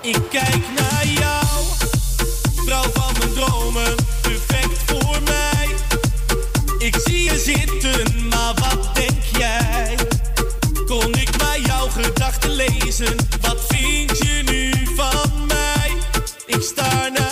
Ik 0.00 0.18
kijk 0.30 0.64
naar 0.76 1.06
jou, 1.06 1.64
vrouw 2.64 2.90
van 2.92 3.12
mijn 3.18 3.32
dromen, 3.32 3.94
perfect 4.22 4.78
voor 4.86 5.18
mij. 5.24 5.68
Ik 6.78 6.96
zie 7.04 7.22
je 7.22 7.38
zitten, 7.38 8.28
maar 8.28 8.54
wat 8.54 8.94
denk 8.94 9.22
jij? 9.38 9.96
Kon 10.86 11.14
ik 11.14 11.38
maar 11.38 11.60
jouw 11.60 11.88
gedachten 11.88 12.50
lezen? 12.50 13.16
Wat 13.40 13.58
vind 13.68 14.18
je 14.18 14.42
nu 14.44 14.72
van 14.96 15.46
mij? 15.46 15.92
Ik 16.46 16.62
sta 16.62 17.08
naar 17.08 17.27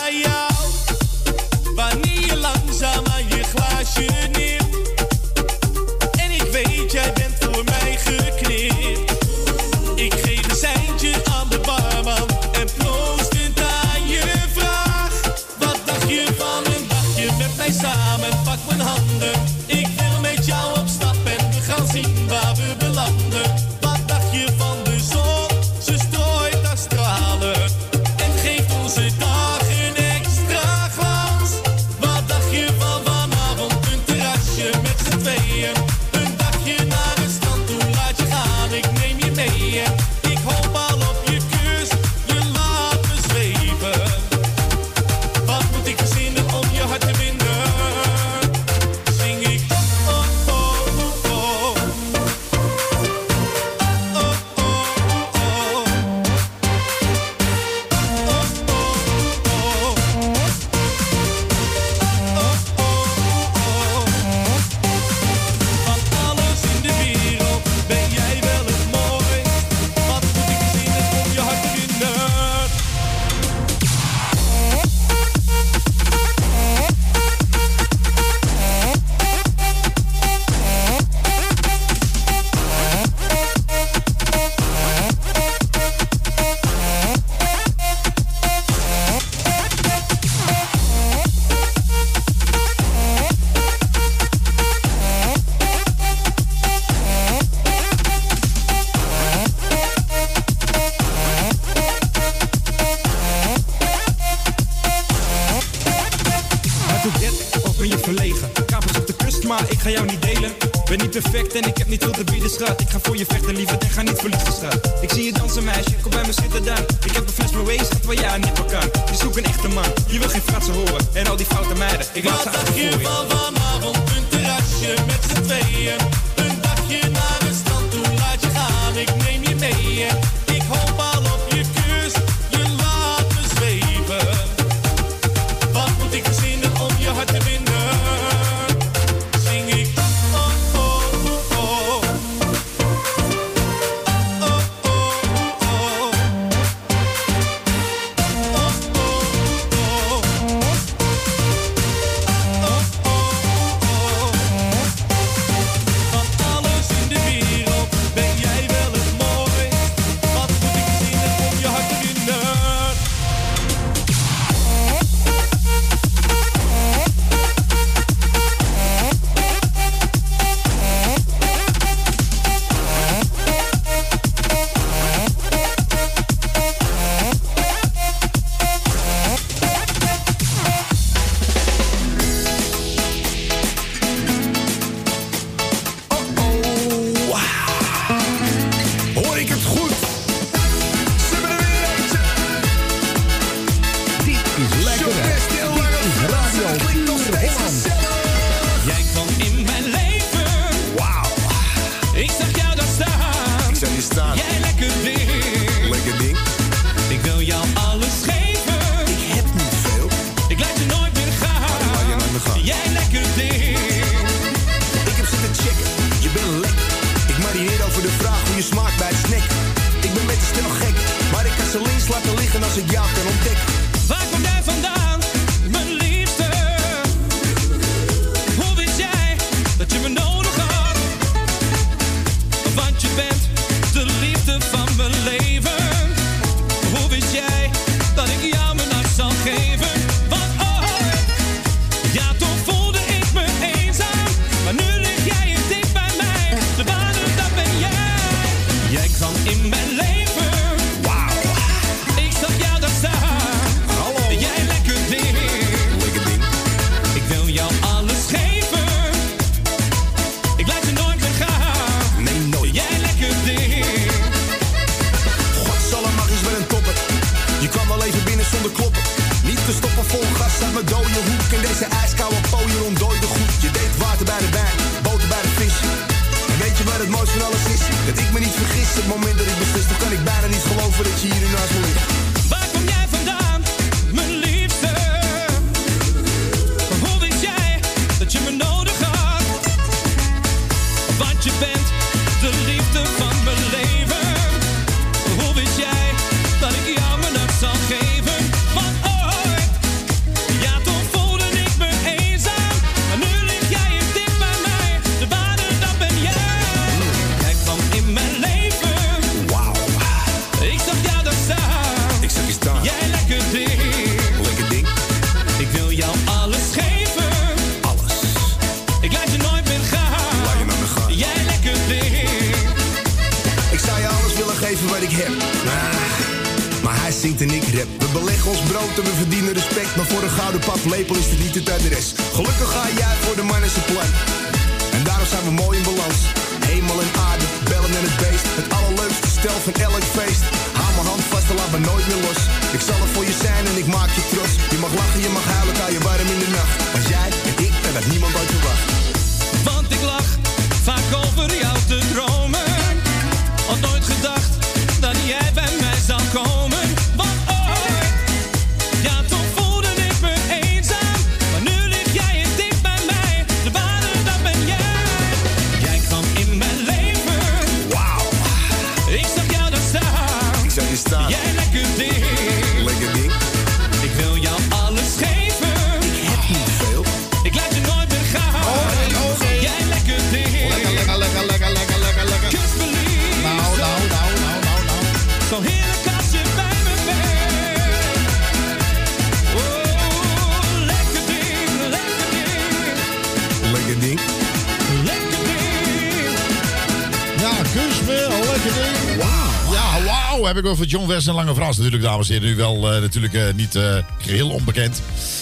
Heb 400.57 400.65
ik 400.65 400.71
over 400.71 400.85
John 400.85 401.07
West 401.07 401.27
en 401.27 401.33
Lange 401.33 401.55
Frans 401.55 401.77
natuurlijk, 401.77 402.03
dames 402.03 402.29
en 402.29 402.33
heren. 402.33 402.49
Nu 402.49 402.55
wel 402.55 402.93
eh, 402.93 403.01
natuurlijk 403.01 403.33
eh, 403.33 403.53
niet 403.55 403.75
eh, 403.75 403.97
geheel 404.17 404.49
onbekend. 404.49 405.01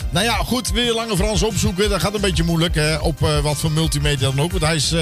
Nou 0.10 0.26
ja, 0.26 0.34
goed, 0.34 0.72
wil 0.72 0.84
je 0.84 0.94
Lange 0.94 1.16
Frans 1.16 1.44
opzoeken? 1.44 1.90
Dat 1.90 2.02
gaat 2.02 2.14
een 2.14 2.22
beetje 2.22 2.44
moeilijk. 2.44 2.76
hè, 2.76 2.96
op 2.98 3.20
wat 3.20 3.58
voor 3.58 3.72
multimedia 3.72 4.30
dan 4.30 4.40
ook. 4.40 4.52
Want 4.52 4.64
hij 4.64 4.76
is 4.76 4.94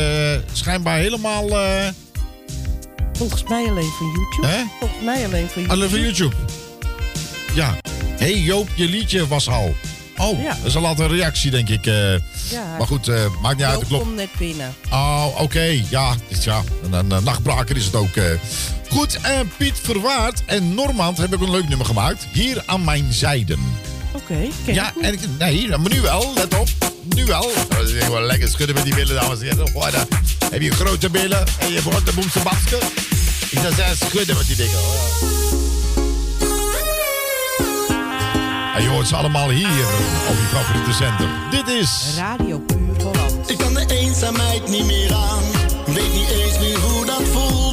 schijnbaar 0.53 0.97
helemaal... 0.97 1.47
Volgens 3.13 3.43
mij 3.43 3.69
alleen 3.69 3.91
van 3.97 4.07
YouTube. 4.07 4.47
Hè? 4.47 4.63
Volgens 4.79 5.03
mij 5.03 5.25
alleen 5.25 5.47
van 5.49 5.61
YouTube. 5.61 5.69
Alleen 5.69 5.89
van 5.89 5.99
YouTube. 5.99 6.35
Ja. 7.53 7.75
Hé 8.17 8.31
hey 8.31 8.39
Joop, 8.39 8.67
je 8.75 8.89
liedje 8.89 9.27
was 9.27 9.49
al. 9.49 9.75
Oh, 10.17 10.41
Ja. 10.41 10.55
dat 10.55 10.65
is 10.65 10.75
al 10.75 10.99
een 10.99 11.07
reactie, 11.07 11.51
denk 11.51 11.69
ik. 11.69 11.85
Ja. 11.85 12.77
Maar 12.77 12.87
goed, 12.87 13.07
maakt 13.41 13.57
niet 13.57 13.65
uit. 13.65 13.79
Joop 13.79 13.87
klok. 13.87 14.01
komt 14.01 14.15
net 14.15 14.29
binnen. 14.37 14.73
Oh, 14.91 15.27
oké. 15.37 15.81
Ja, 15.89 16.15
ja, 16.43 16.63
een, 16.83 17.11
een, 17.11 17.23
nachtbraker 17.23 17.75
is 17.75 17.85
het 17.85 17.95
ook. 17.95 18.15
Goed, 18.93 19.17
eh, 19.21 19.39
Piet 19.57 19.73
Verwaard 19.81 20.41
en 20.45 20.73
Normand 20.73 21.17
hebben 21.17 21.39
ook 21.39 21.45
een 21.45 21.51
leuk 21.51 21.67
nummer 21.67 21.85
gemaakt. 21.85 22.27
Hier 22.31 22.63
aan 22.65 22.83
mijn 22.83 23.13
zijden. 23.13 23.59
Oké, 24.11 24.47
ken 24.65 24.73
Ja, 24.73 24.87
ik 24.87 24.95
niet. 24.95 25.03
en 25.05 25.13
ik, 25.13 25.19
nee, 25.39 25.67
maar 25.77 25.89
nu 25.91 26.01
wel. 26.01 26.31
Let 26.35 26.59
op. 26.59 26.67
Nu 27.15 27.25
wel. 27.25 27.51
Dat 27.69 27.89
is 27.89 28.03
gewoon 28.03 28.23
lekker 28.23 28.47
schudden 28.49 28.75
met 28.75 28.83
die 28.83 28.95
billen, 28.95 29.15
dames 29.15 29.39
en 29.39 29.45
heren. 29.45 29.69
Goh, 29.71 29.91
dan 29.91 30.05
heb 30.51 30.61
je 30.61 30.71
grote 30.71 31.09
billen 31.09 31.43
en 31.59 31.71
je 31.71 31.81
wordt 31.81 32.05
de 32.05 32.13
boemse 32.13 32.39
babske. 32.39 32.77
Ik 33.49 33.59
zou 33.59 33.73
zeggen, 33.73 33.97
schudden 34.07 34.37
met 34.37 34.47
die 34.47 34.55
dingen. 34.55 34.79
En 38.75 38.81
je 38.83 38.89
hoort 38.89 39.07
ze 39.07 39.15
allemaal 39.15 39.49
hier 39.49 39.67
op 40.29 40.35
je 40.39 40.47
favoriete 40.53 40.93
zender. 40.93 41.27
Dit 41.51 41.67
is... 41.67 41.89
Radio 42.17 42.59
Puur 42.59 43.01
Holland. 43.03 43.49
Ik 43.49 43.57
kan 43.57 43.73
de 43.73 43.85
eenzaamheid 43.87 44.67
niet 44.69 44.85
meer 44.85 45.13
aan. 45.13 45.43
Weet 45.85 46.13
niet 46.13 46.29
eens 46.29 46.59
meer 46.59 46.77
hoe 46.79 47.05
dat 47.05 47.21
voelde. 47.31 47.72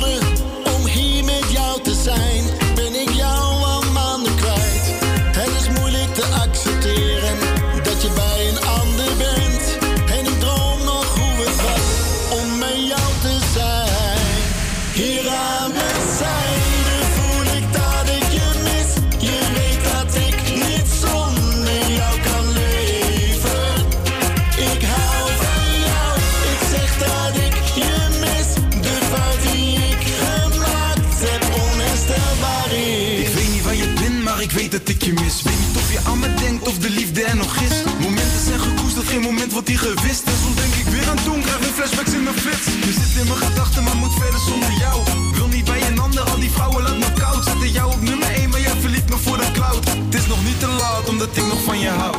Wordt 39.50 39.66
die 39.66 39.78
gewist. 39.78 40.22
En 40.24 40.36
soms 40.42 40.56
denk 40.56 40.74
ik 40.74 40.86
weer 40.86 41.08
aan 41.08 41.22
toen, 41.24 41.40
krijg 41.40 41.58
weer 41.58 41.72
flashbacks 41.78 42.12
in 42.12 42.22
mijn 42.22 42.36
flits. 42.36 42.66
Je 42.86 42.92
zit 42.92 43.22
in 43.22 43.26
mijn 43.28 43.42
gedachten, 43.46 43.82
maar 43.84 43.96
moet 43.96 44.14
verder 44.14 44.40
zonder 44.40 44.72
jou. 44.78 45.02
Wil 45.34 45.48
niet 45.48 45.64
bij 45.64 45.82
een 45.88 45.98
ander, 45.98 46.20
al 46.20 46.40
die 46.40 46.50
vrouwen 46.50 46.82
laat 46.82 46.98
me 46.98 47.12
koud. 47.12 47.44
Zetten 47.44 47.70
jou 47.70 47.92
op 47.92 48.00
nummer 48.00 48.28
1, 48.28 48.50
maar 48.50 48.60
jij 48.60 48.76
verliet 48.80 49.08
me 49.08 49.16
voor 49.16 49.36
de 49.36 49.50
cloud. 49.52 49.84
Het 49.88 50.14
is 50.14 50.26
nog 50.26 50.44
niet 50.44 50.60
te 50.60 50.66
laat, 50.66 51.08
omdat 51.08 51.36
ik 51.36 51.46
nog 51.46 51.62
van 51.64 51.78
je 51.78 51.88
hou. 51.88 52.16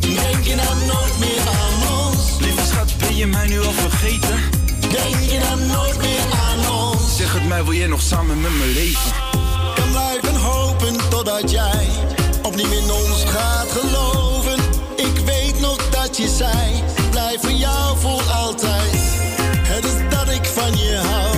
Denk 0.00 0.44
je 0.44 0.54
nou 0.54 0.74
nooit 0.86 1.18
meer 1.18 1.44
aan 1.62 1.78
ons? 1.98 2.20
Lieve 2.40 2.66
schat, 2.66 2.98
ben 2.98 3.16
je 3.16 3.26
mij 3.26 3.46
nu 3.46 3.60
al 3.60 3.72
vergeten? 3.72 4.38
Denk 4.80 5.20
je 5.30 5.38
nou 5.38 5.60
nooit 5.60 5.98
meer 5.98 6.26
aan 6.46 6.72
ons? 6.74 7.16
Zeg 7.16 7.32
het 7.32 7.48
mij, 7.48 7.64
wil 7.64 7.72
jij 7.74 7.86
nog 7.86 8.02
samen 8.02 8.40
met 8.40 8.52
me 8.52 8.66
leven? 8.66 9.12
Kan 9.74 9.90
blijven 9.90 10.34
hopen 10.40 10.96
totdat 11.10 11.50
jij 11.50 11.88
opnieuw 12.42 12.70
in 12.70 12.90
ons 12.90 13.24
gaat 13.24 13.68
geloven. 13.70 14.75
Je 16.16 16.28
zei, 16.28 16.82
blijf 17.10 17.40
voor 17.40 17.50
jou 17.50 17.98
voor 17.98 18.22
altijd. 18.22 18.92
Het 19.68 19.84
is 19.84 20.16
dat 20.16 20.28
ik 20.28 20.44
van 20.44 20.76
je 20.76 20.96
hou. 20.96 21.35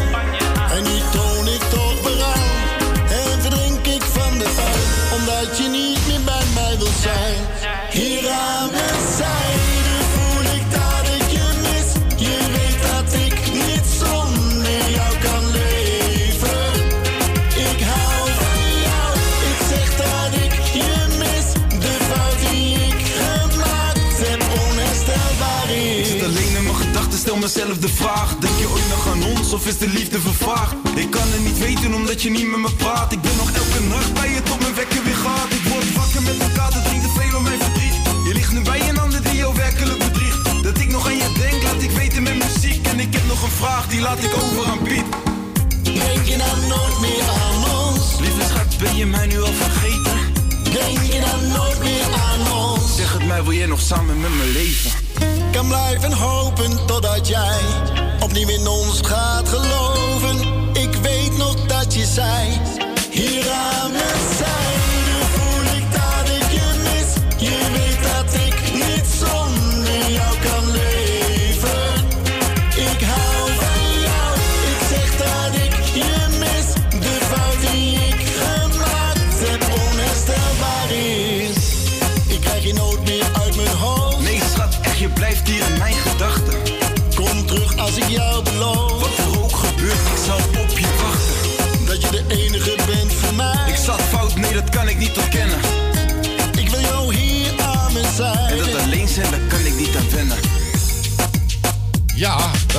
Mezelf 27.55 27.79
de 27.79 27.89
vraag 27.89 28.37
Denk 28.37 28.57
je 28.59 28.69
ooit 28.69 28.89
nog 28.89 29.09
aan 29.13 29.23
ons 29.23 29.53
of 29.53 29.67
is 29.67 29.79
de 29.79 29.89
liefde 29.89 30.21
vervaagd? 30.21 30.75
Ik 30.95 31.11
kan 31.11 31.29
het 31.35 31.45
niet 31.45 31.59
weten 31.59 31.95
omdat 31.95 32.23
je 32.23 32.31
niet 32.31 32.49
met 32.51 32.61
me 32.61 32.73
praat 32.73 33.13
Ik 33.13 33.21
ben 33.21 33.37
nog 33.37 33.51
elke 33.51 33.81
nacht 33.89 34.13
bij 34.15 34.31
je 34.35 34.43
tot 34.43 34.61
mijn 34.61 34.75
wekker 34.75 35.03
weer 35.05 35.21
gaat 35.27 35.51
Ik 35.59 35.65
word 35.71 35.95
wakker 35.95 36.23
met 36.23 36.39
elkaar, 36.47 36.73
het 36.75 36.85
drinkt 36.85 37.05
te 37.07 37.21
veel 37.21 37.37
om 37.39 37.43
mijn 37.43 37.61
verdriet 37.61 37.97
Je 38.27 38.33
ligt 38.35 38.53
nu 38.53 38.61
bij 38.61 38.89
een 38.89 38.99
ander 38.99 39.23
die 39.23 39.37
jou 39.37 39.55
werkelijk 39.55 39.99
bedriegt. 39.99 40.63
Dat 40.63 40.79
ik 40.79 40.91
nog 40.91 41.07
aan 41.07 41.17
je 41.17 41.31
denk, 41.39 41.63
laat 41.63 41.83
ik 41.83 41.91
weten 41.91 42.23
met 42.23 42.37
muziek. 42.45 42.87
En 42.87 43.01
ik 43.01 43.13
heb 43.15 43.27
nog 43.27 43.43
een 43.43 43.57
vraag, 43.61 43.89
die 43.89 44.01
laat 44.01 44.23
ik 44.23 44.33
over 44.43 44.65
aan 44.71 44.83
Piet. 44.83 45.07
Denk 45.83 46.25
je 46.31 46.37
dan 46.45 46.59
nooit 46.69 46.99
meer 47.01 47.27
aan 47.45 47.61
ons? 47.81 48.19
Lieve 48.21 48.45
schat, 48.51 48.79
ben 48.79 48.97
je 48.97 49.07
mij 49.07 49.27
nu 49.27 49.41
al 49.41 49.53
vergeten? 49.53 50.19
Denk 50.63 51.01
je 51.13 51.21
dan 51.29 51.41
nooit 51.57 51.79
meer 51.79 52.09
aan 52.27 52.53
ons? 52.53 52.97
Zeg 52.97 53.13
het 53.13 53.27
mij, 53.27 53.43
wil 53.43 53.53
jij 53.53 53.67
nog 53.67 53.81
samen 53.81 54.21
met 54.21 54.31
me 54.31 54.45
leven? 54.45 54.98
Kan 55.59 55.69
blijven 55.69 56.13
hopen 56.13 56.87
totdat 56.87 57.29
jij 57.29 57.61
opnieuw 58.21 58.49
in 58.49 58.67
ons 58.67 59.01
gaat 59.03 59.49
geloven. 59.49 60.39
Ik 60.73 60.95
weet 60.95 61.37
nog 61.37 61.55
dat 61.67 61.95
je 61.95 62.05
zei, 62.05 62.61
hier 63.11 63.51
aan 63.51 63.93
mijn 63.93 64.38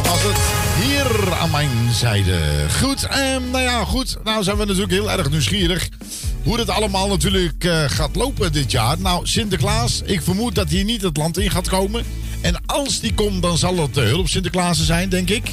dat 0.04 0.08
was 0.08 0.24
het. 0.24 0.38
Hier 0.84 1.34
aan 1.34 1.52
mijn 1.52 1.94
zijde. 1.94 2.40
Goed, 2.82 3.04
ehm, 3.04 3.50
nou 3.52 3.64
ja, 3.64 3.86
goed. 3.86 4.18
Nou 4.24 4.44
zijn 4.44 4.58
we 4.58 4.66
natuurlijk 4.66 4.92
heel 4.92 5.12
erg 5.12 5.30
nieuwsgierig 5.30 5.90
hoe 6.44 6.60
het 6.60 6.70
allemaal 6.70 7.08
natuurlijk 7.08 7.64
eh, 7.64 7.84
gaat 7.88 8.16
lopen 8.16 8.52
dit 8.52 8.72
jaar. 8.72 9.00
Nou, 9.00 9.28
Sinterklaas, 9.28 10.02
ik 10.06 10.22
vermoed 10.22 10.56
dat 10.56 10.70
hij 10.70 10.84
niet 10.84 11.02
het 11.02 11.18
land 11.18 11.38
in 11.38 11.52
gaat 11.52 11.70
komen. 11.70 12.04
En 12.42 12.66
als 12.66 13.00
die 13.00 13.14
komt, 13.14 13.42
dan 13.42 13.58
zal 13.58 13.78
het 13.78 13.94
de 13.94 14.02
hulp 14.02 14.28
Sinterklaas 14.28 14.86
zijn, 14.86 15.10
denk 15.10 15.30
ik. 15.30 15.50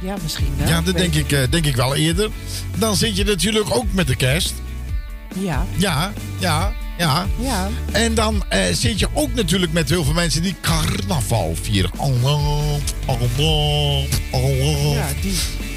Ja, 0.00 0.14
misschien 0.22 0.54
wel. 0.58 0.68
Ja, 0.68 0.80
dat 0.80 0.96
denk 0.96 1.14
ik, 1.14 1.32
eh, 1.32 1.50
denk 1.50 1.66
ik 1.66 1.76
wel 1.76 1.94
eerder. 1.94 2.30
Dan 2.76 2.96
zit 2.96 3.16
je 3.16 3.24
natuurlijk 3.24 3.76
ook 3.76 3.92
met 3.92 4.06
de 4.06 4.16
kerst. 4.16 4.54
Ja. 5.38 5.66
Ja, 5.76 6.12
ja, 6.38 6.72
ja. 6.98 7.26
Ja. 7.38 7.68
En 7.92 8.14
dan 8.14 8.44
eh, 8.48 8.60
zit 8.72 8.98
je 8.98 9.08
ook 9.12 9.34
natuurlijk 9.34 9.72
met 9.72 9.88
heel 9.88 10.04
veel 10.04 10.14
mensen 10.14 10.42
die 10.42 10.54
carnaval 10.60 11.54
vieren. 11.62 11.90
Allah, 11.96 12.40
Allah, 13.06 14.04
Allah. 14.32 14.94
Ja, 14.94 15.08
die. 15.22 15.34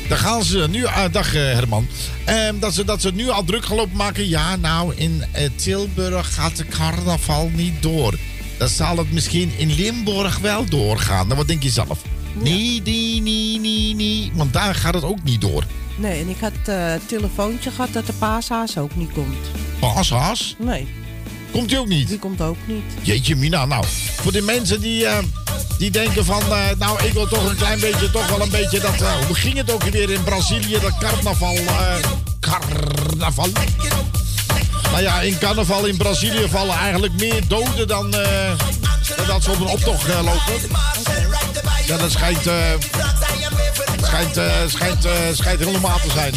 Dan 0.08 0.18
gaan 0.18 0.44
ze 0.44 0.68
nu, 0.70 0.86
ah, 0.86 1.12
dag 1.12 1.36
eh, 1.36 1.41
Herman, 1.41 1.88
Ehm, 2.30 2.60
dat, 2.60 2.74
ze, 2.74 2.84
dat 2.84 3.02
ze 3.02 3.12
nu 3.12 3.30
al 3.30 3.44
druk 3.44 3.66
gaan 3.66 3.76
lopen 3.76 3.98
maken. 3.98 4.28
Ja, 4.28 4.56
nou, 4.56 4.94
in 4.96 5.24
eh, 5.32 5.50
Tilburg 5.56 6.34
gaat 6.34 6.58
de 6.58 6.66
carnaval 6.66 7.50
niet 7.54 7.82
door. 7.82 8.18
Dan 8.58 8.68
zal 8.68 8.98
het 8.98 9.12
misschien 9.12 9.52
in 9.58 9.74
Limburg 9.74 10.40
wel 10.40 10.66
doorgaan. 10.66 11.26
Nou, 11.26 11.38
wat 11.38 11.48
denk 11.48 11.64
je 11.64 11.70
zelf? 11.70 12.02
Nee, 12.34 12.82
nee, 12.84 13.22
nee, 13.22 13.60
nee, 13.60 13.96
nee. 13.96 14.32
Want 14.34 14.54
daar 14.54 14.76
gaat 14.76 14.94
het 14.94 15.04
ook 15.04 15.24
niet 15.24 15.41
door. 15.41 15.64
Nee, 15.96 16.22
en 16.22 16.30
ik 16.30 16.40
had 16.40 16.52
eh, 16.66 16.94
een 16.94 17.06
telefoontje 17.06 17.72
gehad 17.72 17.94
dat 17.94 18.06
de 18.06 18.14
paashaas 18.14 18.78
ook 18.78 18.96
niet 18.96 19.12
komt. 19.12 19.38
Paashaas? 19.80 20.56
Nee. 20.60 20.88
Komt 21.51 21.69
die 21.69 21.80
ook 21.80 21.88
niet? 21.88 22.07
Die 22.07 22.19
komt 22.19 22.41
ook 22.41 22.57
niet. 22.65 22.84
Jeetje 23.01 23.35
Mina, 23.35 23.65
nou, 23.65 23.85
voor 24.21 24.31
de 24.31 24.41
mensen 24.41 24.81
die, 24.81 25.05
eh, 25.05 25.17
die 25.77 25.91
denken 25.91 26.26
van... 26.26 26.41
eh, 26.41 26.57
nou, 26.77 27.03
ik 27.03 27.13
wil 27.13 27.27
toch 27.27 27.49
een 27.49 27.55
klein 27.55 27.80
beetje, 27.80 28.11
toch 28.11 28.30
wel 28.30 28.41
een 28.41 28.49
beetje 28.49 28.80
dat... 28.80 29.01
eh, 29.01 29.11
hoe 29.27 29.35
ging 29.35 29.57
het 29.57 29.71
ook 29.71 29.84
weer 29.84 30.09
in 30.11 30.23
Brazilië, 30.23 30.80
dat 30.81 30.97
carnaval... 30.99 31.57
carnaval? 32.39 33.47
Nou 34.91 35.01
ja, 35.01 35.21
in 35.21 35.38
carnaval 35.38 35.85
in 35.85 35.97
Brazilië 35.97 36.47
vallen 36.49 36.76
eigenlijk 36.77 37.13
meer 37.13 37.47
doden 37.47 37.88
dan... 37.88 38.11
dat 39.27 39.43
ze 39.43 39.51
op 39.51 39.59
een 39.59 39.67
optocht 39.67 40.07
lopen. 40.07 40.69
Ja, 41.85 41.97
dat 41.97 42.11
schijnt... 42.11 42.41
schijnt, 44.01 44.39
schijnt, 44.67 45.07
schijnt 45.34 45.59
helemaal 45.59 45.99
te 45.99 46.11
zijn. 46.11 46.34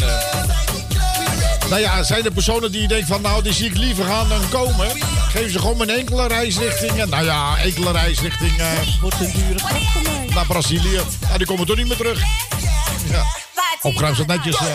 Nou 1.73 1.85
ja, 1.85 2.03
zijn 2.03 2.25
er 2.25 2.31
personen 2.31 2.71
die 2.71 2.87
denken 2.87 3.07
van 3.07 3.21
nou, 3.21 3.43
die 3.43 3.53
zie 3.53 3.65
ik 3.65 3.77
liever 3.77 4.05
gaan 4.05 4.29
dan 4.29 4.49
komen. 4.49 4.87
Geef 5.29 5.51
ze 5.51 5.59
gewoon 5.59 5.81
een 5.81 5.89
enkele 5.89 6.27
reisrichting. 6.27 6.99
En, 7.01 7.09
Nou 7.09 7.25
ja, 7.25 7.57
enkele 7.57 7.91
reisrichting. 7.91 8.59
eh 8.59 8.67
Wordt 9.01 9.19
een 9.19 9.31
dure 9.31 9.59
grap 9.59 9.81
voor 9.81 10.01
mij. 10.01 10.25
naar 10.33 10.45
Brazilië. 10.45 10.99
Nou, 11.21 11.37
die 11.37 11.47
komen 11.47 11.65
toch 11.65 11.75
niet 11.75 11.87
meer 11.87 11.97
terug. 11.97 12.19
Ja. 13.09 13.23
Opgruimd 13.81 14.17
dat 14.17 14.27
netjes. 14.27 14.55
eh. 14.55 14.65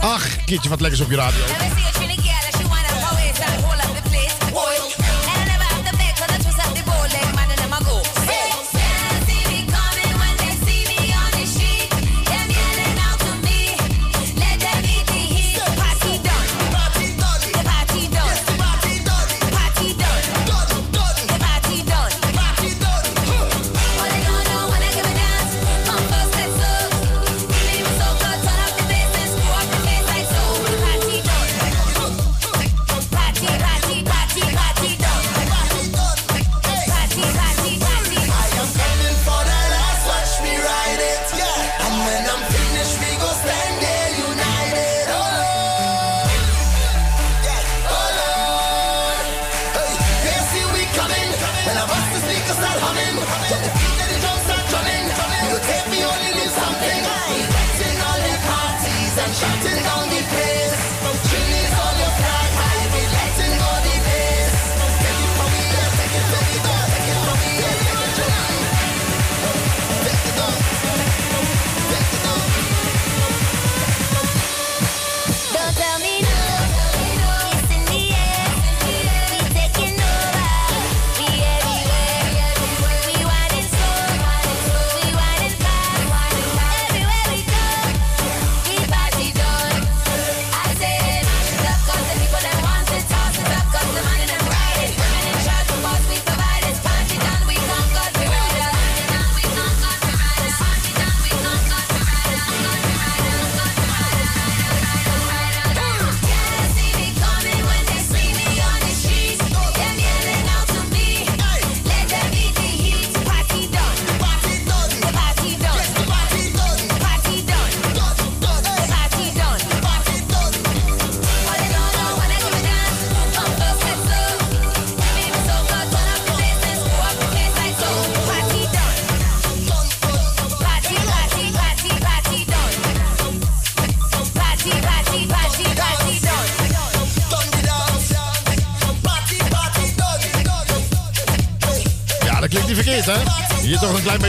Ach, 0.00 0.44
keertje 0.44 0.68
wat 0.68 0.80
lekkers 0.80 1.00
op 1.00 1.10
je 1.10 1.16
radio. 1.16 1.40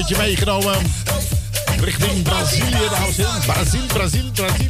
Een 0.01 0.07
je 0.07 0.17
meegenomen. 0.17 0.75
Richting 1.79 2.23
Brazilië, 2.23 2.89
dames 2.89 3.17
en. 3.17 3.41
Brazil, 3.45 3.85
Brazil, 3.87 4.31
Brazil. 4.33 4.67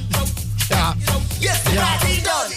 Ja. 0.69 0.95
ja. 1.39 1.97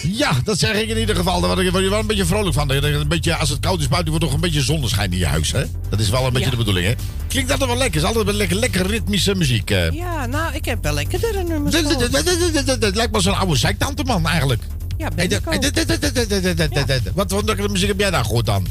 Ja, 0.03 0.31
dat 0.43 0.59
zeg 0.59 0.75
ik 0.75 0.89
in 0.89 0.97
ieder 0.97 1.15
geval. 1.15 1.41
Daar 1.41 1.55
word 1.55 1.83
je 1.83 1.89
wel 1.89 1.99
een 1.99 2.07
beetje 2.07 2.25
vrolijk 2.25 2.53
van. 2.55 2.71
Een 2.71 3.07
beetje, 3.07 3.35
als 3.35 3.49
het 3.49 3.59
koud 3.59 3.79
is 3.79 3.87
buiten, 3.87 4.09
wordt 4.09 4.25
toch 4.25 4.33
een 4.33 4.41
beetje 4.41 4.61
zonneschijn 4.61 5.11
in 5.11 5.17
je 5.17 5.25
huis, 5.25 5.51
hè? 5.51 5.63
Dat 5.89 5.99
is 5.99 6.09
wel 6.09 6.25
een 6.25 6.33
beetje 6.33 6.49
de 6.49 6.55
bedoeling, 6.55 6.85
hè? 6.87 6.93
Klinkt 7.27 7.49
dat 7.49 7.59
wel 7.59 7.77
lekker. 7.77 8.01
is 8.01 8.07
altijd 8.07 8.25
wel 8.25 8.33
lekker, 8.33 8.57
lekker 8.57 8.87
ritmische 8.87 9.35
muziek. 9.35 9.69
Ja, 9.69 10.25
nou, 10.25 10.53
ik 10.53 10.65
heb 10.65 10.83
wel 10.83 10.93
lekkere 10.93 11.43
nummers 11.43 11.75
Het 11.75 12.95
lijkt 12.95 13.11
me 13.11 13.19
zo'n 13.19 13.37
oude 13.37 13.55
zijktante 13.55 14.03
man, 14.03 14.27
eigenlijk. 14.27 14.61
Ja, 14.97 15.09
ben 15.15 15.31
ik 15.31 15.41
ook. 15.45 15.53
Wat 17.13 17.31
voor 17.31 17.71
muziek 17.71 17.87
heb 17.87 17.99
jij 17.99 18.11
daar 18.11 18.25
goed 18.25 18.45
dan? 18.45 18.67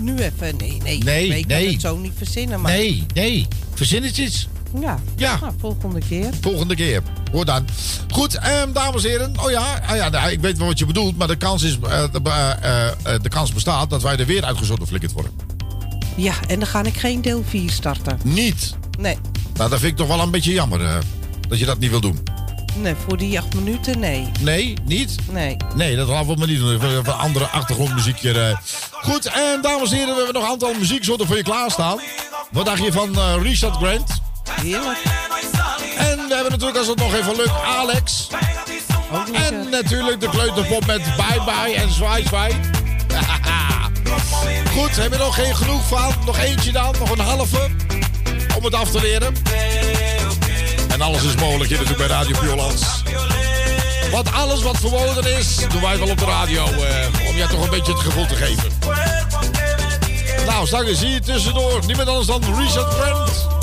Nu 0.00 0.18
even, 0.18 0.56
nee, 0.56 0.80
nee. 0.82 0.98
Nee, 0.98 1.26
ik 1.38 1.46
nee. 1.46 1.64
kan 1.64 1.72
het 1.72 1.80
zo 1.80 1.96
niet 1.96 2.12
verzinnen, 2.16 2.60
maar... 2.60 2.72
Nee, 2.72 3.06
nee. 3.14 3.48
Verzin 3.74 4.02
het 4.02 4.18
eens. 4.18 4.48
Ja, 4.80 4.98
Ja. 5.16 5.38
Nou, 5.40 5.52
volgende 5.58 6.00
keer. 6.08 6.30
Volgende 6.40 6.74
keer. 6.74 7.02
Hoor 7.32 7.44
dan. 7.44 7.66
Goed, 8.10 8.34
ehm, 8.34 8.72
dames 8.72 9.04
en 9.04 9.10
heren. 9.10 9.32
Oh 9.44 9.50
ja, 9.50 9.82
ah 9.86 9.96
ja 9.96 10.08
nou, 10.08 10.30
ik 10.30 10.40
weet 10.40 10.58
wel 10.58 10.66
wat 10.66 10.78
je 10.78 10.86
bedoelt. 10.86 11.16
Maar 11.16 11.28
de 11.28 11.36
kans, 11.36 11.62
is, 11.62 11.78
eh, 11.82 12.04
de, 12.12 12.20
eh, 12.24 12.86
eh, 12.88 13.22
de 13.22 13.28
kans 13.28 13.52
bestaat 13.52 13.90
dat 13.90 14.02
wij 14.02 14.16
er 14.16 14.26
weer 14.26 14.44
uitgezonden 14.44 14.86
flikkerd 14.86 15.12
worden. 15.12 15.32
Ja, 16.16 16.34
en 16.46 16.58
dan 16.58 16.68
ga 16.68 16.82
ik 16.82 16.96
geen 16.96 17.22
deel 17.22 17.42
4 17.48 17.70
starten. 17.70 18.18
Niet. 18.24 18.74
Nee, 18.98 19.16
Nou, 19.56 19.70
dat 19.70 19.78
vind 19.78 19.90
ik 19.92 19.98
toch 19.98 20.08
wel 20.08 20.20
een 20.20 20.30
beetje 20.30 20.52
jammer. 20.52 21.02
dat 21.48 21.58
je 21.58 21.64
dat 21.64 21.78
niet 21.78 21.90
wil 21.90 22.00
doen. 22.00 22.22
nee, 22.80 22.94
voor 23.06 23.16
die 23.16 23.38
acht 23.38 23.54
minuten, 23.54 23.98
nee. 23.98 24.28
Nee, 24.40 24.74
niet? 24.84 25.16
Nee. 25.30 25.56
Nee, 25.76 25.96
dat 25.96 26.08
laten 26.08 26.26
we 26.32 26.38
maar 26.38 26.48
niet 26.48 26.58
doen. 26.58 26.74
Even 26.74 26.98
even 26.98 27.18
andere 27.18 27.44
achtergrondmuziekje. 27.46 28.58
Eh. 29.04 29.12
Goed, 29.12 29.26
en 29.26 29.60
dames 29.62 29.90
en 29.90 29.96
heren, 29.96 30.14
we 30.14 30.22
hebben 30.22 30.34
nog 30.34 30.42
een 30.42 30.50
aantal 30.50 30.74
muzieksoorten 30.74 31.26
voor 31.26 31.36
je 31.36 31.42
klaarstaan. 31.42 32.00
Wat 32.50 32.64
dacht 32.64 32.84
je 32.84 32.92
van 32.92 33.18
eh, 33.18 33.34
Richard 33.42 33.76
Grant? 33.76 34.10
Heerlijk. 34.50 35.02
En 35.96 36.16
we 36.28 36.34
hebben 36.34 36.50
natuurlijk, 36.50 36.78
als 36.78 36.86
het 36.86 36.98
nog 36.98 37.14
even 37.14 37.36
lukt, 37.36 37.62
Alex. 37.66 38.28
En 39.32 39.68
natuurlijk 39.70 40.20
de 40.20 40.28
kleuterpop 40.28 40.86
met 40.86 41.02
Bye 41.16 41.42
Bye 41.44 41.74
en 41.74 41.92
Zwaai 41.92 42.24
Zwaai. 42.26 42.52
Goed, 44.76 44.96
hebben 44.96 45.18
we 45.18 45.24
nog 45.24 45.34
geen 45.34 45.56
genoeg 45.56 45.88
van? 45.88 46.12
Nog 46.24 46.38
eentje 46.38 46.72
dan, 46.72 46.94
nog 46.98 47.10
een 47.10 47.18
halve. 47.18 47.70
Om 48.56 48.64
het 48.64 48.74
af 48.74 48.90
te 48.90 49.00
leren. 49.00 49.34
En 50.88 51.00
alles 51.00 51.22
is 51.22 51.34
mogelijk 51.34 51.70
hier 51.70 51.78
natuurlijk 51.78 52.08
bij 52.08 52.16
Radio 52.16 52.38
Piolands. 52.40 53.02
Want 54.10 54.32
alles 54.32 54.62
wat 54.62 54.76
verboden 54.76 55.38
is, 55.38 55.56
doen 55.68 55.80
wij 55.80 55.98
wel 55.98 56.08
op 56.08 56.18
de 56.18 56.24
radio. 56.24 56.64
eh, 56.66 57.28
om 57.28 57.36
jij 57.36 57.46
toch 57.46 57.64
een 57.64 57.70
beetje 57.70 57.92
het 57.92 58.02
gevoel 58.02 58.26
te 58.26 58.34
geven. 58.34 58.83
Nou, 60.46 60.66
straks 60.66 60.98
zie 60.98 61.08
je 61.08 61.20
tussendoor. 61.20 61.80
Niemand 61.86 62.08
anders 62.08 62.26
dan 62.26 62.42
Richard 62.58 62.92
Grant. 62.92 63.53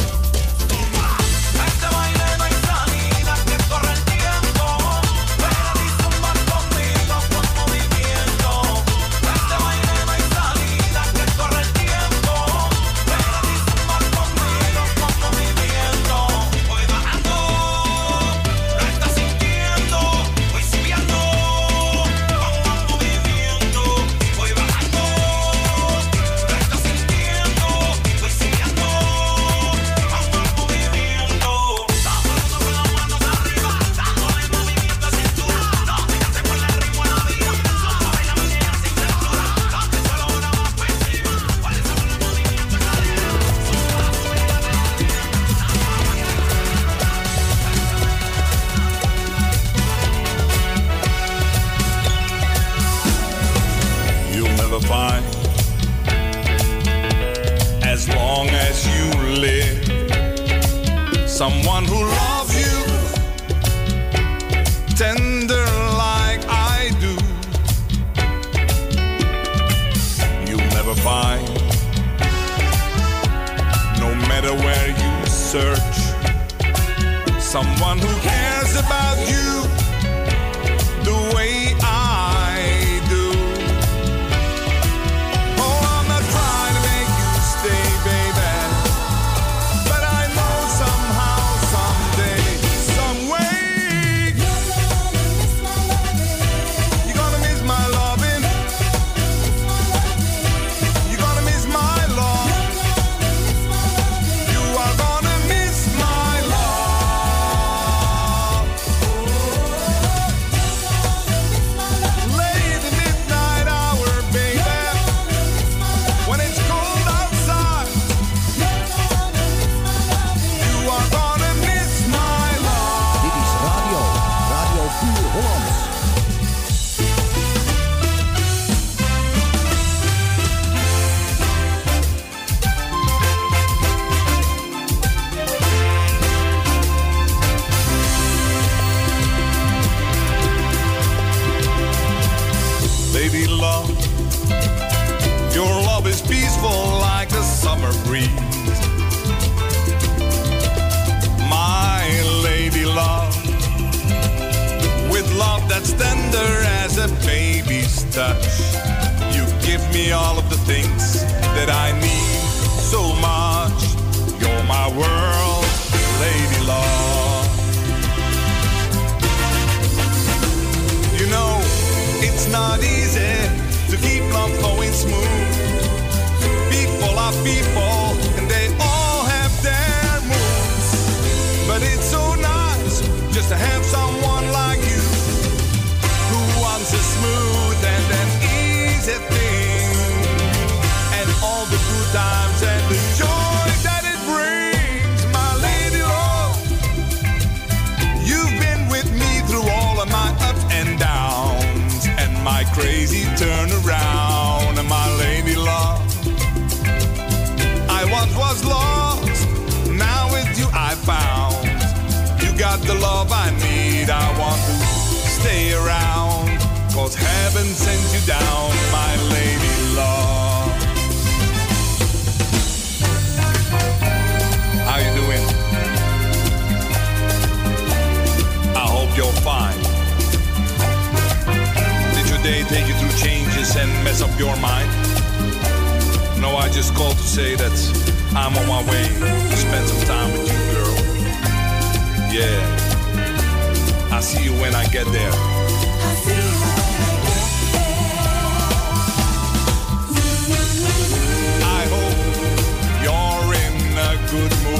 Good 254.32 254.56
mood. 254.64 254.80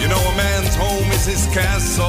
You 0.00 0.08
know, 0.08 0.16
a 0.16 0.36
man's 0.36 0.74
home 0.74 1.04
is 1.12 1.26
his 1.26 1.46
castle, 1.52 2.08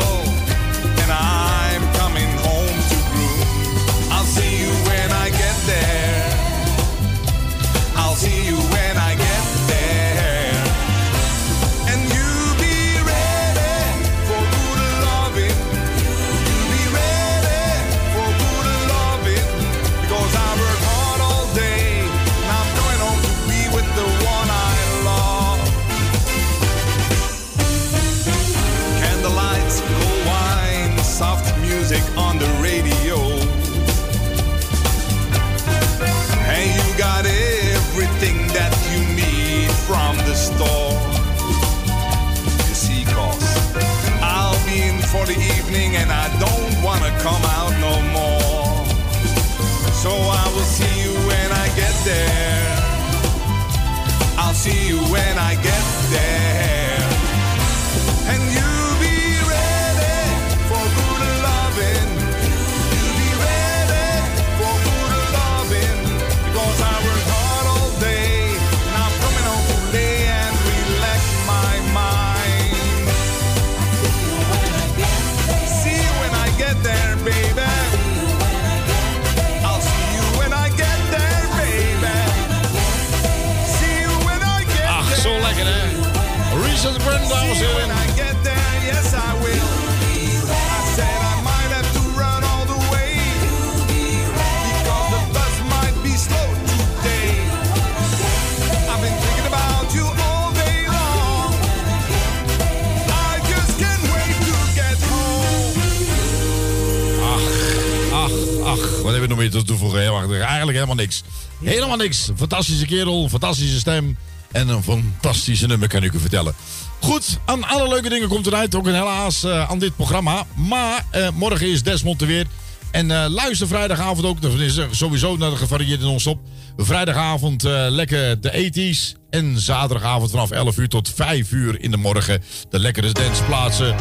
te 109.37 109.63
toevoegen? 109.63 110.11
Wacht, 110.11 110.31
eigenlijk 110.31 110.73
helemaal 110.73 110.95
niks. 110.95 111.23
Helemaal 111.63 111.97
niks. 111.97 112.29
Fantastische 112.35 112.85
kerel, 112.85 113.29
fantastische 113.29 113.79
stem. 113.79 114.17
En 114.51 114.67
een 114.67 114.83
fantastische 114.83 115.67
nummer 115.67 115.87
kan 115.87 116.03
ik 116.03 116.13
u 116.13 116.19
vertellen. 116.19 116.55
Goed, 116.99 117.39
aan 117.45 117.63
alle 117.63 117.87
leuke 117.87 118.09
dingen 118.09 118.27
komt 118.27 118.47
eruit. 118.47 118.75
Ook 118.75 118.87
een 118.87 118.93
helaas 118.93 119.43
eh, 119.43 119.69
aan 119.69 119.79
dit 119.79 119.95
programma. 119.95 120.45
Maar 120.55 121.05
eh, 121.09 121.27
morgen 121.33 121.67
is 121.67 121.83
Desmond 121.83 122.21
er 122.21 122.27
weer. 122.27 122.45
En 122.91 123.11
eh, 123.11 123.29
luister 123.29 123.67
vrijdagavond 123.67 124.25
ook. 124.25 124.41
Dat 124.41 124.53
is 124.53 124.77
er 124.77 124.87
sowieso 124.91 125.37
naar 125.37 125.49
de 125.49 125.55
gevarieerde 125.55 126.03
non-stop. 126.03 126.39
Vrijdagavond 126.77 127.63
lekker 127.89 128.41
de 128.41 128.71
80s. 128.71 129.19
En 129.29 129.59
zaterdagavond 129.59 130.31
vanaf 130.31 130.51
11 130.51 130.77
uur 130.77 130.89
tot 130.89 131.11
5 131.15 131.51
uur 131.51 131.81
in 131.81 131.91
de 131.91 131.97
morgen. 131.97 132.43
De 132.69 132.79
lekkere 132.79 133.11
danceplaatsen. 133.11 133.95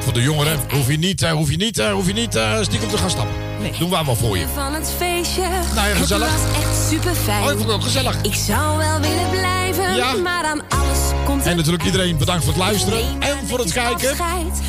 Voor 0.00 0.12
de 0.12 0.22
jongeren 0.22 0.58
hoef 0.70 0.90
je 0.90 0.98
niet, 0.98 1.28
hoef 1.28 1.50
je 1.50 1.56
niet, 1.56 1.82
hoef 1.82 2.06
je 2.06 2.12
niet 2.12 2.40
stiekem 2.62 2.88
te 2.88 2.98
gaan 2.98 3.10
stappen. 3.10 3.49
Doen 3.78 3.90
wij 3.90 4.04
wel 4.04 4.16
voor 4.16 4.38
je. 4.38 4.46
Van 4.54 4.74
het 4.74 4.92
feestje. 4.98 5.42
Nou 5.74 5.88
ja, 5.88 5.94
gezellig. 5.94 6.28
Het 6.30 6.40
was 6.40 6.62
echt 6.62 6.88
super 6.90 7.14
fijn. 7.14 7.42
Oh, 7.42 7.50
ik 7.50 7.56
vond 7.56 7.68
het 7.68 7.76
ook 7.76 7.82
gezellig. 7.82 8.16
Ik 8.22 8.34
zou 8.34 8.78
wel 8.78 9.00
willen 9.00 9.30
blijven, 9.30 9.94
Ja. 9.94 10.12
maar 10.14 10.44
aan 10.44 10.60
alles 10.68 10.98
komt 11.24 11.46
En 11.46 11.56
natuurlijk 11.56 11.84
iedereen 11.84 12.16
bedankt 12.16 12.44
voor 12.44 12.52
het 12.52 12.62
luisteren. 12.62 12.98
En 13.18 13.38
voor 13.46 13.58
het 13.58 13.72
kijken. 13.72 14.16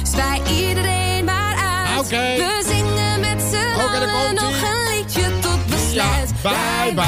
Zwaai 0.04 0.42
iedereen 0.68 1.26
maar 1.26 1.56
uit. 1.56 2.00
Oké. 2.06 2.36
We 2.36 2.64
zingen 2.68 3.20
met 3.20 3.42
z'n 3.50 3.78
daar 3.78 4.10
allen 4.10 4.36
nog 4.36 4.52
een 4.52 4.96
liedje 4.98 5.40
tot 5.40 5.66
besluit. 5.68 6.32
Bye 6.42 6.94
bye. 6.94 7.06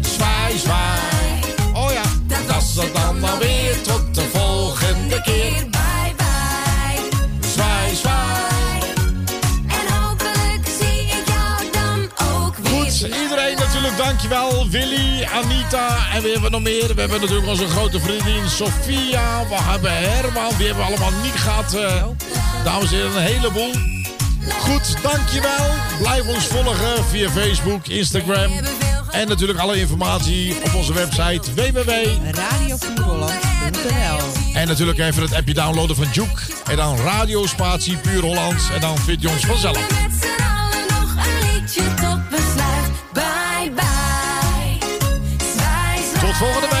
Zwaai, 0.00 0.58
zwaai. 0.58 1.00
Oh 1.74 1.92
ja, 1.92 2.02
dat 2.46 2.62
is 2.62 2.74
het 2.82 2.94
dan 2.94 3.24
alweer. 3.30 3.82
Tot 3.82 4.14
de 4.14 4.28
volgende 4.32 5.20
keer. 5.20 5.77
Dankjewel. 14.08 14.68
Willy, 14.70 15.24
Anita 15.24 15.96
en 16.14 16.22
wie 16.22 16.32
hebben 16.32 16.50
we 16.50 16.56
nog 16.56 16.62
meer? 16.62 16.94
We 16.94 17.00
hebben 17.00 17.20
natuurlijk 17.20 17.48
onze 17.48 17.68
grote 17.68 18.00
vriendin 18.00 18.48
Sofia. 18.48 19.46
We 19.48 19.54
hebben 19.54 19.90
Herman, 19.92 20.52
die 20.56 20.66
hebben 20.66 20.84
we 20.84 20.90
allemaal 20.90 21.20
niet 21.22 21.32
gehad. 21.34 21.74
eh, 21.74 22.04
dames 22.64 22.92
en 22.92 22.96
heren, 22.96 23.16
een 23.16 23.22
heleboel. 23.22 23.72
Goed, 24.58 25.02
dankjewel. 25.02 25.66
Blijf 25.98 26.26
ons 26.26 26.44
volgen 26.46 27.04
via 27.10 27.30
Facebook, 27.30 27.86
Instagram. 27.86 28.52
En 29.10 29.28
natuurlijk 29.28 29.58
alle 29.58 29.80
informatie 29.80 30.56
op 30.64 30.74
onze 30.74 30.92
website 30.92 31.54
www. 31.54 31.90
radiopuurholland.nl 32.30 34.18
En 34.54 34.66
natuurlijk 34.66 34.98
even 34.98 35.22
het 35.22 35.34
appje 35.34 35.54
downloaden 35.54 35.96
van 35.96 36.06
Juke. 36.12 36.40
En 36.70 36.76
dan 36.76 36.96
Radio 36.96 37.46
Spatie 37.46 37.96
Puur 37.96 38.22
Hollands. 38.22 38.70
En 38.74 38.80
dan 38.80 38.98
vind 38.98 39.22
je 39.22 39.28
ons 39.28 39.44
vanzelf. 39.46 39.86
Volgende 46.38 46.68
week. 46.68 46.77